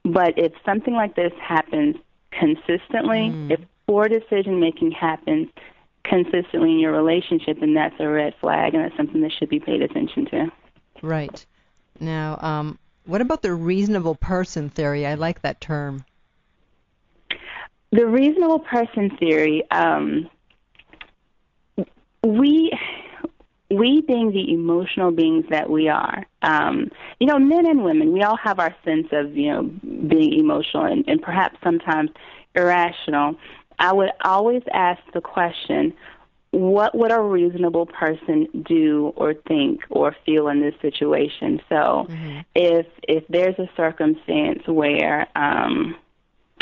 but 0.04 0.38
if 0.38 0.52
something 0.64 0.94
like 0.94 1.14
this 1.16 1.32
happens 1.40 1.96
consistently, 2.30 3.30
mm. 3.30 3.50
if 3.52 3.60
poor 3.86 4.08
decision 4.08 4.58
making 4.58 4.92
happens 4.92 5.48
consistently 6.04 6.72
in 6.72 6.78
your 6.78 6.92
relationship, 6.92 7.60
then 7.60 7.74
that's 7.74 7.94
a 7.98 8.08
red 8.08 8.34
flag, 8.40 8.74
and 8.74 8.84
that's 8.84 8.96
something 8.96 9.20
that 9.22 9.32
should 9.38 9.48
be 9.48 9.60
paid 9.60 9.82
attention 9.82 10.26
to. 10.26 10.52
Right. 11.02 11.44
Now, 12.00 12.38
um, 12.40 12.78
what 13.04 13.20
about 13.20 13.42
the 13.42 13.52
reasonable 13.52 14.14
person 14.14 14.68
theory? 14.68 15.06
I 15.06 15.14
like 15.14 15.42
that 15.42 15.60
term. 15.60 16.04
The 17.90 18.06
reasonable 18.06 18.60
person 18.60 19.16
theory. 19.18 19.64
Um, 19.70 20.28
we 22.24 22.72
we 23.70 24.02
being 24.02 24.32
the 24.32 24.52
emotional 24.52 25.10
beings 25.10 25.46
that 25.50 25.68
we 25.68 25.88
are, 25.88 26.26
um, 26.42 26.90
you 27.18 27.26
know, 27.26 27.38
men 27.38 27.66
and 27.66 27.82
women, 27.82 28.12
we 28.12 28.22
all 28.22 28.36
have 28.36 28.58
our 28.58 28.74
sense 28.84 29.08
of, 29.12 29.34
you 29.36 29.50
know, 29.50 29.62
being 29.62 30.34
emotional 30.34 30.84
and, 30.84 31.04
and 31.08 31.22
perhaps 31.22 31.56
sometimes 31.64 32.10
irrational. 32.54 33.36
I 33.78 33.92
would 33.92 34.10
always 34.24 34.62
ask 34.72 35.00
the 35.12 35.20
question, 35.20 35.94
what 36.50 36.94
would 36.94 37.10
a 37.10 37.20
reasonable 37.20 37.86
person 37.86 38.46
do 38.68 39.12
or 39.16 39.34
think 39.34 39.80
or 39.88 40.14
feel 40.26 40.48
in 40.48 40.60
this 40.60 40.74
situation? 40.82 41.60
So 41.68 42.06
mm-hmm. 42.08 42.40
if 42.54 42.86
if 43.08 43.24
there's 43.28 43.58
a 43.58 43.68
circumstance 43.76 44.62
where 44.66 45.26
um 45.36 45.96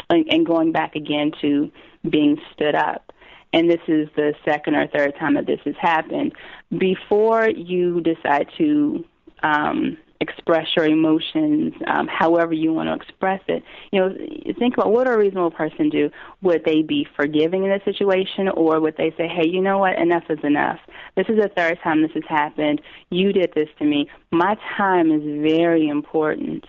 and, 0.08 0.26
and 0.30 0.46
going 0.46 0.72
back 0.72 0.94
again 0.94 1.32
to 1.40 1.70
being 2.08 2.40
stood 2.52 2.74
up, 2.74 3.12
and 3.52 3.70
this 3.70 3.80
is 3.88 4.08
the 4.16 4.34
second 4.44 4.74
or 4.76 4.86
third 4.86 5.16
time 5.18 5.34
that 5.34 5.46
this 5.46 5.60
has 5.64 5.76
happened, 5.80 6.32
before 6.76 7.48
you 7.48 8.00
decide 8.00 8.48
to 8.58 9.04
um, 9.42 9.96
express 10.20 10.66
your 10.76 10.84
emotions 10.84 11.72
um, 11.86 12.06
however 12.06 12.52
you 12.52 12.72
want 12.72 12.88
to 12.88 12.94
express 12.94 13.40
it, 13.48 13.62
you 13.90 14.00
know, 14.00 14.14
think 14.58 14.74
about 14.74 14.92
what 14.92 15.06
would 15.06 15.14
a 15.14 15.16
reasonable 15.16 15.50
person 15.50 15.88
do? 15.88 16.10
Would 16.42 16.64
they 16.64 16.82
be 16.82 17.06
forgiving 17.16 17.64
in 17.64 17.70
this 17.70 17.82
situation, 17.84 18.48
or 18.48 18.80
would 18.80 18.96
they 18.96 19.14
say, 19.16 19.28
hey, 19.28 19.48
you 19.48 19.60
know 19.60 19.78
what, 19.78 19.98
enough 19.98 20.24
is 20.28 20.38
enough. 20.44 20.78
This 21.16 21.26
is 21.28 21.36
the 21.36 21.48
third 21.48 21.78
time 21.82 22.02
this 22.02 22.12
has 22.14 22.24
happened. 22.28 22.82
You 23.10 23.32
did 23.32 23.52
this 23.54 23.68
to 23.78 23.84
me. 23.84 24.08
My 24.30 24.56
time 24.76 25.10
is 25.10 25.22
very 25.42 25.88
important. 25.88 26.66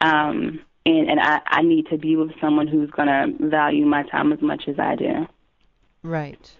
Um, 0.00 0.60
and, 0.84 1.10
and 1.10 1.20
I, 1.20 1.40
I 1.46 1.62
need 1.62 1.86
to 1.88 1.98
be 1.98 2.16
with 2.16 2.32
someone 2.40 2.66
who's 2.66 2.90
going 2.90 3.08
to 3.08 3.48
value 3.48 3.84
my 3.84 4.02
time 4.04 4.32
as 4.32 4.40
much 4.40 4.64
as 4.68 4.78
I 4.78 4.96
do. 4.96 5.26
Right. 6.02 6.50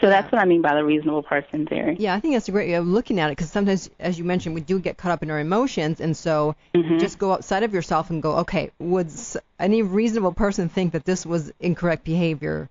So 0.00 0.08
that's 0.08 0.30
what 0.30 0.40
I 0.40 0.44
mean 0.44 0.62
by 0.62 0.74
the 0.74 0.84
reasonable 0.84 1.22
person 1.22 1.66
theory. 1.66 1.96
Yeah, 1.98 2.14
I 2.14 2.20
think 2.20 2.34
that's 2.34 2.48
a 2.48 2.52
great 2.52 2.68
way 2.68 2.74
of 2.74 2.86
looking 2.86 3.18
at 3.18 3.30
it 3.30 3.36
because 3.36 3.50
sometimes, 3.50 3.90
as 3.98 4.18
you 4.18 4.24
mentioned, 4.24 4.54
we 4.54 4.60
do 4.60 4.78
get 4.78 4.96
caught 4.96 5.10
up 5.10 5.22
in 5.22 5.30
our 5.30 5.40
emotions, 5.40 6.00
and 6.00 6.16
so 6.16 6.54
mm-hmm. 6.74 6.98
just 6.98 7.18
go 7.18 7.32
outside 7.32 7.64
of 7.64 7.74
yourself 7.74 8.10
and 8.10 8.22
go, 8.22 8.38
okay, 8.38 8.70
would 8.78 9.10
any 9.58 9.82
reasonable 9.82 10.32
person 10.32 10.68
think 10.68 10.92
that 10.92 11.04
this 11.04 11.26
was 11.26 11.52
incorrect 11.58 12.04
behavior? 12.04 12.68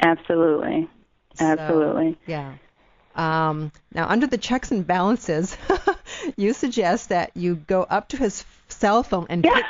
Absolutely, 0.00 0.88
absolutely. 1.40 2.12
So, 2.12 2.18
yeah. 2.26 2.54
Um, 3.14 3.72
now, 3.94 4.08
under 4.08 4.26
the 4.26 4.36
checks 4.36 4.70
and 4.70 4.86
balances, 4.86 5.56
you 6.36 6.52
suggest 6.52 7.08
that 7.08 7.30
you 7.34 7.54
go 7.54 7.82
up 7.82 8.08
to 8.08 8.18
his 8.18 8.44
cell 8.68 9.02
phone 9.02 9.26
and 9.30 9.42
pick, 9.42 9.64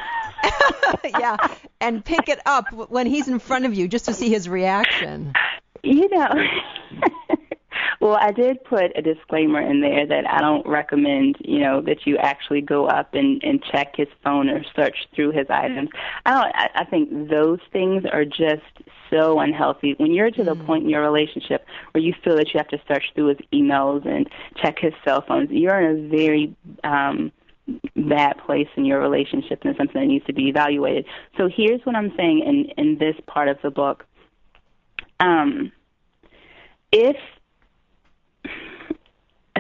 yeah, 1.05 1.37
and 1.81 2.05
pick 2.05 2.29
it 2.29 2.41
up 2.45 2.73
when 2.73 3.07
he's 3.07 3.29
in 3.29 3.39
front 3.39 3.65
of 3.65 3.75
you 3.75 3.87
just 3.87 4.07
to 4.07 4.15
see 4.15 4.29
his 4.29 4.49
reaction. 4.49 5.33
You 5.87 6.09
know, 6.09 6.29
well, 8.01 8.17
I 8.21 8.33
did 8.33 8.63
put 8.65 8.97
a 8.97 9.03
disclaimer 9.03 9.61
in 9.61 9.81
there 9.81 10.07
that 10.07 10.29
I 10.29 10.41
don't 10.41 10.67
recommend, 10.67 11.37
you 11.41 11.61
know, 11.61 11.81
that 11.83 12.07
you 12.07 12.17
actually 12.17 12.61
go 12.61 12.87
up 12.87 13.15
and, 13.15 13.43
and 13.45 13.63
check 13.63 13.95
his 13.97 14.09
phone 14.25 14.49
or 14.49 14.65
search 14.75 14.97
through 15.15 15.31
his 15.31 15.47
items. 15.49 15.91
I 16.25 16.31
don't. 16.31 16.57
I, 16.57 16.71
I 16.75 16.85
think 16.85 17.31
those 17.31 17.61
things 17.73 18.05
are 18.13 18.25
just 18.25 18.63
so 19.11 19.39
unhealthy. 19.39 19.95
When 19.99 20.13
you're 20.13 20.33
to 20.33 20.43
the 20.43 20.57
mm. 20.57 20.67
point 20.67 20.85
in 20.85 20.91
your 20.91 21.03
relationship 21.03 21.65
where 21.93 22.03
you 22.03 22.13
feel 22.25 22.37
that 22.37 22.53
you 22.53 22.59
have 22.59 22.69
to 22.69 22.81
search 22.89 23.05
through 23.15 23.29
his 23.29 23.39
emails 23.53 24.07
and 24.07 24.29
check 24.57 24.79
his 24.81 24.93
cell 25.05 25.25
phones, 25.27 25.51
you're 25.51 25.81
in 25.81 26.07
a 26.07 26.09
very 26.09 26.57
um, 26.83 27.31
bad 27.95 28.39
place 28.45 28.69
in 28.77 28.85
your 28.85 29.01
relationship 29.01 29.61
and 29.63 29.71
it's 29.71 29.79
something 29.79 30.01
that 30.01 30.07
needs 30.07 30.27
to 30.27 30.33
be 30.33 30.49
evaluated. 30.49 31.07
So 31.37 31.49
here's 31.49 31.81
what 31.85 31.95
I'm 31.95 32.13
saying 32.17 32.41
in 32.41 32.85
in 32.85 32.99
this 32.99 33.17
part 33.27 33.49
of 33.49 33.59
the 33.63 33.71
book. 33.71 34.05
Um, 35.21 35.73
if 36.93 37.17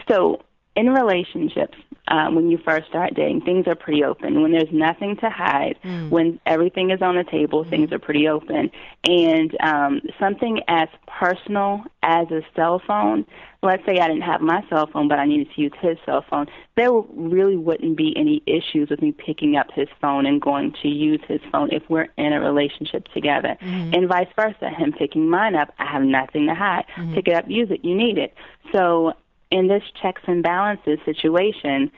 so, 0.09 0.43
in 0.77 0.91
relationships, 0.91 1.77
um, 2.09 2.35
when 2.35 2.51
you 2.51 2.59
first 2.59 2.89
start 2.89 3.15
dating, 3.15 3.43
things 3.43 3.67
are 3.67 3.75
pretty 3.75 4.05
open. 4.05 4.43
When 4.43 4.53
there's 4.53 4.73
nothing 4.73 5.17
to 5.19 5.31
hide, 5.31 5.77
mm. 5.83 6.11
when 6.11 6.41
everything 6.47 6.91
is 6.91 7.03
on 7.03 7.17
the 7.17 7.25
table, 7.25 7.65
mm. 7.65 7.71
things 7.71 7.93
are 7.93 7.99
pretty 7.99 8.29
open. 8.29 8.71
And 9.05 9.57
um, 9.61 10.01
something 10.19 10.61
as 10.69 10.89
personal 11.07 11.85
as 12.03 12.31
a 12.31 12.43
cell 12.55 12.81
phone, 12.87 13.27
let's 13.63 13.85
say 13.85 13.99
I 13.99 14.07
didn't 14.07 14.23
have 14.23 14.41
my 14.41 14.65
cell 14.69 14.87
phone, 14.87 15.09
but 15.09 15.19
I 15.19 15.27
needed 15.27 15.49
to 15.55 15.61
use 15.61 15.73
his 15.81 15.99
cell 16.07 16.25
phone, 16.29 16.47
there 16.77 16.93
really 16.93 17.57
wouldn't 17.57 17.97
be 17.97 18.15
any 18.17 18.43
issues 18.47 18.91
with 18.91 19.03
me 19.03 19.13
picking 19.13 19.57
up 19.57 19.73
his 19.73 19.89
phone 20.01 20.27
and 20.27 20.41
going 20.41 20.75
to 20.83 20.89
use 20.89 21.21
his 21.27 21.41
phone 21.51 21.71
if 21.73 21.83
we're 21.89 22.09
in 22.17 22.33
a 22.33 22.41
relationship 22.41 23.09
together. 23.13 23.57
Mm-hmm. 23.61 23.95
And 23.95 24.09
vice 24.09 24.29
versa, 24.37 24.71
him 24.71 24.93
picking 24.93 25.29
mine 25.29 25.57
up, 25.57 25.75
I 25.79 25.87
have 25.87 26.03
nothing 26.03 26.47
to 26.47 26.55
hide. 26.55 26.85
Mm-hmm. 26.97 27.15
Pick 27.15 27.29
it 27.29 27.35
up, 27.35 27.45
use 27.49 27.71
it, 27.71 27.85
you 27.85 27.97
need 27.97 28.19
it. 28.19 28.35
So 28.73 29.15
in 29.51 29.69
this 29.69 29.83
checks 30.01 30.23
and 30.27 30.43
balances 30.43 30.99
situation, 31.05 31.91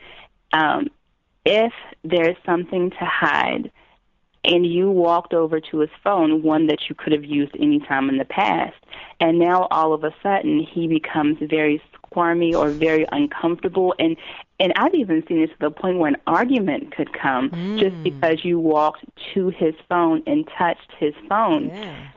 um, 0.53 0.89
if 1.45 1.73
there's 2.05 2.37
something 2.45 2.91
to 2.91 3.05
hide 3.05 3.71
and 4.45 4.67
you 4.67 4.91
walked 4.91 5.35
over 5.35 5.61
to 5.61 5.79
his 5.81 5.91
phone, 6.03 6.43
one 6.43 6.69
that 6.69 6.89
you 6.89 6.95
could 6.95 7.13
have 7.13 7.25
used 7.25 7.55
any 7.59 7.81
time 7.81 8.09
in 8.09 8.19
the 8.19 8.25
past, 8.25 8.77
and 9.21 9.39
now 9.39 9.67
all 9.71 9.93
of 9.93 10.05
a 10.05 10.15
sudden 10.23 10.61
he 10.61 10.87
becomes 10.87 11.39
very 11.41 11.83
squirmy 11.95 12.55
or 12.55 12.71
very 12.71 13.05
uncomfortable 13.13 13.95
and 13.99 14.17
and 14.61 14.73
I've 14.75 14.95
even 14.95 15.25
seen 15.29 15.41
this 15.41 15.51
to 15.51 15.57
the 15.61 15.71
point 15.71 15.99
where 15.99 16.09
an 16.09 16.17
argument 16.27 16.91
could 16.91 17.13
come 17.13 17.51
mm. 17.51 17.79
just 17.79 18.03
because 18.03 18.45
you 18.45 18.59
walked 18.59 19.05
to 19.35 19.51
his 19.51 19.75
phone 19.89 20.23
and 20.27 20.49
touched 20.59 20.91
his 20.99 21.15
phone. 21.29 21.69
Yeah 21.69 22.09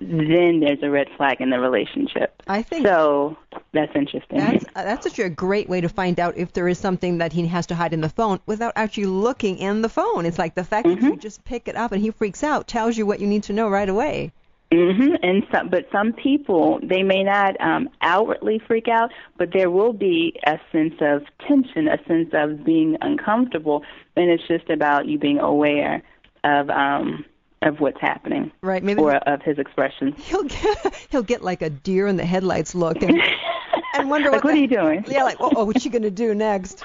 then 0.00 0.60
there's 0.60 0.82
a 0.82 0.90
red 0.90 1.08
flag 1.16 1.40
in 1.40 1.50
the 1.50 1.58
relationship. 1.58 2.40
I 2.46 2.62
think 2.62 2.86
so. 2.86 3.36
That's 3.72 3.94
interesting. 3.94 4.38
That's 4.38 4.64
that's 4.74 5.06
actually 5.06 5.24
a 5.24 5.30
great 5.30 5.68
way 5.68 5.80
to 5.80 5.88
find 5.88 6.18
out 6.20 6.36
if 6.36 6.52
there 6.52 6.68
is 6.68 6.78
something 6.78 7.18
that 7.18 7.32
he 7.32 7.46
has 7.46 7.66
to 7.66 7.74
hide 7.74 7.92
in 7.92 8.00
the 8.00 8.08
phone 8.08 8.40
without 8.46 8.72
actually 8.76 9.06
looking 9.06 9.58
in 9.58 9.82
the 9.82 9.88
phone. 9.88 10.24
It's 10.24 10.38
like 10.38 10.54
the 10.54 10.64
fact 10.64 10.86
mm-hmm. 10.86 10.94
that 10.96 11.02
you 11.02 11.12
mm-hmm. 11.12 11.20
just 11.20 11.44
pick 11.44 11.68
it 11.68 11.76
up 11.76 11.92
and 11.92 12.00
he 12.00 12.10
freaks 12.10 12.44
out 12.44 12.68
tells 12.68 12.96
you 12.96 13.06
what 13.06 13.20
you 13.20 13.26
need 13.26 13.42
to 13.44 13.52
know 13.52 13.68
right 13.68 13.88
away. 13.88 14.32
Mhm. 14.72 15.18
And 15.22 15.46
some, 15.50 15.70
but 15.70 15.86
some 15.90 16.12
people 16.12 16.78
they 16.82 17.02
may 17.02 17.24
not 17.24 17.58
um, 17.60 17.88
outwardly 18.02 18.60
freak 18.66 18.86
out, 18.86 19.10
but 19.38 19.52
there 19.52 19.70
will 19.70 19.94
be 19.94 20.38
a 20.46 20.58
sense 20.70 20.94
of 21.00 21.22
tension, 21.46 21.88
a 21.88 21.98
sense 22.06 22.30
of 22.34 22.64
being 22.64 22.96
uncomfortable, 23.00 23.82
and 24.14 24.30
it's 24.30 24.46
just 24.46 24.68
about 24.68 25.06
you 25.06 25.18
being 25.18 25.38
aware 25.38 26.02
of 26.44 26.70
um 26.70 27.24
of 27.62 27.80
what's 27.80 28.00
happening, 28.00 28.52
right? 28.62 28.82
Maybe 28.82 29.00
or 29.00 29.16
of 29.16 29.42
his 29.42 29.58
expressions. 29.58 30.14
He'll 30.24 30.44
get 30.44 31.06
he'll 31.10 31.22
get 31.22 31.42
like 31.42 31.62
a 31.62 31.70
deer 31.70 32.06
in 32.06 32.16
the 32.16 32.24
headlights 32.24 32.74
look 32.74 33.02
and 33.02 33.20
and 33.94 34.10
wonder 34.10 34.30
like, 34.30 34.44
what, 34.44 34.52
what 34.52 34.54
are 34.54 34.58
you 34.58 34.68
doing? 34.68 35.04
Yeah, 35.08 35.24
like 35.24 35.38
oh, 35.40 35.64
what's 35.64 35.82
she 35.82 35.88
gonna 35.88 36.10
do 36.10 36.34
next? 36.34 36.82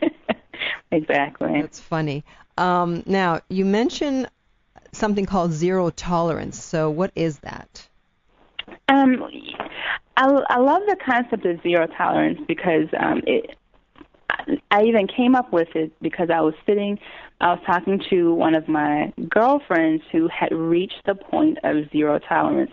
exactly. 0.90 1.60
That's 1.60 1.80
funny. 1.80 2.24
Um, 2.58 3.02
now 3.06 3.40
you 3.48 3.64
mentioned 3.64 4.28
something 4.92 5.26
called 5.26 5.52
zero 5.52 5.90
tolerance. 5.90 6.62
So 6.62 6.90
what 6.90 7.10
is 7.16 7.38
that? 7.40 7.86
Um, 8.88 9.24
I, 10.16 10.26
I 10.48 10.58
love 10.58 10.82
the 10.86 10.96
concept 11.04 11.46
of 11.46 11.62
zero 11.62 11.86
tolerance 11.86 12.40
because 12.46 12.88
um, 12.98 13.22
it 13.26 13.56
I 14.70 14.84
even 14.84 15.06
came 15.06 15.34
up 15.34 15.52
with 15.52 15.68
it 15.74 15.92
because 16.00 16.30
I 16.30 16.40
was 16.40 16.54
sitting, 16.66 16.98
I 17.42 17.50
was 17.50 17.60
talking 17.66 18.00
to 18.08 18.32
one 18.32 18.54
of 18.54 18.68
my 18.68 19.12
girlfriends 19.28 20.04
who 20.12 20.28
had 20.28 20.52
reached 20.52 21.02
the 21.06 21.16
point 21.16 21.58
of 21.64 21.90
zero 21.90 22.20
tolerance. 22.20 22.70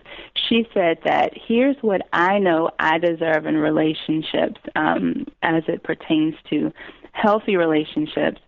She 0.48 0.68
said 0.76 1.00
that 1.06 1.34
here's 1.34 1.76
what 1.82 2.02
I 2.14 2.38
know 2.38 2.70
I 2.78 3.00
deserve 3.00 3.48
in 3.48 3.58
relationships 3.58 4.62
um, 4.76 5.26
as 5.42 5.64
it 5.68 5.84
pertains 5.84 6.36
to 6.52 6.72
healthy 7.14 7.58
relationships. 7.58 8.40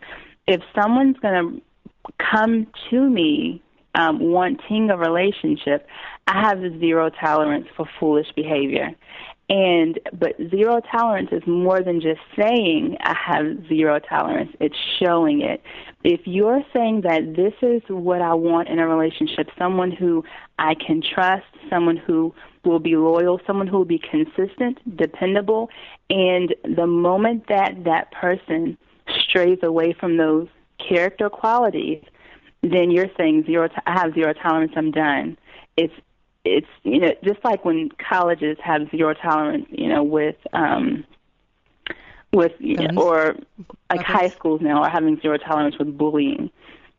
If 0.46 0.62
someone's 0.80 1.18
going 1.18 1.62
to 2.06 2.14
come 2.32 2.68
to 2.92 3.10
me 3.10 3.64
um, 3.96 4.20
wanting 4.20 4.92
a 4.92 4.98
relationship, 4.98 5.88
I 6.28 6.40
have 6.40 6.60
zero 6.80 7.10
tolerance 7.10 7.68
for 7.76 7.88
foolish 8.00 8.28
behavior. 8.36 8.92
And 9.52 10.00
but 10.18 10.38
zero 10.50 10.80
tolerance 10.80 11.28
is 11.34 11.46
more 11.46 11.82
than 11.82 12.00
just 12.00 12.22
saying 12.40 12.96
I 13.02 13.14
have 13.14 13.68
zero 13.68 14.00
tolerance. 14.00 14.50
It's 14.62 14.78
showing 14.98 15.42
it. 15.42 15.62
If 16.06 16.22
you're 16.24 16.64
saying 16.72 17.02
that 17.02 17.36
this 17.36 17.54
is 17.62 17.82
what 17.90 18.22
I 18.22 18.34
want 18.34 18.70
in 18.70 18.80
a 18.80 18.88
relationship, 18.88 19.50
someone 19.60 19.92
who 19.92 20.24
I 20.58 20.74
can 20.76 21.02
trust, 21.02 21.44
someone 21.70 21.98
who 21.98 22.34
will 22.64 22.80
be 22.80 22.96
loyal, 22.96 23.42
someone 23.46 23.68
who 23.68 23.80
will 23.80 23.84
be 23.84 24.00
consistent, 24.00 24.80
dependable, 24.96 25.70
and 26.10 26.56
the 26.64 26.88
moment 26.88 27.48
that 27.50 27.84
that 27.84 28.10
person 28.14 28.78
strays 29.28 29.60
away 29.64 29.94
from 30.00 30.16
those 30.16 30.48
character 30.78 31.30
qualities, 31.30 32.02
then 32.64 32.90
you're 32.90 33.12
saying 33.18 33.44
zero. 33.48 33.68
T- 33.68 33.76
I 33.86 34.00
have 34.00 34.14
zero 34.14 34.32
tolerance. 34.32 34.72
I'm 34.78 34.92
done. 34.92 35.38
It's 35.76 35.94
it's 36.44 36.68
you 36.84 37.00
know 37.00 37.14
just 37.24 37.44
like 37.44 37.64
when 37.66 37.90
colleges 38.10 38.58
have 38.64 38.90
zero 38.90 39.14
tolerance, 39.14 39.66
you 39.70 39.88
know, 39.88 40.04
with 40.04 40.38
um, 40.54 41.06
with 42.34 42.54
you 42.60 42.76
know, 42.76 43.02
or 43.02 43.36
like 43.90 44.02
okay. 44.02 44.14
high 44.14 44.30
schools 44.30 44.62
now 44.62 44.84
are 44.84 44.90
having 44.90 45.20
zero 45.22 45.38
tolerance 45.38 45.78
with 45.78 45.98
bullying. 45.98 46.50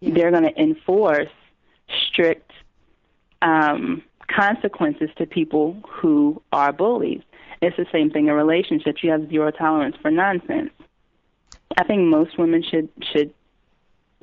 Yeah. 0.01 0.15
They're 0.15 0.31
going 0.31 0.45
to 0.45 0.61
enforce 0.61 1.31
strict 2.09 2.51
um, 3.41 4.03
consequences 4.29 5.11
to 5.17 5.27
people 5.27 5.77
who 5.89 6.43
are 6.53 6.73
bullies. 6.73 7.23
It's 7.61 7.77
the 7.77 7.87
same 7.93 8.11
thing 8.11 8.27
in 8.27 8.35
relationships. 8.35 9.03
You 9.03 9.11
have 9.11 9.29
zero 9.29 9.51
tolerance 9.51 9.97
for 10.03 10.11
nonsense. 10.11 10.71
I 11.77 11.85
think 11.85 12.03
most 12.03 12.39
women 12.39 12.63
should 12.63 12.89
should 13.13 13.33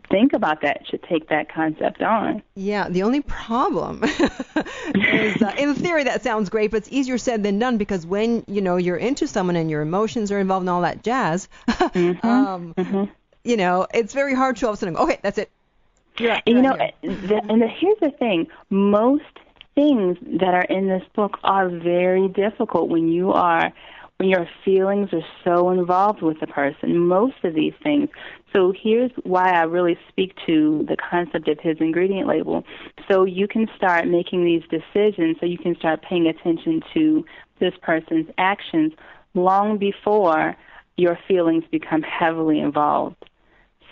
think 0.10 0.34
about 0.34 0.62
that, 0.62 0.86
should 0.88 1.04
take 1.04 1.30
that 1.30 1.54
concept 1.54 2.02
on. 2.02 2.42
Yeah, 2.56 2.90
the 2.90 3.04
only 3.04 3.22
problem 3.22 4.04
is, 4.96 5.42
uh, 5.42 5.54
in 5.58 5.76
theory, 5.76 6.04
that 6.06 6.24
sounds 6.24 6.50
great, 6.50 6.72
but 6.72 6.78
it's 6.78 6.92
easier 6.92 7.18
said 7.18 7.44
than 7.44 7.60
done 7.60 7.78
because 7.78 8.06
when 8.06 8.44
you 8.48 8.62
know 8.62 8.78
you're 8.78 8.98
into 8.98 9.28
someone 9.28 9.56
and 9.56 9.70
your 9.70 9.82
emotions 9.82 10.32
are 10.32 10.40
involved 10.40 10.64
in 10.64 10.70
all 10.70 10.82
that 10.82 11.04
jazz, 11.04 11.48
mm-hmm. 11.68 12.28
Um, 12.28 12.74
mm-hmm. 12.76 13.12
you 13.44 13.58
know, 13.58 13.88
it's 13.94 14.14
very 14.14 14.34
hard 14.34 14.58
to 14.58 14.68
all 14.68 14.74
of 14.74 14.78
a 14.78 14.80
sudden 14.80 14.96
go, 14.96 15.04
okay, 15.04 15.20
that's 15.22 15.38
it. 15.38 15.50
Yeah, 16.18 16.42
you 16.46 16.62
know, 16.62 16.76
the, 17.02 17.42
and 17.50 17.62
the, 17.62 17.68
here's 17.68 18.00
the 18.00 18.12
thing: 18.12 18.48
most 18.70 19.24
things 19.76 20.18
that 20.40 20.54
are 20.54 20.64
in 20.64 20.88
this 20.88 21.04
book 21.16 21.40
are 21.44 21.70
very 21.70 22.28
difficult 22.28 22.90
when 22.90 23.08
you 23.08 23.32
are 23.32 23.72
when 24.20 24.30
your 24.30 24.50
feelings 24.66 25.08
are 25.14 25.26
so 25.46 25.70
involved 25.70 26.22
with 26.22 26.38
the 26.42 26.48
person, 26.48 26.98
most 26.98 27.36
of 27.46 27.56
these 27.56 27.74
things. 27.82 28.10
So 28.52 28.74
here's 28.78 29.12
why 29.24 29.52
I 29.52 29.64
really 29.64 29.98
speak 30.10 30.34
to 30.46 30.86
the 30.90 30.98
concept 30.98 31.48
of 31.48 31.58
his 31.62 31.78
ingredient 31.80 32.28
label. 32.28 32.66
So 33.10 33.24
you 33.24 33.48
can 33.48 33.68
start 33.78 34.08
making 34.08 34.44
these 34.44 34.64
decisions, 34.64 35.38
so 35.40 35.46
you 35.46 35.58
can 35.58 35.74
start 35.78 36.02
paying 36.02 36.28
attention 36.28 36.82
to 36.94 37.26
this 37.62 37.74
person's 37.82 38.28
actions 38.38 38.92
long 39.36 39.78
before 39.78 40.54
your 40.98 41.18
feelings 41.26 41.64
become 41.72 42.02
heavily 42.02 42.60
involved. 42.60 43.24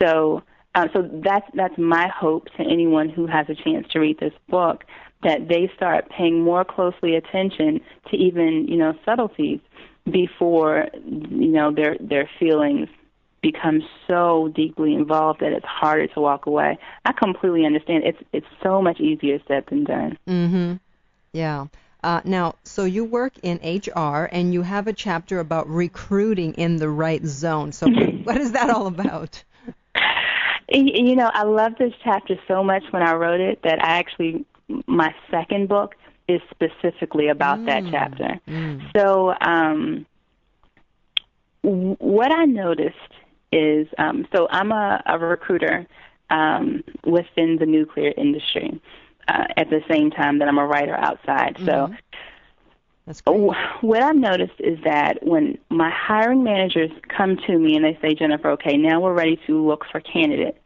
So 0.01 0.43
uh, 0.75 0.87
so 0.93 1.09
that's 1.23 1.47
that's 1.53 1.77
my 1.77 2.07
hope 2.09 2.47
to 2.57 2.63
anyone 2.63 3.07
who 3.07 3.27
has 3.27 3.47
a 3.49 3.55
chance 3.55 3.87
to 3.91 3.99
read 3.99 4.19
this 4.19 4.33
book 4.49 4.83
that 5.23 5.47
they 5.47 5.71
start 5.75 6.09
paying 6.09 6.43
more 6.43 6.65
closely 6.65 7.15
attention 7.15 7.79
to 8.11 8.17
even 8.17 8.67
you 8.67 8.77
know 8.77 8.93
subtleties 9.05 9.59
before 10.11 10.87
you 11.05 11.47
know 11.47 11.71
their 11.71 11.97
their 11.99 12.29
feelings 12.39 12.87
become 13.41 13.81
so 14.07 14.51
deeply 14.55 14.93
involved 14.93 15.39
that 15.41 15.53
it's 15.53 15.65
harder 15.65 16.07
to 16.07 16.19
walk 16.19 16.45
away. 16.45 16.77
I 17.05 17.11
completely 17.13 17.65
understand. 17.65 18.03
It's 18.03 18.17
it's 18.33 18.47
so 18.63 18.81
much 18.81 18.99
easier 18.99 19.39
said 19.47 19.65
than 19.67 19.83
done. 19.83 20.17
Mhm. 20.27 20.79
Yeah. 21.33 21.67
Uh, 22.03 22.21
now, 22.23 22.55
so 22.63 22.85
you 22.85 23.03
work 23.03 23.33
in 23.41 23.59
HR 23.63 24.29
and 24.31 24.53
you 24.53 24.61
have 24.61 24.87
a 24.87 24.93
chapter 24.93 25.39
about 25.39 25.67
recruiting 25.67 26.53
in 26.53 26.77
the 26.77 26.89
right 26.89 27.25
zone. 27.25 27.71
So, 27.71 27.89
what 28.23 28.37
is 28.37 28.51
that 28.53 28.69
all 28.69 28.87
about? 28.87 29.43
You 30.69 31.15
know, 31.15 31.29
I 31.33 31.43
love 31.43 31.73
this 31.79 31.93
chapter 32.03 32.35
so 32.47 32.63
much 32.63 32.83
when 32.91 33.01
I 33.01 33.13
wrote 33.13 33.39
it 33.39 33.61
that 33.63 33.83
I 33.83 33.97
actually 33.97 34.45
my 34.85 35.13
second 35.31 35.69
book 35.69 35.95
is 36.27 36.41
specifically 36.51 37.29
about 37.29 37.59
mm. 37.59 37.65
that 37.65 37.83
chapter. 37.91 38.39
Mm. 38.47 38.91
So, 38.95 39.33
um, 39.41 40.05
w- 41.63 41.95
what 41.99 42.31
I 42.31 42.45
noticed 42.45 42.95
is 43.51 43.87
um, 43.97 44.27
so 44.33 44.47
I'm 44.49 44.71
a, 44.71 45.01
a 45.05 45.17
recruiter 45.17 45.87
um, 46.29 46.83
within 47.05 47.57
the 47.57 47.65
nuclear 47.65 48.13
industry 48.17 48.81
uh, 49.27 49.45
at 49.55 49.69
the 49.69 49.81
same 49.89 50.11
time 50.11 50.39
that 50.39 50.47
I'm 50.47 50.57
a 50.57 50.65
writer 50.65 50.95
outside. 50.95 51.55
Mm-hmm. 51.55 51.65
So, 51.65 51.95
That's 53.05 53.21
great. 53.21 53.39
what 53.81 54.03
I've 54.03 54.15
noticed 54.15 54.59
is 54.59 54.79
that 54.83 55.25
when 55.25 55.57
my 55.69 55.89
hiring 55.89 56.43
managers 56.43 56.91
come 57.07 57.37
to 57.47 57.57
me 57.57 57.75
and 57.75 57.85
they 57.85 57.97
say, 58.01 58.13
Jennifer, 58.13 58.51
okay, 58.51 58.75
now 58.75 58.99
we're 58.99 59.13
ready 59.13 59.39
to 59.47 59.65
look 59.65 59.85
for 59.91 60.01
candidates. 60.01 60.59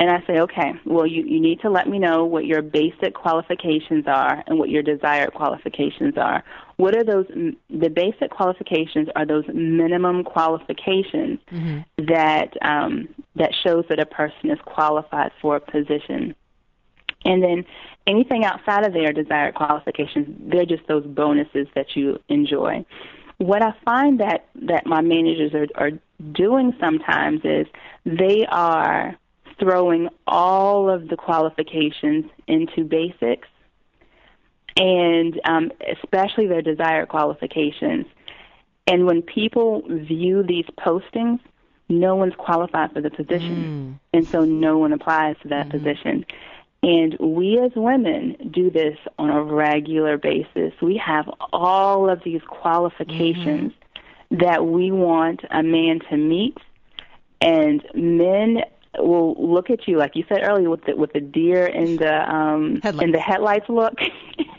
And 0.00 0.10
I 0.10 0.26
say, 0.26 0.40
okay, 0.40 0.72
well, 0.86 1.06
you, 1.06 1.22
you 1.24 1.38
need 1.38 1.60
to 1.60 1.68
let 1.68 1.86
me 1.86 1.98
know 1.98 2.24
what 2.24 2.46
your 2.46 2.62
basic 2.62 3.12
qualifications 3.12 4.06
are 4.06 4.42
and 4.46 4.58
what 4.58 4.70
your 4.70 4.82
desired 4.82 5.34
qualifications 5.34 6.16
are. 6.16 6.42
What 6.78 6.96
are 6.96 7.04
those? 7.04 7.26
The 7.68 7.90
basic 7.90 8.30
qualifications 8.30 9.08
are 9.14 9.26
those 9.26 9.44
minimum 9.52 10.24
qualifications 10.24 11.38
mm-hmm. 11.52 11.80
that 12.06 12.54
um, 12.62 13.10
that 13.36 13.50
shows 13.62 13.84
that 13.90 14.00
a 14.00 14.06
person 14.06 14.50
is 14.50 14.58
qualified 14.64 15.32
for 15.42 15.56
a 15.56 15.60
position. 15.60 16.34
And 17.26 17.42
then 17.42 17.66
anything 18.06 18.46
outside 18.46 18.86
of 18.86 18.94
their 18.94 19.12
desired 19.12 19.54
qualifications, 19.54 20.34
they're 20.50 20.64
just 20.64 20.86
those 20.88 21.04
bonuses 21.04 21.66
that 21.74 21.94
you 21.94 22.18
enjoy. 22.30 22.86
What 23.36 23.62
I 23.62 23.74
find 23.84 24.18
that 24.20 24.46
that 24.62 24.86
my 24.86 25.02
managers 25.02 25.52
are, 25.52 25.66
are 25.74 25.90
doing 26.32 26.74
sometimes 26.80 27.42
is 27.44 27.66
they 28.06 28.46
are 28.50 29.14
throwing 29.60 30.08
all 30.26 30.90
of 30.90 31.08
the 31.08 31.16
qualifications 31.16 32.24
into 32.48 32.82
basics 32.82 33.46
and 34.76 35.40
um, 35.44 35.70
especially 35.92 36.46
their 36.46 36.62
desired 36.62 37.08
qualifications. 37.08 38.06
And 38.86 39.06
when 39.06 39.22
people 39.22 39.82
view 39.86 40.42
these 40.42 40.64
postings, 40.78 41.38
no 41.88 42.16
one's 42.16 42.34
qualified 42.36 42.92
for 42.92 43.00
the 43.00 43.10
position. 43.10 43.98
Mm. 44.12 44.16
And 44.16 44.26
so 44.26 44.44
no 44.44 44.78
one 44.78 44.92
applies 44.92 45.36
to 45.42 45.48
that 45.48 45.68
mm 45.68 45.70
position. 45.70 46.24
And 46.82 47.14
we 47.20 47.58
as 47.58 47.72
women 47.76 48.36
do 48.50 48.70
this 48.70 48.96
on 49.18 49.28
a 49.28 49.42
regular 49.42 50.16
basis. 50.16 50.72
We 50.80 50.96
have 50.96 51.28
all 51.52 52.08
of 52.08 52.22
these 52.24 52.40
qualifications 52.48 53.72
mm-hmm. 53.72 54.38
that 54.38 54.64
we 54.64 54.90
want 54.90 55.42
a 55.50 55.62
man 55.62 56.00
to 56.08 56.16
meet. 56.16 56.56
And 57.42 57.82
men 57.94 58.62
will 58.98 59.34
look 59.34 59.70
at 59.70 59.86
you 59.86 59.96
like 59.96 60.16
you 60.16 60.24
said 60.28 60.40
earlier 60.42 60.68
with 60.68 60.84
the 60.84 60.96
with 60.96 61.12
the 61.12 61.20
deer 61.20 61.66
in 61.66 61.96
the 61.96 62.34
um 62.34 62.80
headlights. 62.82 63.04
in 63.04 63.12
the 63.12 63.20
headlights 63.20 63.68
look 63.68 63.94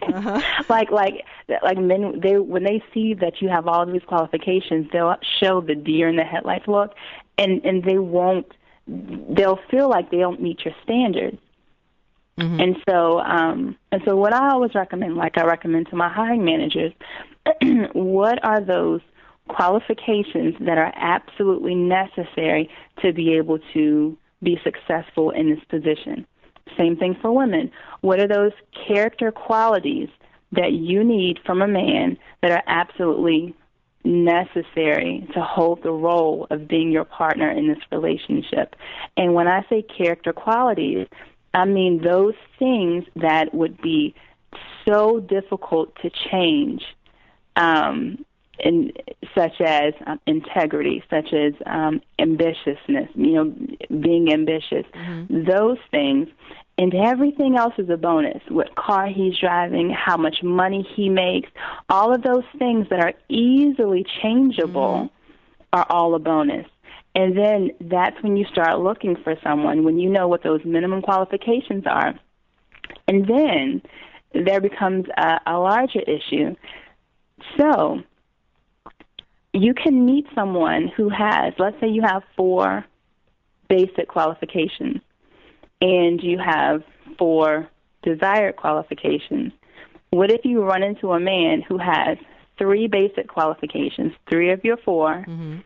uh-huh. 0.02 0.42
like 0.70 0.90
like 0.90 1.26
like 1.64 1.78
men 1.78 2.20
they 2.22 2.38
when 2.38 2.64
they 2.64 2.82
see 2.94 3.14
that 3.14 3.42
you 3.42 3.50
have 3.50 3.68
all 3.68 3.86
these 3.86 4.02
qualifications 4.08 4.88
they'll 4.94 5.16
show 5.40 5.60
the 5.60 5.76
deer 5.76 6.08
in 6.08 6.16
the 6.16 6.24
headlights 6.24 6.68
look 6.68 6.94
and 7.38 7.64
and 7.66 7.84
they 7.84 7.98
won't 7.98 8.50
they'll 8.88 9.60
feel 9.70 9.90
like 9.90 10.10
they 10.12 10.18
don't 10.18 10.42
meet 10.42 10.64
your 10.64 10.74
standards 10.82 11.38
mm-hmm. 12.38 12.60
and 12.60 12.78
so 12.88 13.20
um 13.20 13.76
and 13.92 14.02
so 14.06 14.16
what 14.16 14.34
i 14.34 14.50
always 14.50 14.74
recommend 14.74 15.16
like 15.16 15.38
i 15.38 15.44
recommend 15.44 15.90
to 15.90 15.96
my 15.98 16.08
hiring 16.08 16.46
managers 16.46 16.94
what 17.94 18.44
are 18.46 18.62
those 18.62 19.02
qualifications 19.56 20.56
that 20.62 20.78
are 20.78 20.94
absolutely 20.96 21.76
necessary 21.76 22.70
to 23.02 23.12
be 23.12 23.34
able 23.34 23.60
to 23.74 24.18
be 24.42 24.58
successful 24.64 25.32
in 25.32 25.50
this 25.50 25.64
position. 25.70 26.26
Same 26.78 26.96
thing 26.96 27.16
for 27.22 27.32
women. 27.32 27.70
What 28.02 28.20
are 28.20 28.28
those 28.28 28.54
character 28.88 29.32
qualities 29.32 30.10
that 30.54 30.72
you 30.72 31.04
need 31.04 31.40
from 31.46 31.62
a 31.62 31.68
man 31.68 32.18
that 32.42 32.52
are 32.52 32.64
absolutely 32.68 33.54
necessary 34.04 35.28
to 35.34 35.42
hold 35.42 35.84
the 35.84 35.92
role 35.92 36.48
of 36.50 36.68
being 36.68 36.92
your 36.92 37.06
partner 37.06 37.52
in 37.52 37.68
this 37.68 37.84
relationship? 37.92 38.76
And 39.18 39.34
when 39.34 39.48
I 39.48 39.66
say 39.70 39.84
character 39.84 40.34
qualities, 40.34 41.08
I 41.54 41.66
mean 41.66 42.02
those 42.02 42.36
things 42.58 43.04
that 43.16 43.54
would 43.54 43.82
be 43.82 44.16
so 44.88 45.20
difficult 45.20 45.94
to 46.02 46.10
change 46.32 46.84
um, 47.56 48.26
in, 48.60 48.92
such 49.36 49.60
as 49.62 49.94
um, 50.06 50.20
integrity, 50.28 51.04
such 51.10 51.34
as 51.34 51.54
um, 51.66 52.02
ambitiousness, 52.20 53.10
you 53.16 53.34
know, 53.34 53.56
being 54.00 54.32
ambitious, 54.32 54.86
mm-hmm. 54.94 55.46
those 55.46 55.78
things. 55.90 56.28
And 56.78 56.94
everything 56.96 57.58
else 57.58 57.74
is 57.78 57.90
a 57.90 57.98
bonus. 57.98 58.42
What 58.48 58.76
car 58.76 59.08
he's 59.08 59.38
driving, 59.38 59.92
how 59.92 60.18
much 60.18 60.42
money 60.42 60.88
he 60.96 61.10
makes, 61.10 61.50
all 61.90 62.14
of 62.14 62.24
those 62.24 62.46
things 62.58 62.88
that 62.90 63.00
are 63.00 63.14
easily 63.30 64.06
changeable 64.22 65.10
mm-hmm. 65.10 65.80
are 65.80 65.86
all 65.90 66.16
a 66.16 66.20
bonus. 66.20 66.68
And 67.14 67.38
then 67.38 67.72
that's 67.82 68.22
when 68.24 68.38
you 68.38 68.46
start 68.46 68.80
looking 68.80 69.18
for 69.24 69.36
someone, 69.44 69.84
when 69.84 70.00
you 70.00 70.10
know 70.10 70.28
what 70.28 70.44
those 70.44 70.64
minimum 70.64 71.02
qualifications 71.02 71.84
are. 71.86 72.14
And 73.08 73.28
then 73.28 73.82
there 74.34 74.62
becomes 74.62 75.06
a, 75.18 75.40
a 75.46 75.58
larger 75.60 76.00
issue. 76.00 76.56
So, 77.60 78.02
you 79.54 79.74
can 79.74 80.06
meet 80.06 80.26
someone 80.34 80.88
who 80.96 81.10
has, 81.10 81.54
let's 81.58 81.80
say 81.80 81.88
you 81.88 82.02
have 82.02 82.24
four 82.36 82.86
basic 83.70 84.08
qualifications 84.08 85.02
and 85.82 86.22
you 86.22 86.38
have 86.38 86.84
four 87.18 87.68
desired 88.04 88.56
qualifications. 88.56 89.52
What 90.12 90.32
if 90.32 90.42
you 90.44 90.64
run 90.64 90.84
into 90.84 91.12
a 91.12 91.20
man 91.20 91.62
who 91.62 91.78
has 91.78 92.18
three 92.58 92.88
basic 92.88 93.28
qualifications, 93.28 94.14
three 94.30 94.52
of 94.52 94.64
your 94.64 94.78
4 94.78 95.26
Mm-hmm. 95.28 95.58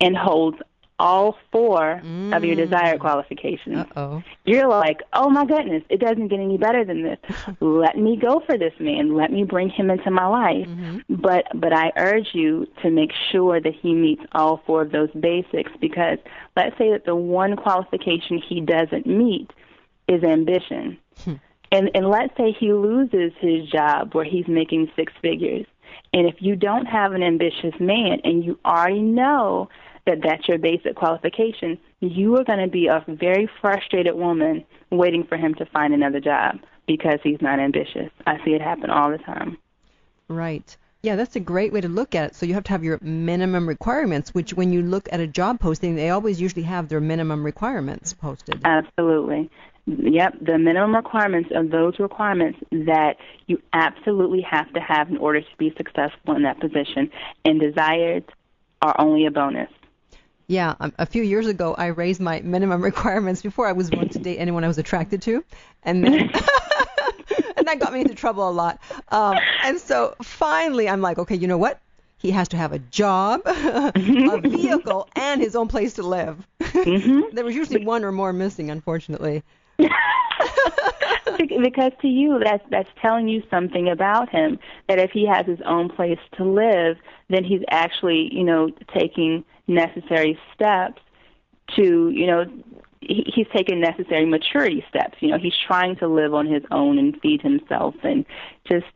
and 0.00 0.16
holds 0.16 0.58
all 0.98 1.36
4 1.50 1.92
of 1.92 2.02
your 2.44 2.54
mm. 2.54 2.56
desired 2.56 3.00
qualifications? 3.00 3.78
Uh-oh. 3.78 4.22
You're 4.44 4.68
like, 4.68 5.02
oh 5.12 5.28
my 5.28 5.44
goodness, 5.44 5.82
it 5.88 6.00
doesn't 6.00 6.28
get 6.28 6.40
any 6.40 6.56
better 6.56 6.84
than 6.84 7.02
this. 7.02 7.18
Let 7.60 7.98
me 7.98 8.16
go 8.16 8.42
for 8.46 8.56
this 8.56 8.74
man. 8.78 9.14
Let 9.14 9.32
me 9.32 9.44
bring 9.44 9.70
him 9.70 9.90
into 9.90 10.10
my 10.10 10.26
life. 10.26 10.66
Mm-hmm. 10.66 11.14
But 11.16 11.46
but 11.54 11.72
I 11.72 11.92
urge 11.96 12.28
you 12.32 12.66
to 12.82 12.90
make 12.90 13.12
sure 13.32 13.60
that 13.60 13.74
he 13.74 13.94
meets 13.94 14.22
all 14.32 14.62
four 14.66 14.82
of 14.82 14.92
those 14.92 15.10
basics 15.18 15.72
because 15.80 16.18
let's 16.56 16.76
say 16.78 16.90
that 16.92 17.04
the 17.04 17.16
one 17.16 17.56
qualification 17.56 18.38
he 18.38 18.60
doesn't 18.60 19.06
meet 19.06 19.50
is 20.08 20.22
ambition. 20.22 20.98
Hmm. 21.24 21.34
And 21.72 21.90
and 21.94 22.08
let's 22.08 22.36
say 22.36 22.52
he 22.52 22.72
loses 22.72 23.32
his 23.40 23.68
job 23.68 24.14
where 24.14 24.24
he's 24.24 24.46
making 24.46 24.90
six 24.94 25.12
figures. 25.20 25.66
And 26.12 26.28
if 26.28 26.36
you 26.40 26.54
don't 26.54 26.86
have 26.86 27.12
an 27.12 27.22
ambitious 27.22 27.74
man 27.80 28.20
and 28.22 28.44
you 28.44 28.58
already 28.64 29.02
know 29.02 29.68
that 30.06 30.18
that's 30.22 30.46
your 30.48 30.58
basic 30.58 30.96
qualification, 30.96 31.78
you 32.00 32.36
are 32.36 32.44
going 32.44 32.58
to 32.58 32.68
be 32.68 32.86
a 32.86 33.04
very 33.08 33.48
frustrated 33.60 34.14
woman 34.14 34.64
waiting 34.90 35.24
for 35.24 35.36
him 35.36 35.54
to 35.54 35.66
find 35.66 35.94
another 35.94 36.20
job 36.20 36.58
because 36.86 37.18
he's 37.22 37.40
not 37.40 37.58
ambitious. 37.58 38.10
I 38.26 38.36
see 38.44 38.52
it 38.52 38.60
happen 38.60 38.90
all 38.90 39.10
the 39.10 39.18
time. 39.18 39.56
Right. 40.28 40.76
Yeah, 41.02 41.16
that's 41.16 41.36
a 41.36 41.40
great 41.40 41.72
way 41.72 41.82
to 41.82 41.88
look 41.88 42.14
at 42.14 42.30
it. 42.30 42.34
So 42.34 42.46
you 42.46 42.54
have 42.54 42.64
to 42.64 42.72
have 42.72 42.82
your 42.82 42.98
minimum 43.02 43.68
requirements, 43.68 44.34
which 44.34 44.54
when 44.54 44.72
you 44.72 44.82
look 44.82 45.06
at 45.12 45.20
a 45.20 45.26
job 45.26 45.60
posting, 45.60 45.96
they 45.96 46.10
always 46.10 46.40
usually 46.40 46.62
have 46.62 46.88
their 46.88 47.00
minimum 47.00 47.44
requirements 47.44 48.14
posted. 48.14 48.60
Absolutely. 48.64 49.50
Yep, 49.86 50.36
the 50.40 50.56
minimum 50.56 50.96
requirements 50.96 51.50
are 51.54 51.62
those 51.62 51.98
requirements 51.98 52.58
that 52.70 53.16
you 53.46 53.60
absolutely 53.74 54.40
have 54.40 54.72
to 54.72 54.80
have 54.80 55.10
in 55.10 55.18
order 55.18 55.42
to 55.42 55.56
be 55.58 55.74
successful 55.76 56.34
in 56.34 56.42
that 56.44 56.58
position, 56.58 57.10
and 57.44 57.60
desired 57.60 58.24
are 58.80 58.94
only 58.98 59.26
a 59.26 59.30
bonus. 59.30 59.68
Yeah, 60.46 60.74
um, 60.80 60.92
a 60.98 61.06
few 61.06 61.22
years 61.22 61.46
ago, 61.46 61.74
I 61.76 61.86
raised 61.86 62.20
my 62.20 62.40
minimum 62.40 62.82
requirements 62.90 63.42
before 63.42 63.66
I 63.66 63.72
was 63.72 63.90
willing 63.90 64.10
to 64.10 64.18
date 64.18 64.38
anyone 64.38 64.64
I 64.64 64.68
was 64.68 64.78
attracted 64.78 65.22
to, 65.22 65.44
and 65.82 66.04
then 66.04 66.12
and 67.56 67.66
that 67.66 67.78
got 67.78 67.92
me 67.92 68.00
into 68.00 68.14
trouble 68.14 68.48
a 68.48 68.52
lot. 68.52 68.78
Um, 69.08 69.36
and 69.62 69.78
so 69.78 70.14
finally, 70.22 70.88
I'm 70.88 71.00
like, 71.00 71.18
okay, 71.18 71.36
you 71.36 71.46
know 71.46 71.58
what? 71.58 71.80
He 72.18 72.30
has 72.30 72.48
to 72.48 72.56
have 72.56 72.72
a 72.72 72.78
job, 72.78 73.42
a 73.46 74.40
vehicle, 74.42 75.08
and 75.14 75.42
his 75.42 75.54
own 75.54 75.68
place 75.68 75.92
to 75.94 76.02
live. 76.02 76.46
there 76.58 77.44
was 77.44 77.54
usually 77.54 77.84
one 77.84 78.02
or 78.02 78.12
more 78.12 78.32
missing, 78.32 78.70
unfortunately. 78.70 79.42
Because 81.62 81.92
to 82.02 82.08
you 82.08 82.40
that's 82.42 82.64
that's 82.70 82.88
telling 83.00 83.28
you 83.28 83.42
something 83.50 83.88
about 83.88 84.28
him 84.28 84.58
that 84.88 84.98
if 84.98 85.10
he 85.10 85.26
has 85.26 85.46
his 85.46 85.60
own 85.66 85.88
place 85.88 86.18
to 86.36 86.44
live 86.44 86.96
then 87.28 87.44
he's 87.44 87.62
actually 87.70 88.28
you 88.32 88.44
know 88.44 88.68
taking 88.96 89.44
necessary 89.66 90.38
steps 90.54 91.00
to 91.76 92.10
you 92.10 92.26
know 92.26 92.44
he, 93.08 93.30
he's 93.34 93.46
taking 93.54 93.80
necessary 93.80 94.24
maturity 94.26 94.84
steps. 94.88 95.16
You 95.20 95.30
know 95.30 95.38
he's 95.38 95.54
trying 95.66 95.96
to 95.96 96.08
live 96.08 96.34
on 96.34 96.46
his 96.46 96.62
own 96.70 96.98
and 96.98 97.18
feed 97.20 97.42
himself. 97.42 97.94
And 98.02 98.24
just 98.68 98.86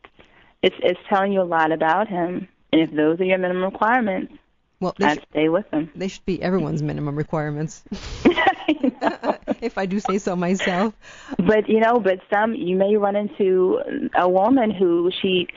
it's 0.61 0.75
it's 0.79 0.99
telling 1.09 1.33
you 1.33 1.41
a 1.41 1.43
lot 1.43 1.71
about 1.71 2.07
him. 2.07 2.47
And 2.71 2.81
if 2.81 2.91
those 2.91 3.19
are 3.19 3.23
your 3.25 3.39
minimum 3.39 3.63
requirements 3.63 4.33
Well, 4.79 4.93
they, 4.99 5.05
I'd 5.05 5.19
should, 5.19 5.27
stay 5.31 5.49
with 5.49 5.69
them. 5.71 5.89
they 5.95 6.07
should 6.07 6.25
be 6.25 6.41
everyone's 6.41 6.83
minimum 6.83 7.15
requirements, 7.15 7.83
if 9.61 9.77
I 9.77 9.85
do 9.85 9.99
say 9.99 10.17
so 10.17 10.35
myself. 10.35 10.93
but 11.37 11.67
you 11.69 11.79
know 11.79 11.99
but 11.99 12.19
some 12.33 12.53
you 12.55 12.75
may 12.75 12.95
run 12.97 13.15
into 13.15 13.79
a 14.15 14.27
woman 14.29 14.71
who 14.71 15.11
she 15.21 15.47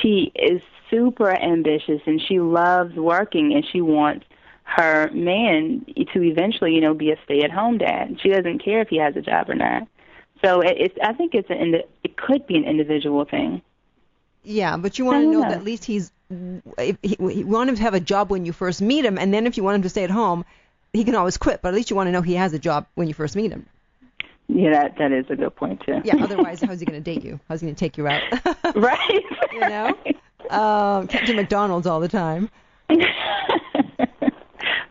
she 0.00 0.30
is 0.34 0.60
super 0.90 1.30
ambitious 1.30 2.00
and 2.06 2.20
she 2.26 2.40
loves 2.40 2.94
working 2.96 3.52
and 3.54 3.64
she 3.70 3.80
wants 3.80 4.24
her 4.62 5.10
man 5.12 5.84
to 6.12 6.22
eventually 6.22 6.74
you 6.74 6.80
know 6.80 6.94
be 6.94 7.10
a 7.10 7.16
stay 7.24 7.42
at 7.42 7.50
home 7.50 7.78
dad 7.78 8.18
she 8.22 8.28
doesn't 8.28 8.62
care 8.64 8.80
if 8.80 8.88
he 8.88 8.98
has 8.98 9.16
a 9.16 9.20
job 9.22 9.48
or 9.48 9.54
not 9.54 9.86
so 10.44 10.60
it, 10.60 10.76
it's 10.78 10.98
i 11.02 11.12
think 11.12 11.34
it's 11.34 11.48
an 11.50 11.74
it 12.04 12.16
could 12.16 12.46
be 12.46 12.56
an 12.56 12.64
individual 12.64 13.24
thing 13.24 13.62
Yeah, 14.44 14.76
but 14.76 14.98
you 14.98 15.04
want 15.04 15.24
to 15.24 15.30
know 15.30 15.40
Yeah. 15.40 15.48
that 15.50 15.58
at 15.58 15.64
least 15.64 15.84
he's. 15.84 16.12
If 16.78 16.96
he, 17.02 17.16
you 17.18 17.46
want 17.46 17.68
him 17.70 17.76
to 17.76 17.82
have 17.82 17.94
a 17.94 18.00
job 18.00 18.30
when 18.30 18.46
you 18.46 18.52
first 18.52 18.80
meet 18.80 19.04
him, 19.04 19.18
and 19.18 19.32
then 19.34 19.46
if 19.46 19.56
you 19.56 19.64
want 19.64 19.74
him 19.76 19.82
to 19.82 19.88
stay 19.88 20.04
at 20.04 20.10
home, 20.10 20.44
he 20.92 21.04
can 21.04 21.14
always 21.14 21.36
quit. 21.36 21.60
But 21.62 21.68
at 21.68 21.74
least 21.74 21.90
you 21.90 21.96
want 21.96 22.08
to 22.08 22.12
know 22.12 22.22
he 22.22 22.34
has 22.34 22.52
a 22.52 22.58
job 22.58 22.86
when 22.94 23.08
you 23.08 23.14
first 23.14 23.36
meet 23.36 23.50
him. 23.50 23.66
yeah 24.48 24.70
that 24.70 24.96
that 24.98 25.12
is 25.12 25.26
a 25.30 25.36
good 25.36 25.54
point 25.54 25.80
too 25.84 26.00
Yeah. 26.04 26.16
Otherwise, 26.22 26.60
how's 26.60 26.80
he 26.80 26.86
going 26.86 27.02
to 27.02 27.14
date 27.14 27.24
you? 27.24 27.38
How's 27.48 27.60
he 27.60 27.66
going 27.66 27.74
to 27.74 27.78
take 27.78 27.98
you 27.98 28.06
out? 28.08 28.22
right 28.76 29.24
you 29.52 29.60
know, 29.60 29.94
um, 30.50 31.06
can't 31.08 31.26
do 31.26 31.34
McDonald's 31.34 31.86
all 31.86 32.00
the 32.00 32.08
time. 32.08 32.50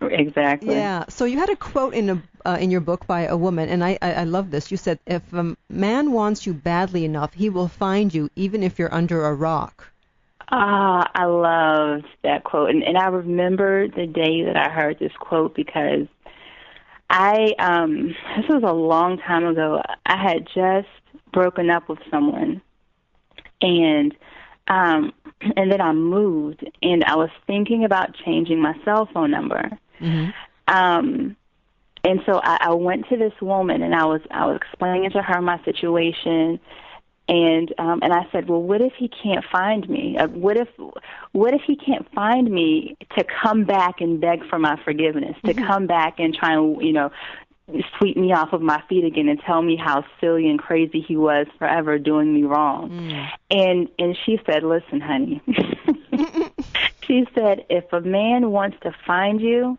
exactly 0.02 0.76
Yeah. 0.76 1.06
So 1.10 1.26
you 1.26 1.38
had 1.38 1.50
a 1.50 1.56
quote 1.56 1.94
in 1.94 2.10
a 2.10 2.22
uh, 2.46 2.58
in 2.60 2.72
your 2.72 2.82
book 2.82 3.06
by 3.08 3.22
a 3.24 3.36
woman, 3.36 3.68
and 3.68 3.84
I, 3.84 3.98
I 4.02 4.14
I 4.14 4.24
love 4.24 4.52
this. 4.52 4.72
You 4.72 4.78
said, 4.78 5.00
"If 5.06 5.34
a 5.34 5.56
man 5.70 6.12
wants 6.12 6.46
you 6.46 6.54
badly 6.54 7.04
enough, 7.04 7.34
he 7.34 7.50
will 7.50 7.68
find 7.68 8.14
you, 8.14 8.30
even 8.36 8.64
if 8.64 8.80
you're 8.80 8.94
under 8.94 9.26
a 9.26 9.34
rock." 9.34 9.92
Ah, 10.50 11.10
I 11.14 11.26
loved 11.26 12.08
that 12.24 12.44
quote, 12.46 12.70
and, 12.70 12.82
and 12.84 12.98
I 12.98 13.08
remember 13.08 13.88
the 13.88 14.08
day 14.08 14.44
that 14.46 14.56
I 14.56 14.70
heard 14.70 14.98
this 14.98 15.12
quote 15.20 15.54
because 15.56 16.08
I 17.10 17.54
um 17.60 18.16
this 18.38 18.48
was 18.50 18.64
a 18.66 18.74
long 18.74 19.18
time 19.18 19.46
ago. 19.46 19.82
I 20.06 20.22
had 20.22 20.48
just 20.54 20.88
broken 21.34 21.70
up 21.70 21.90
with 21.90 22.00
someone, 22.10 22.62
and 23.62 24.16
um 24.68 25.14
and 25.56 25.72
then 25.72 25.82
I 25.82 25.92
moved, 25.92 26.66
and 26.82 27.04
I 27.04 27.16
was 27.16 27.30
thinking 27.46 27.84
about 27.84 28.16
changing 28.26 28.62
my 28.62 28.74
cell 28.84 29.08
phone 29.14 29.32
number. 29.32 29.78
Mm-hmm. 30.00 30.30
Um, 30.74 31.36
and 32.04 32.22
so 32.26 32.40
I, 32.44 32.58
I 32.62 32.74
went 32.74 33.08
to 33.10 33.18
this 33.18 33.34
woman, 33.42 33.82
and 33.84 33.94
I 33.94 34.06
was 34.06 34.22
I 34.32 34.46
was 34.46 34.58
explaining 34.58 35.10
to 35.12 35.22
her 35.22 35.42
my 35.42 35.64
situation, 35.64 36.60
and 37.28 37.74
um, 37.78 38.00
and 38.02 38.14
I 38.14 38.28
said, 38.32 38.48
well, 38.48 38.62
what 38.62 38.82
if 38.82 38.94
he 38.98 39.10
can't 39.10 39.44
find 39.52 39.88
me? 39.90 40.18
Uh, 40.18 40.28
what 40.28 40.58
if 40.58 40.70
what 41.34 41.54
if 41.54 41.62
he 41.66 41.76
can't 41.76 42.10
find 42.14 42.50
me 42.50 42.96
to 43.18 43.24
come 43.24 43.66
back 43.66 44.02
and 44.02 44.20
beg 44.20 44.48
for 44.50 44.60
my 44.60 44.80
forgiveness, 44.84 45.36
to 45.46 45.54
come 45.54 45.88
back 45.88 46.20
and 46.20 46.34
try 46.34 46.54
and 46.54 46.82
you 46.82 46.94
know 46.94 47.12
sweep 47.98 48.16
me 48.16 48.32
off 48.32 48.54
of 48.54 48.62
my 48.62 48.82
feet 48.88 49.04
again 49.04 49.28
and 49.28 49.42
tell 49.42 49.62
me 49.62 49.76
how 49.76 50.06
silly 50.22 50.50
and 50.50 50.60
crazy 50.60 51.02
he 51.02 51.18
was 51.18 51.48
forever 51.60 52.00
doing 52.00 52.34
me 52.34 52.44
wrong. 52.44 52.90
And 53.52 53.90
and 54.00 54.18
she 54.26 54.40
said, 54.46 54.64
listen, 54.64 55.02
honey. 55.02 55.42
she 57.02 57.28
said, 57.36 57.66
if 57.70 57.92
a 57.92 58.02
man 58.02 58.52
wants 58.52 58.78
to 58.84 58.96
find 59.06 59.42
you, 59.42 59.78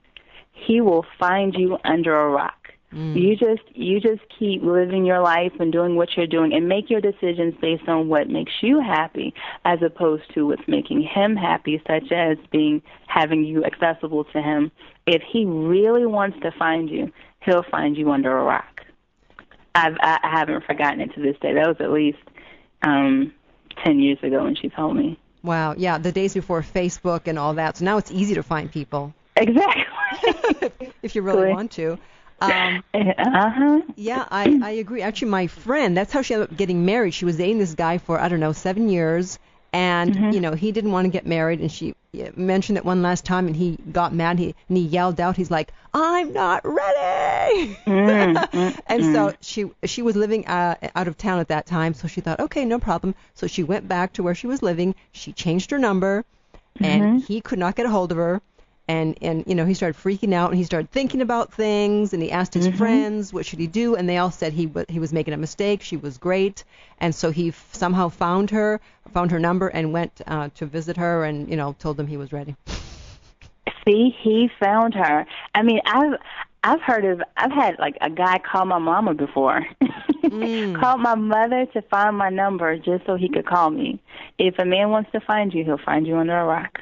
he 0.53 0.81
will 0.81 1.07
find 1.19 1.55
you 1.55 1.79
under 1.85 2.19
a 2.19 2.29
rock. 2.29 2.58
You 2.91 3.37
just 3.37 3.63
you 3.75 4.01
just 4.01 4.23
keep 4.39 4.63
living 4.63 5.05
your 5.05 5.21
life 5.21 5.53
and 5.61 5.71
doing 5.71 5.97
what 5.97 6.17
you're 6.17 6.27
doing 6.27 6.55
and 6.55 6.69
make 6.69 6.89
your 6.89 7.03
decisions 7.03 7.55
based 7.61 7.87
on 7.87 8.09
what 8.09 8.31
makes 8.31 8.53
you 8.63 8.81
happy 8.81 9.35
as 9.67 9.83
opposed 9.83 10.23
to 10.35 10.47
what's 10.47 10.67
making 10.67 11.03
him 11.03 11.37
happy 11.37 11.83
such 11.87 12.11
as 12.11 12.39
being 12.51 12.81
having 13.07 13.45
you 13.45 13.63
accessible 13.63 14.25
to 14.25 14.41
him. 14.41 14.71
If 15.07 15.23
he 15.31 15.45
really 15.45 16.07
wants 16.07 16.39
to 16.41 16.51
find 16.59 16.89
you, 16.89 17.13
he'll 17.45 17.65
find 17.71 17.95
you 17.95 18.11
under 18.11 18.37
a 18.39 18.43
rock. 18.43 18.81
I've 19.75 19.97
I 20.01 20.19
I 20.23 20.31
haven't 20.31 20.65
forgotten 20.65 21.03
it 21.03 21.13
to 21.15 21.21
this 21.21 21.37
day. 21.41 21.53
That 21.53 21.69
was 21.69 21.77
at 21.81 21.91
least 21.91 22.19
um 22.83 23.35
10 23.85 24.01
years 24.01 24.19
ago 24.23 24.45
when 24.45 24.57
she 24.57 24.71
told 24.71 24.97
me. 24.97 25.19
Wow. 25.43 25.75
Yeah. 25.77 25.99
The 25.99 26.11
days 26.11 26.33
before 26.33 26.63
Facebook 26.63 27.27
and 27.27 27.39
all 27.39 27.55
that. 27.55 27.77
So 27.77 27.85
now 27.85 27.99
it's 27.99 28.11
easy 28.11 28.35
to 28.35 28.43
find 28.43 28.73
people 28.73 29.15
Exactly. 29.39 30.89
if 31.03 31.15
you 31.15 31.23
really 31.23 31.51
want 31.51 31.71
to. 31.73 31.99
Um, 32.41 32.83
uh-huh. 32.95 33.81
Yeah, 33.97 34.25
I, 34.31 34.55
I 34.61 34.71
agree. 34.73 35.03
Actually, 35.03 35.31
my 35.31 35.47
friend, 35.49 35.97
that's 35.97 36.13
how 36.13 36.23
she 36.23 36.35
ended 36.35 36.51
up 36.51 36.57
getting 36.57 36.85
married. 36.85 37.15
She 37.15 37.25
was 37.25 37.37
dating 37.37 37.59
this 37.59 37.75
guy 37.75 37.99
for, 37.99 38.19
I 38.21 38.29
don't 38.29 38.41
know, 38.41 38.53
seven 38.53 38.89
years. 38.89 39.39
And, 39.73 40.19
you 40.31 40.41
know, 40.41 40.53
he 40.55 40.73
didn't 40.73 40.93
want 40.93 41.05
to 41.07 41.11
get 41.11 41.27
married. 41.27 41.61
And 41.61 41.71
she 41.71 41.95
mentioned 42.37 42.79
it 42.79 42.85
one 42.85 43.03
last 43.03 43.25
time 43.25 43.47
and 43.47 43.57
he 43.57 43.79
got 43.93 44.15
mad. 44.15 44.39
He, 44.39 44.55
and 44.69 44.77
he 44.79 44.85
yelled 44.85 45.21
out, 45.21 45.37
he's 45.37 45.51
like, 45.51 45.73
I'm 45.93 46.33
not 46.33 46.63
ready. 46.65 47.79
and 48.87 49.05
so 49.05 49.33
she 49.41 49.71
she 49.85 50.03
was 50.03 50.17
living 50.17 50.47
uh, 50.47 50.77
out 50.95 51.09
of 51.09 51.17
town 51.19 51.39
at 51.41 51.49
that 51.49 51.67
time. 51.67 51.95
So 51.95 52.09
she 52.09 52.21
thought, 52.21 52.41
okay, 52.41 52.65
no 52.65 52.79
problem. 52.79 53.15
So 53.35 53.47
she 53.47 53.63
went 53.63 53.89
back 53.89 54.13
to 54.15 54.23
where 54.23 54.35
she 54.35 54.47
was 54.47 54.63
living. 54.63 54.95
She 55.13 55.33
changed 55.33 55.71
her 55.71 55.79
number 55.79 56.25
and 56.83 57.11
he 57.15 57.41
could 57.41 57.59
not 57.59 57.75
get 57.77 57.87
a 57.87 57.91
hold 57.91 58.11
of 58.13 58.19
her 58.19 58.41
and 58.89 59.17
and 59.21 59.45
you 59.47 59.55
know 59.55 59.67
he 59.67 59.75
started 59.75 60.01
freaking 60.01 60.33
out 60.33 60.51
and 60.51 60.59
he 60.59 60.65
started 60.65 60.91
thinking 60.91 61.21
about 61.21 61.53
things 61.53 62.13
and 62.13 62.23
he 62.23 62.33
asked 62.33 62.55
his 62.55 62.67
friends 62.69 63.33
what 63.33 63.47
should 63.47 63.59
he 63.59 63.67
do 63.67 63.95
and 63.95 64.09
they 64.09 64.17
all 64.17 64.31
said 64.31 64.53
he 64.53 64.67
wa 64.67 64.85
he 64.89 64.99
was 64.99 65.13
making 65.13 65.35
a 65.35 65.37
mistake 65.37 65.83
she 65.83 65.97
was 65.97 66.19
great 66.19 66.65
and 66.99 67.15
so 67.15 67.31
he 67.31 67.49
f- 67.49 67.69
somehow 67.73 68.09
found 68.09 68.51
her 68.51 68.81
found 69.13 69.31
her 69.31 69.39
number 69.39 69.69
and 69.69 69.93
went 69.93 70.21
uh, 70.27 70.49
to 70.55 70.67
visit 70.67 70.97
her 70.97 71.25
and 71.25 71.49
you 71.49 71.57
know 71.57 71.77
told 71.79 71.97
them 71.97 72.07
he 72.07 72.17
was 72.17 72.33
ready 72.33 72.57
See, 73.89 74.15
he 74.23 74.51
found 74.61 74.95
her. 74.95 75.25
I 75.55 75.63
mean, 75.63 75.81
I've 75.87 76.19
I've 76.63 76.83
heard 76.83 77.05
of 77.07 77.23
I've 77.39 77.53
had 77.53 77.79
like 77.79 77.97
a 78.03 78.11
guy 78.11 78.39
call 78.39 78.67
my 78.67 78.79
mama 78.79 79.15
before. 79.15 79.67
mm. 80.23 80.79
Called 80.81 81.01
my 81.01 81.15
mother 81.15 81.65
to 81.73 81.83
find 81.83 82.17
my 82.17 82.29
number 82.29 82.77
just 82.77 83.07
so 83.07 83.17
he 83.17 83.29
could 83.31 83.47
call 83.47 83.71
me. 83.71 83.99
If 84.39 84.59
a 84.59 84.67
man 84.67 84.91
wants 84.91 85.11
to 85.13 85.21
find 85.21 85.55
you, 85.55 85.65
he'll 85.65 85.79
find 85.79 86.07
you 86.07 86.17
under 86.17 86.37
a 86.37 86.45
rock. 86.45 86.81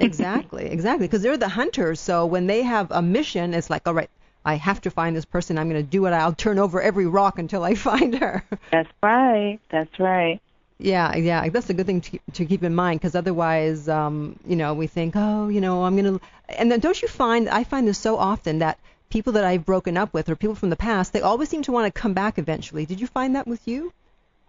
exactly, 0.06 0.66
exactly. 0.66 1.06
Because 1.06 1.22
they're 1.22 1.36
the 1.36 1.48
hunters, 1.48 2.00
so 2.00 2.26
when 2.26 2.46
they 2.46 2.62
have 2.62 2.90
a 2.90 3.02
mission, 3.02 3.54
it's 3.54 3.70
like, 3.70 3.86
all 3.86 3.94
right, 3.94 4.10
I 4.44 4.54
have 4.54 4.80
to 4.82 4.90
find 4.90 5.14
this 5.14 5.24
person. 5.24 5.58
I'm 5.58 5.68
going 5.68 5.84
to 5.84 5.90
do 5.90 6.06
it. 6.06 6.10
I'll 6.10 6.34
turn 6.34 6.58
over 6.58 6.80
every 6.80 7.06
rock 7.06 7.38
until 7.38 7.62
I 7.62 7.74
find 7.88 8.16
her. 8.18 8.44
That's 8.70 8.90
right. 9.02 9.58
That's 9.70 9.98
right. 9.98 10.40
Yeah, 10.78 11.14
yeah, 11.14 11.46
that's 11.50 11.68
a 11.68 11.74
good 11.74 11.84
thing 11.84 12.00
to, 12.00 12.18
to 12.32 12.46
keep 12.46 12.62
in 12.62 12.74
mind 12.74 13.00
because 13.00 13.14
otherwise, 13.14 13.86
um, 13.86 14.38
you 14.46 14.56
know, 14.56 14.72
we 14.72 14.86
think, 14.86 15.12
oh, 15.14 15.48
you 15.48 15.60
know, 15.60 15.84
I'm 15.84 15.94
gonna. 15.94 16.18
And 16.48 16.72
then 16.72 16.80
don't 16.80 17.00
you 17.02 17.06
find? 17.06 17.50
I 17.50 17.64
find 17.64 17.86
this 17.86 17.98
so 17.98 18.16
often 18.16 18.60
that 18.60 18.78
people 19.10 19.34
that 19.34 19.44
I've 19.44 19.66
broken 19.66 19.98
up 19.98 20.14
with 20.14 20.30
or 20.30 20.36
people 20.36 20.54
from 20.54 20.70
the 20.70 20.76
past, 20.76 21.12
they 21.12 21.20
always 21.20 21.50
seem 21.50 21.62
to 21.64 21.72
want 21.72 21.92
to 21.92 22.00
come 22.00 22.14
back 22.14 22.38
eventually. 22.38 22.86
Did 22.86 22.98
you 22.98 23.06
find 23.06 23.36
that 23.36 23.46
with 23.46 23.68
you? 23.68 23.92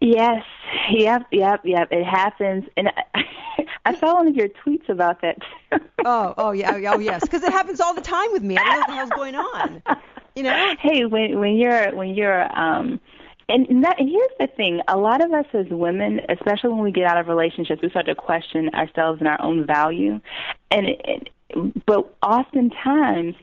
Yes. 0.01 0.43
Yep. 0.89 1.27
Yep. 1.31 1.61
Yep. 1.63 1.87
It 1.91 2.03
happens, 2.03 2.65
and 2.75 2.89
I, 2.89 3.23
I 3.85 3.95
saw 3.95 4.15
one 4.15 4.27
of 4.27 4.35
your 4.35 4.49
tweets 4.49 4.89
about 4.89 5.21
that. 5.21 5.37
oh. 6.05 6.33
Oh. 6.37 6.51
Yeah. 6.51 6.73
Oh. 6.91 6.99
Yes. 6.99 7.21
Because 7.21 7.43
it 7.43 7.51
happens 7.51 7.79
all 7.79 7.93
the 7.93 8.01
time 8.01 8.31
with 8.33 8.43
me. 8.43 8.57
I 8.57 8.63
don't 8.63 8.73
know 8.73 8.79
what 8.79 8.87
the 8.87 8.93
hell's 8.95 9.09
going 9.11 9.35
on. 9.35 9.83
You 10.35 10.43
know. 10.43 10.75
Hey, 10.81 11.05
when 11.05 11.39
when 11.39 11.55
you're 11.55 11.95
when 11.95 12.15
you're 12.15 12.43
um 12.57 12.99
and 13.49 13.83
that, 13.83 13.99
and 13.99 14.09
here's 14.09 14.31
the 14.39 14.47
thing: 14.55 14.81
a 14.87 14.97
lot 14.97 15.23
of 15.23 15.31
us 15.33 15.45
as 15.53 15.67
women, 15.69 16.21
especially 16.29 16.69
when 16.71 16.79
we 16.83 16.91
get 16.91 17.05
out 17.05 17.17
of 17.17 17.27
relationships, 17.27 17.81
we 17.83 17.89
start 17.89 18.05
to 18.07 18.15
question 18.15 18.69
ourselves 18.69 19.19
and 19.19 19.27
our 19.27 19.41
own 19.41 19.65
value. 19.67 20.19
And 20.71 20.87
it, 20.87 21.29
but 21.85 22.15
oftentimes, 22.23 23.35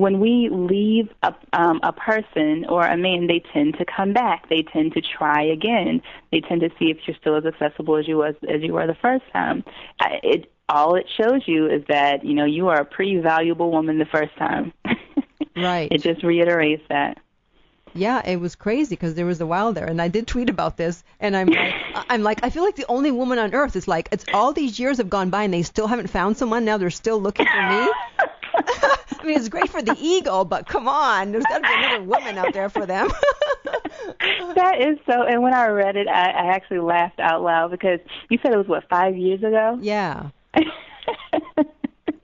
when 0.00 0.20
we 0.20 0.48
leave 0.50 1.08
a, 1.22 1.34
um, 1.52 1.80
a 1.82 1.92
person 1.92 2.64
or 2.68 2.86
a 2.86 2.96
man, 2.96 3.26
they 3.26 3.42
tend 3.52 3.76
to 3.78 3.84
come 3.84 4.12
back. 4.12 4.48
They 4.48 4.62
tend 4.62 4.94
to 4.94 5.00
try 5.00 5.42
again. 5.42 6.02
They 6.30 6.40
tend 6.40 6.60
to 6.62 6.70
see 6.78 6.90
if 6.90 6.98
you're 7.06 7.16
still 7.16 7.36
as 7.36 7.44
accessible 7.44 7.96
as 7.96 8.08
you 8.08 8.16
was 8.18 8.34
as 8.48 8.62
you 8.62 8.72
were 8.72 8.86
the 8.86 8.94
first 8.94 9.24
time. 9.32 9.64
It 10.00 10.50
all 10.68 10.96
it 10.96 11.06
shows 11.16 11.42
you 11.46 11.66
is 11.66 11.82
that 11.88 12.24
you 12.24 12.34
know 12.34 12.44
you 12.44 12.68
are 12.68 12.80
a 12.80 12.84
pretty 12.84 13.18
valuable 13.18 13.70
woman 13.70 13.98
the 13.98 14.06
first 14.06 14.36
time. 14.36 14.72
Right. 15.56 15.90
it 15.90 16.02
just 16.02 16.22
reiterates 16.22 16.84
that. 16.88 17.18
Yeah, 17.92 18.22
it 18.24 18.36
was 18.38 18.54
crazy 18.54 18.94
because 18.94 19.14
there 19.14 19.26
was 19.26 19.40
a 19.40 19.46
while 19.46 19.72
there, 19.72 19.86
and 19.86 20.00
I 20.00 20.06
did 20.06 20.28
tweet 20.28 20.50
about 20.50 20.76
this, 20.76 21.02
and 21.18 21.36
I'm 21.36 21.48
like, 21.48 21.74
I'm 22.08 22.22
like, 22.22 22.44
I 22.44 22.50
feel 22.50 22.62
like 22.62 22.76
the 22.76 22.86
only 22.88 23.10
woman 23.10 23.38
on 23.38 23.54
earth 23.54 23.74
is 23.74 23.88
like, 23.88 24.08
it's 24.12 24.24
all 24.32 24.52
these 24.52 24.78
years 24.78 24.98
have 24.98 25.10
gone 25.10 25.30
by 25.30 25.42
and 25.42 25.52
they 25.52 25.62
still 25.62 25.88
haven't 25.88 26.08
found 26.08 26.36
someone. 26.36 26.64
Now 26.64 26.78
they're 26.78 26.90
still 26.90 27.20
looking 27.20 27.46
for 27.46 27.68
me. 27.68 27.92
I 29.20 29.24
mean, 29.24 29.36
it's 29.36 29.48
great 29.48 29.68
for 29.68 29.82
the 29.82 29.96
ego, 30.00 30.44
but 30.44 30.66
come 30.66 30.88
on, 30.88 31.32
there's 31.32 31.44
got 31.44 31.58
to 31.58 31.62
be 31.62 31.74
another 31.74 32.04
woman 32.04 32.38
out 32.38 32.52
there 32.52 32.68
for 32.68 32.86
them. 32.86 33.08
that 34.54 34.80
is 34.80 34.98
so. 35.06 35.22
And 35.22 35.42
when 35.42 35.54
I 35.54 35.68
read 35.68 35.96
it, 35.96 36.08
I, 36.08 36.30
I 36.30 36.46
actually 36.54 36.80
laughed 36.80 37.20
out 37.20 37.42
loud 37.42 37.70
because 37.70 38.00
you 38.28 38.38
said 38.42 38.52
it 38.52 38.56
was 38.56 38.68
what 38.68 38.88
five 38.88 39.16
years 39.16 39.40
ago. 39.40 39.78
Yeah. 39.80 40.30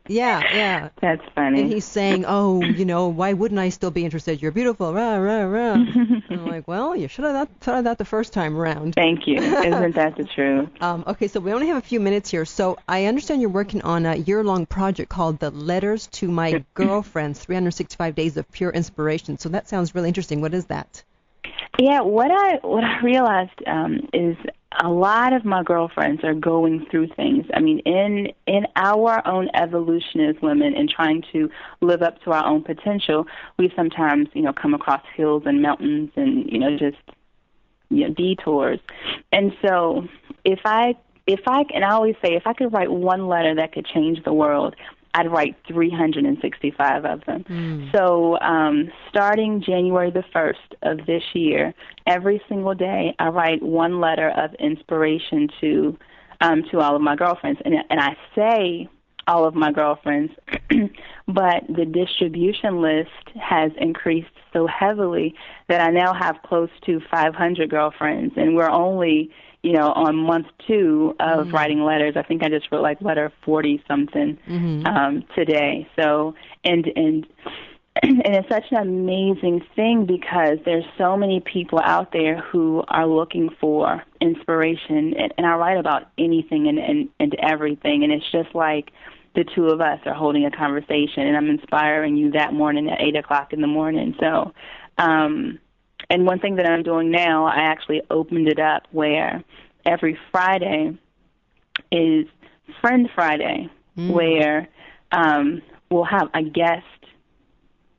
Yeah, 0.06 0.42
yeah. 0.54 0.88
That's 1.00 1.22
funny. 1.34 1.62
And 1.62 1.72
he's 1.72 1.84
saying, 1.84 2.24
"Oh, 2.26 2.62
you 2.62 2.84
know, 2.84 3.08
why 3.08 3.32
wouldn't 3.32 3.58
I 3.58 3.70
still 3.70 3.90
be 3.90 4.04
interested? 4.04 4.42
You're 4.42 4.52
beautiful." 4.52 4.92
Rah, 4.92 5.16
rah, 5.16 5.44
rah. 5.44 5.72
and 5.74 6.22
I'm 6.30 6.46
like, 6.46 6.68
"Well, 6.68 6.94
you 6.94 7.08
should 7.08 7.24
have 7.24 7.48
thought 7.60 7.78
of 7.78 7.84
that 7.84 7.98
the 7.98 8.04
first 8.04 8.32
time 8.32 8.56
around." 8.56 8.94
Thank 8.94 9.26
you. 9.26 9.36
Isn't 9.42 9.94
that 9.94 10.16
the 10.16 10.24
truth? 10.24 10.68
Um, 10.82 11.04
okay, 11.06 11.28
so 11.28 11.40
we 11.40 11.52
only 11.52 11.68
have 11.68 11.78
a 11.78 11.86
few 11.86 12.00
minutes 12.00 12.30
here. 12.30 12.44
So 12.44 12.76
I 12.86 13.06
understand 13.06 13.40
you're 13.40 13.50
working 13.50 13.82
on 13.82 14.04
a 14.04 14.16
year-long 14.16 14.66
project 14.66 15.08
called 15.08 15.38
"The 15.38 15.50
Letters 15.50 16.06
to 16.18 16.30
My 16.30 16.62
Girlfriends: 16.74 17.38
365 17.40 18.14
Days 18.14 18.36
of 18.36 18.50
Pure 18.52 18.70
Inspiration." 18.72 19.38
So 19.38 19.48
that 19.50 19.68
sounds 19.68 19.94
really 19.94 20.08
interesting. 20.08 20.42
What 20.42 20.52
is 20.52 20.66
that? 20.66 21.02
Yeah, 21.78 22.02
what 22.02 22.30
I 22.30 22.58
what 22.62 22.84
I 22.84 23.00
realized 23.00 23.62
um, 23.66 24.08
is 24.12 24.36
a 24.82 24.88
lot 24.88 25.32
of 25.32 25.44
my 25.44 25.62
girlfriends 25.62 26.22
are 26.24 26.34
going 26.34 26.86
through 26.90 27.08
things. 27.16 27.46
I 27.52 27.60
mean, 27.60 27.80
in 27.80 28.28
in 28.46 28.66
our 28.76 29.26
own 29.26 29.48
evolution 29.54 30.20
as 30.20 30.36
women 30.40 30.74
and 30.74 30.88
trying 30.88 31.22
to 31.32 31.50
live 31.80 32.02
up 32.02 32.22
to 32.22 32.32
our 32.32 32.44
own 32.44 32.62
potential, 32.62 33.26
we 33.58 33.72
sometimes, 33.74 34.28
you 34.34 34.42
know, 34.42 34.52
come 34.52 34.74
across 34.74 35.02
hills 35.16 35.44
and 35.46 35.62
mountains 35.62 36.10
and, 36.16 36.50
you 36.50 36.58
know, 36.58 36.76
just 36.78 36.98
you 37.90 38.08
know, 38.08 38.14
detours. 38.14 38.80
And 39.32 39.52
so 39.64 40.06
if 40.44 40.60
I 40.64 40.94
if 41.26 41.40
I 41.46 41.64
and 41.74 41.84
I 41.84 41.90
always 41.90 42.16
say 42.24 42.34
if 42.34 42.46
I 42.46 42.52
could 42.52 42.72
write 42.72 42.90
one 42.90 43.26
letter 43.26 43.54
that 43.56 43.72
could 43.72 43.86
change 43.86 44.22
the 44.24 44.32
world, 44.32 44.76
I'd 45.14 45.30
write 45.30 45.56
365 45.68 47.04
of 47.04 47.24
them. 47.24 47.44
Mm. 47.44 47.92
So, 47.92 48.38
um, 48.40 48.90
starting 49.08 49.62
January 49.62 50.10
the 50.10 50.24
1st 50.34 50.54
of 50.82 51.06
this 51.06 51.22
year, 51.34 51.72
every 52.06 52.42
single 52.48 52.74
day 52.74 53.14
I 53.18 53.28
write 53.28 53.62
one 53.62 54.00
letter 54.00 54.30
of 54.30 54.52
inspiration 54.54 55.48
to 55.60 55.98
um, 56.40 56.64
to 56.70 56.80
all 56.80 56.96
of 56.96 57.02
my 57.02 57.16
girlfriends, 57.16 57.60
and 57.64 57.74
and 57.88 58.00
I 58.00 58.16
say 58.34 58.88
all 59.26 59.46
of 59.46 59.54
my 59.54 59.72
girlfriends, 59.72 60.32
but 61.28 61.64
the 61.68 61.86
distribution 61.86 62.82
list 62.82 63.10
has 63.40 63.72
increased 63.78 64.28
so 64.52 64.66
heavily 64.66 65.34
that 65.68 65.80
I 65.80 65.90
now 65.90 66.12
have 66.12 66.36
close 66.44 66.68
to 66.86 67.00
500 67.10 67.70
girlfriends, 67.70 68.34
and 68.36 68.54
we're 68.54 68.70
only 68.70 69.30
you 69.64 69.72
know, 69.72 69.92
on 69.92 70.14
month 70.14 70.46
two 70.66 71.16
of 71.18 71.46
mm-hmm. 71.46 71.54
writing 71.54 71.82
letters. 71.82 72.14
I 72.16 72.22
think 72.22 72.42
I 72.42 72.50
just 72.50 72.70
wrote 72.70 72.82
like 72.82 73.00
letter 73.00 73.32
forty 73.44 73.82
something 73.88 74.38
mm-hmm. 74.46 74.86
um, 74.86 75.24
today. 75.34 75.88
So 75.96 76.34
and 76.64 76.86
and 76.94 77.26
and 78.02 78.22
it's 78.26 78.48
such 78.48 78.64
an 78.72 78.76
amazing 78.76 79.64
thing 79.74 80.04
because 80.04 80.58
there's 80.66 80.84
so 80.98 81.16
many 81.16 81.40
people 81.40 81.80
out 81.82 82.12
there 82.12 82.40
who 82.40 82.84
are 82.88 83.06
looking 83.06 83.50
for 83.58 84.02
inspiration 84.20 85.14
and, 85.14 85.32
and 85.38 85.46
I 85.46 85.54
write 85.54 85.78
about 85.78 86.10
anything 86.18 86.68
and, 86.68 86.78
and 86.78 87.08
and 87.18 87.34
everything 87.36 88.04
and 88.04 88.12
it's 88.12 88.30
just 88.30 88.54
like 88.54 88.90
the 89.34 89.44
two 89.44 89.68
of 89.68 89.80
us 89.80 89.98
are 90.04 90.14
holding 90.14 90.44
a 90.44 90.50
conversation 90.50 91.26
and 91.26 91.36
I'm 91.36 91.48
inspiring 91.48 92.16
you 92.16 92.32
that 92.32 92.52
morning 92.52 92.90
at 92.90 93.00
eight 93.00 93.16
o'clock 93.16 93.52
in 93.54 93.62
the 93.62 93.66
morning. 93.66 94.14
So 94.20 94.52
um 94.98 95.58
and 96.14 96.26
one 96.26 96.38
thing 96.38 96.54
that 96.54 96.66
I'm 96.66 96.84
doing 96.84 97.10
now, 97.10 97.46
I 97.46 97.56
actually 97.56 98.00
opened 98.08 98.46
it 98.46 98.60
up 98.60 98.86
where 98.92 99.42
every 99.84 100.16
Friday 100.30 100.96
is 101.90 102.26
Friend 102.80 103.10
Friday, 103.12 103.68
mm. 103.98 104.12
where 104.12 104.68
um, 105.10 105.60
we'll 105.90 106.04
have 106.04 106.28
a 106.32 106.44
guest 106.44 106.84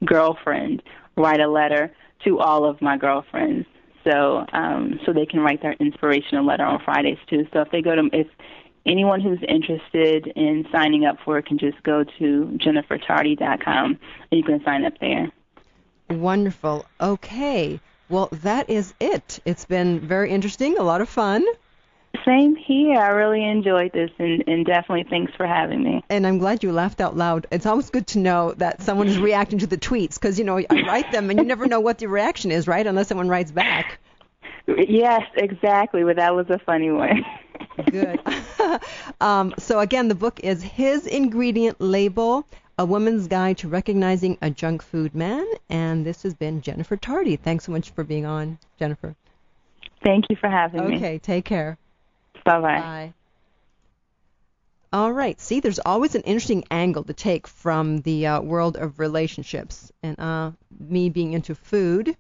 girlfriend 0.05 0.81
write 1.17 1.41
a 1.41 1.47
letter 1.49 1.93
to 2.23 2.39
all 2.39 2.63
of 2.63 2.81
my 2.81 2.97
girlfriends. 2.97 3.67
So 4.05 4.45
um, 4.53 4.97
so 5.05 5.11
they 5.11 5.25
can 5.25 5.41
write 5.41 5.61
their 5.61 5.73
inspirational 5.73 6.45
letter 6.45 6.63
on 6.63 6.81
Fridays 6.85 7.17
too. 7.29 7.45
So 7.51 7.59
if 7.59 7.71
they 7.71 7.81
go 7.81 7.95
to 7.95 8.09
if 8.13 8.27
anyone 8.85 9.19
who's 9.19 9.39
interested 9.45 10.27
in 10.37 10.65
signing 10.71 11.03
up 11.03 11.17
for 11.25 11.37
it 11.37 11.47
can 11.47 11.57
just 11.57 11.83
go 11.83 12.05
to 12.17 12.57
jennifertardy.com 12.63 13.99
and 14.31 14.39
you 14.39 14.43
can 14.43 14.63
sign 14.63 14.85
up 14.85 14.93
there. 15.01 15.33
Wonderful. 16.09 16.85
Okay. 17.01 17.81
Well, 18.09 18.29
that 18.43 18.69
is 18.69 18.93
it. 18.99 19.39
It's 19.45 19.65
been 19.65 19.99
very 19.99 20.29
interesting, 20.29 20.77
a 20.77 20.83
lot 20.83 21.01
of 21.01 21.09
fun. 21.09 21.45
Same 22.23 22.55
here. 22.55 22.97
I 22.97 23.09
really 23.09 23.43
enjoyed 23.43 23.91
this, 23.91 24.11
and, 24.19 24.43
and 24.47 24.65
definitely 24.65 25.05
thanks 25.09 25.33
for 25.35 25.45
having 25.45 25.83
me. 25.83 26.03
And 26.09 26.25
I'm 26.25 26.37
glad 26.37 26.63
you 26.63 26.71
laughed 26.71 27.01
out 27.01 27.17
loud. 27.17 27.47
It's 27.51 27.65
always 27.65 27.89
good 27.89 28.07
to 28.07 28.19
know 28.19 28.53
that 28.53 28.81
someone 28.81 29.07
is 29.07 29.17
reacting 29.17 29.59
to 29.59 29.67
the 29.67 29.77
tweets 29.77 30.15
because, 30.15 30.39
you 30.39 30.45
know, 30.45 30.57
I 30.57 30.83
write 30.87 31.11
them 31.11 31.29
and 31.29 31.39
you 31.39 31.45
never 31.45 31.65
know 31.65 31.79
what 31.79 31.97
the 31.97 32.07
reaction 32.07 32.51
is, 32.51 32.67
right? 32.67 32.85
Unless 32.85 33.07
someone 33.07 33.27
writes 33.27 33.51
back. 33.51 33.99
Yes, 34.67 35.23
exactly. 35.35 36.03
But 36.03 36.15
that 36.17 36.35
was 36.35 36.49
a 36.49 36.59
funny 36.59 36.91
one. 36.91 37.25
good. 37.91 38.19
um, 39.21 39.53
so, 39.57 39.79
again, 39.79 40.07
the 40.07 40.15
book 40.15 40.39
is 40.41 40.63
His 40.63 41.07
Ingredient 41.07 41.81
Label 41.81 42.47
a 42.77 42.85
Woman's 42.85 43.27
Guide 43.27 43.57
to 43.59 43.67
Recognizing 43.67 44.37
a 44.41 44.49
Junk 44.49 44.81
Food 44.81 45.15
Man. 45.15 45.45
And 45.69 46.05
this 46.05 46.23
has 46.23 46.33
been 46.33 46.61
Jennifer 46.61 46.97
Tardy. 46.97 47.35
Thanks 47.35 47.65
so 47.65 47.71
much 47.71 47.91
for 47.91 48.03
being 48.03 48.25
on, 48.25 48.59
Jennifer. 48.79 49.15
Thank 50.03 50.25
you 50.29 50.35
for 50.35 50.49
having 50.49 50.81
okay, 50.81 50.89
me. 50.89 50.97
Okay, 50.97 51.19
take 51.19 51.45
care. 51.45 51.77
Bye-bye. 52.43 52.79
Bye. 52.79 53.13
All 54.93 55.11
right. 55.11 55.39
See, 55.41 55.59
there's 55.59 55.79
always 55.79 56.15
an 56.15 56.21
interesting 56.21 56.63
angle 56.71 57.03
to 57.03 57.13
take 57.13 57.47
from 57.47 57.97
the 58.01 58.27
uh, 58.27 58.41
world 58.41 58.77
of 58.77 58.99
relationships. 58.99 59.91
And 60.03 60.19
uh, 60.19 60.51
me 60.79 61.09
being 61.09 61.33
into 61.33 61.55
food, 61.55 62.15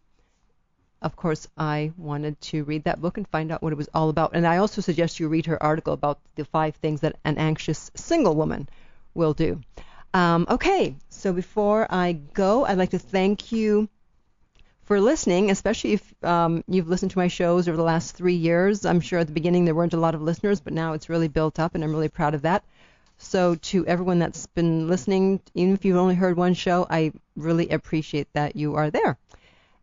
of 1.01 1.15
course, 1.15 1.47
I 1.57 1.91
wanted 1.97 2.41
to 2.41 2.63
read 2.63 2.85
that 2.85 2.99
book 2.99 3.17
and 3.17 3.27
find 3.27 3.51
out 3.51 3.61
what 3.61 3.71
it 3.71 3.77
was 3.77 3.89
all 3.93 4.09
about. 4.09 4.31
And 4.33 4.47
I 4.47 4.57
also 4.57 4.81
suggest 4.81 5.19
you 5.19 5.27
read 5.27 5.45
her 5.45 5.61
article 5.61 5.93
about 5.93 6.19
the 6.35 6.45
five 6.45 6.75
things 6.77 7.01
that 7.01 7.15
an 7.23 7.37
anxious 7.37 7.91
single 7.95 8.35
woman 8.35 8.67
will 9.13 9.33
do. 9.33 9.61
Um, 10.15 10.45
okay, 10.49 10.95
so 11.09 11.33
before 11.33 11.87
I 11.89 12.13
go, 12.13 12.63
I'd 12.63 12.77
like 12.77 12.91
to 12.91 12.99
thank 12.99 13.51
you 13.51 13.89
for 14.83 15.01
listening, 15.01 15.51
especially 15.51 15.91
if 15.91 16.13
um, 16.23 16.63
you've 16.69 16.87
listened 16.87 17.11
to 17.11 17.17
my 17.17 17.27
shows 17.27 17.67
over 17.67 17.75
the 17.75 17.83
last 17.83 18.15
three 18.15 18.35
years. 18.35 18.85
I'm 18.85 19.01
sure 19.01 19.19
at 19.19 19.27
the 19.27 19.33
beginning 19.33 19.65
there 19.65 19.75
weren't 19.75 19.93
a 19.93 19.99
lot 19.99 20.15
of 20.15 20.21
listeners, 20.21 20.61
but 20.61 20.71
now 20.71 20.93
it's 20.93 21.09
really 21.09 21.27
built 21.27 21.59
up, 21.59 21.75
and 21.75 21.83
I'm 21.83 21.91
really 21.91 22.07
proud 22.07 22.33
of 22.33 22.43
that. 22.43 22.63
So 23.17 23.55
to 23.55 23.85
everyone 23.87 24.19
that's 24.19 24.45
been 24.45 24.87
listening, 24.87 25.41
even 25.53 25.73
if 25.73 25.83
you've 25.83 25.97
only 25.97 26.15
heard 26.15 26.37
one 26.37 26.53
show, 26.53 26.87
I 26.89 27.11
really 27.35 27.67
appreciate 27.67 28.31
that 28.31 28.55
you 28.55 28.75
are 28.75 28.89
there. 28.89 29.17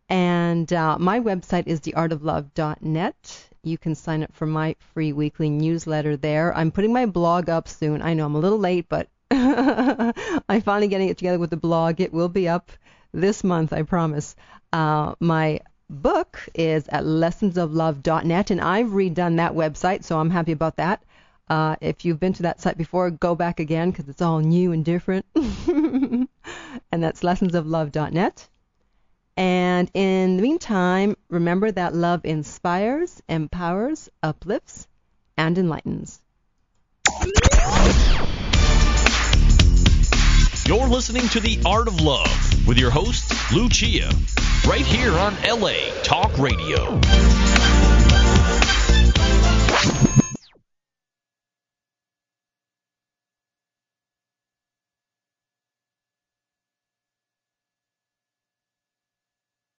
And 0.09 0.73
uh, 0.73 0.97
my 0.97 1.19
website 1.19 1.67
is 1.67 1.79
theartoflove.net. 1.81 3.49
You 3.61 3.77
can 3.77 3.93
sign 3.93 4.23
up 4.23 4.33
for 4.33 4.47
my 4.47 4.77
free 4.95 5.13
weekly 5.13 5.51
newsletter 5.51 6.17
there. 6.17 6.57
I'm 6.57 6.71
putting 6.71 6.91
my 6.91 7.05
blog 7.05 7.49
up 7.49 7.67
soon. 7.67 8.01
I 8.01 8.15
know 8.15 8.25
I'm 8.25 8.33
a 8.33 8.39
little 8.39 8.57
late, 8.57 8.89
but 8.89 9.09
I'm 10.49 10.61
finally 10.61 10.87
getting 10.87 11.09
it 11.09 11.17
together 11.17 11.39
with 11.39 11.49
the 11.49 11.57
blog. 11.57 11.99
It 11.99 12.13
will 12.13 12.29
be 12.29 12.47
up 12.47 12.71
this 13.13 13.43
month, 13.43 13.73
I 13.73 13.81
promise. 13.81 14.35
Uh, 14.71 15.15
my 15.19 15.61
book 15.89 16.39
is 16.53 16.87
at 16.89 17.03
lessonsoflove.net, 17.03 18.51
and 18.51 18.61
I've 18.61 18.87
redone 18.87 19.37
that 19.37 19.53
website, 19.53 20.03
so 20.03 20.19
I'm 20.19 20.29
happy 20.29 20.51
about 20.51 20.77
that. 20.77 21.03
Uh, 21.49 21.75
if 21.81 22.05
you've 22.05 22.19
been 22.19 22.33
to 22.33 22.43
that 22.43 22.61
site 22.61 22.77
before, 22.77 23.09
go 23.09 23.33
back 23.33 23.59
again 23.59 23.91
because 23.91 24.07
it's 24.07 24.21
all 24.21 24.39
new 24.39 24.71
and 24.71 24.85
different. 24.85 25.25
and 25.35 26.27
that's 26.91 27.21
lessonsoflove.net. 27.21 28.47
And 29.35 29.89
in 29.95 30.37
the 30.37 30.43
meantime, 30.43 31.17
remember 31.29 31.71
that 31.71 31.95
love 31.95 32.21
inspires, 32.23 33.21
empowers, 33.27 34.09
uplifts, 34.21 34.87
and 35.37 35.57
enlightens. 35.57 36.21
You're 40.65 40.87
listening 40.87 41.27
to 41.29 41.41
The 41.41 41.61
Art 41.65 41.89
of 41.89 41.99
Love 41.99 42.65
with 42.65 42.77
your 42.77 42.89
host, 42.89 43.33
Lucia, 43.51 44.09
right 44.65 44.85
here 44.85 45.11
on 45.11 45.35
LA 45.43 45.91
Talk 46.03 46.37
Radio. 46.37 47.01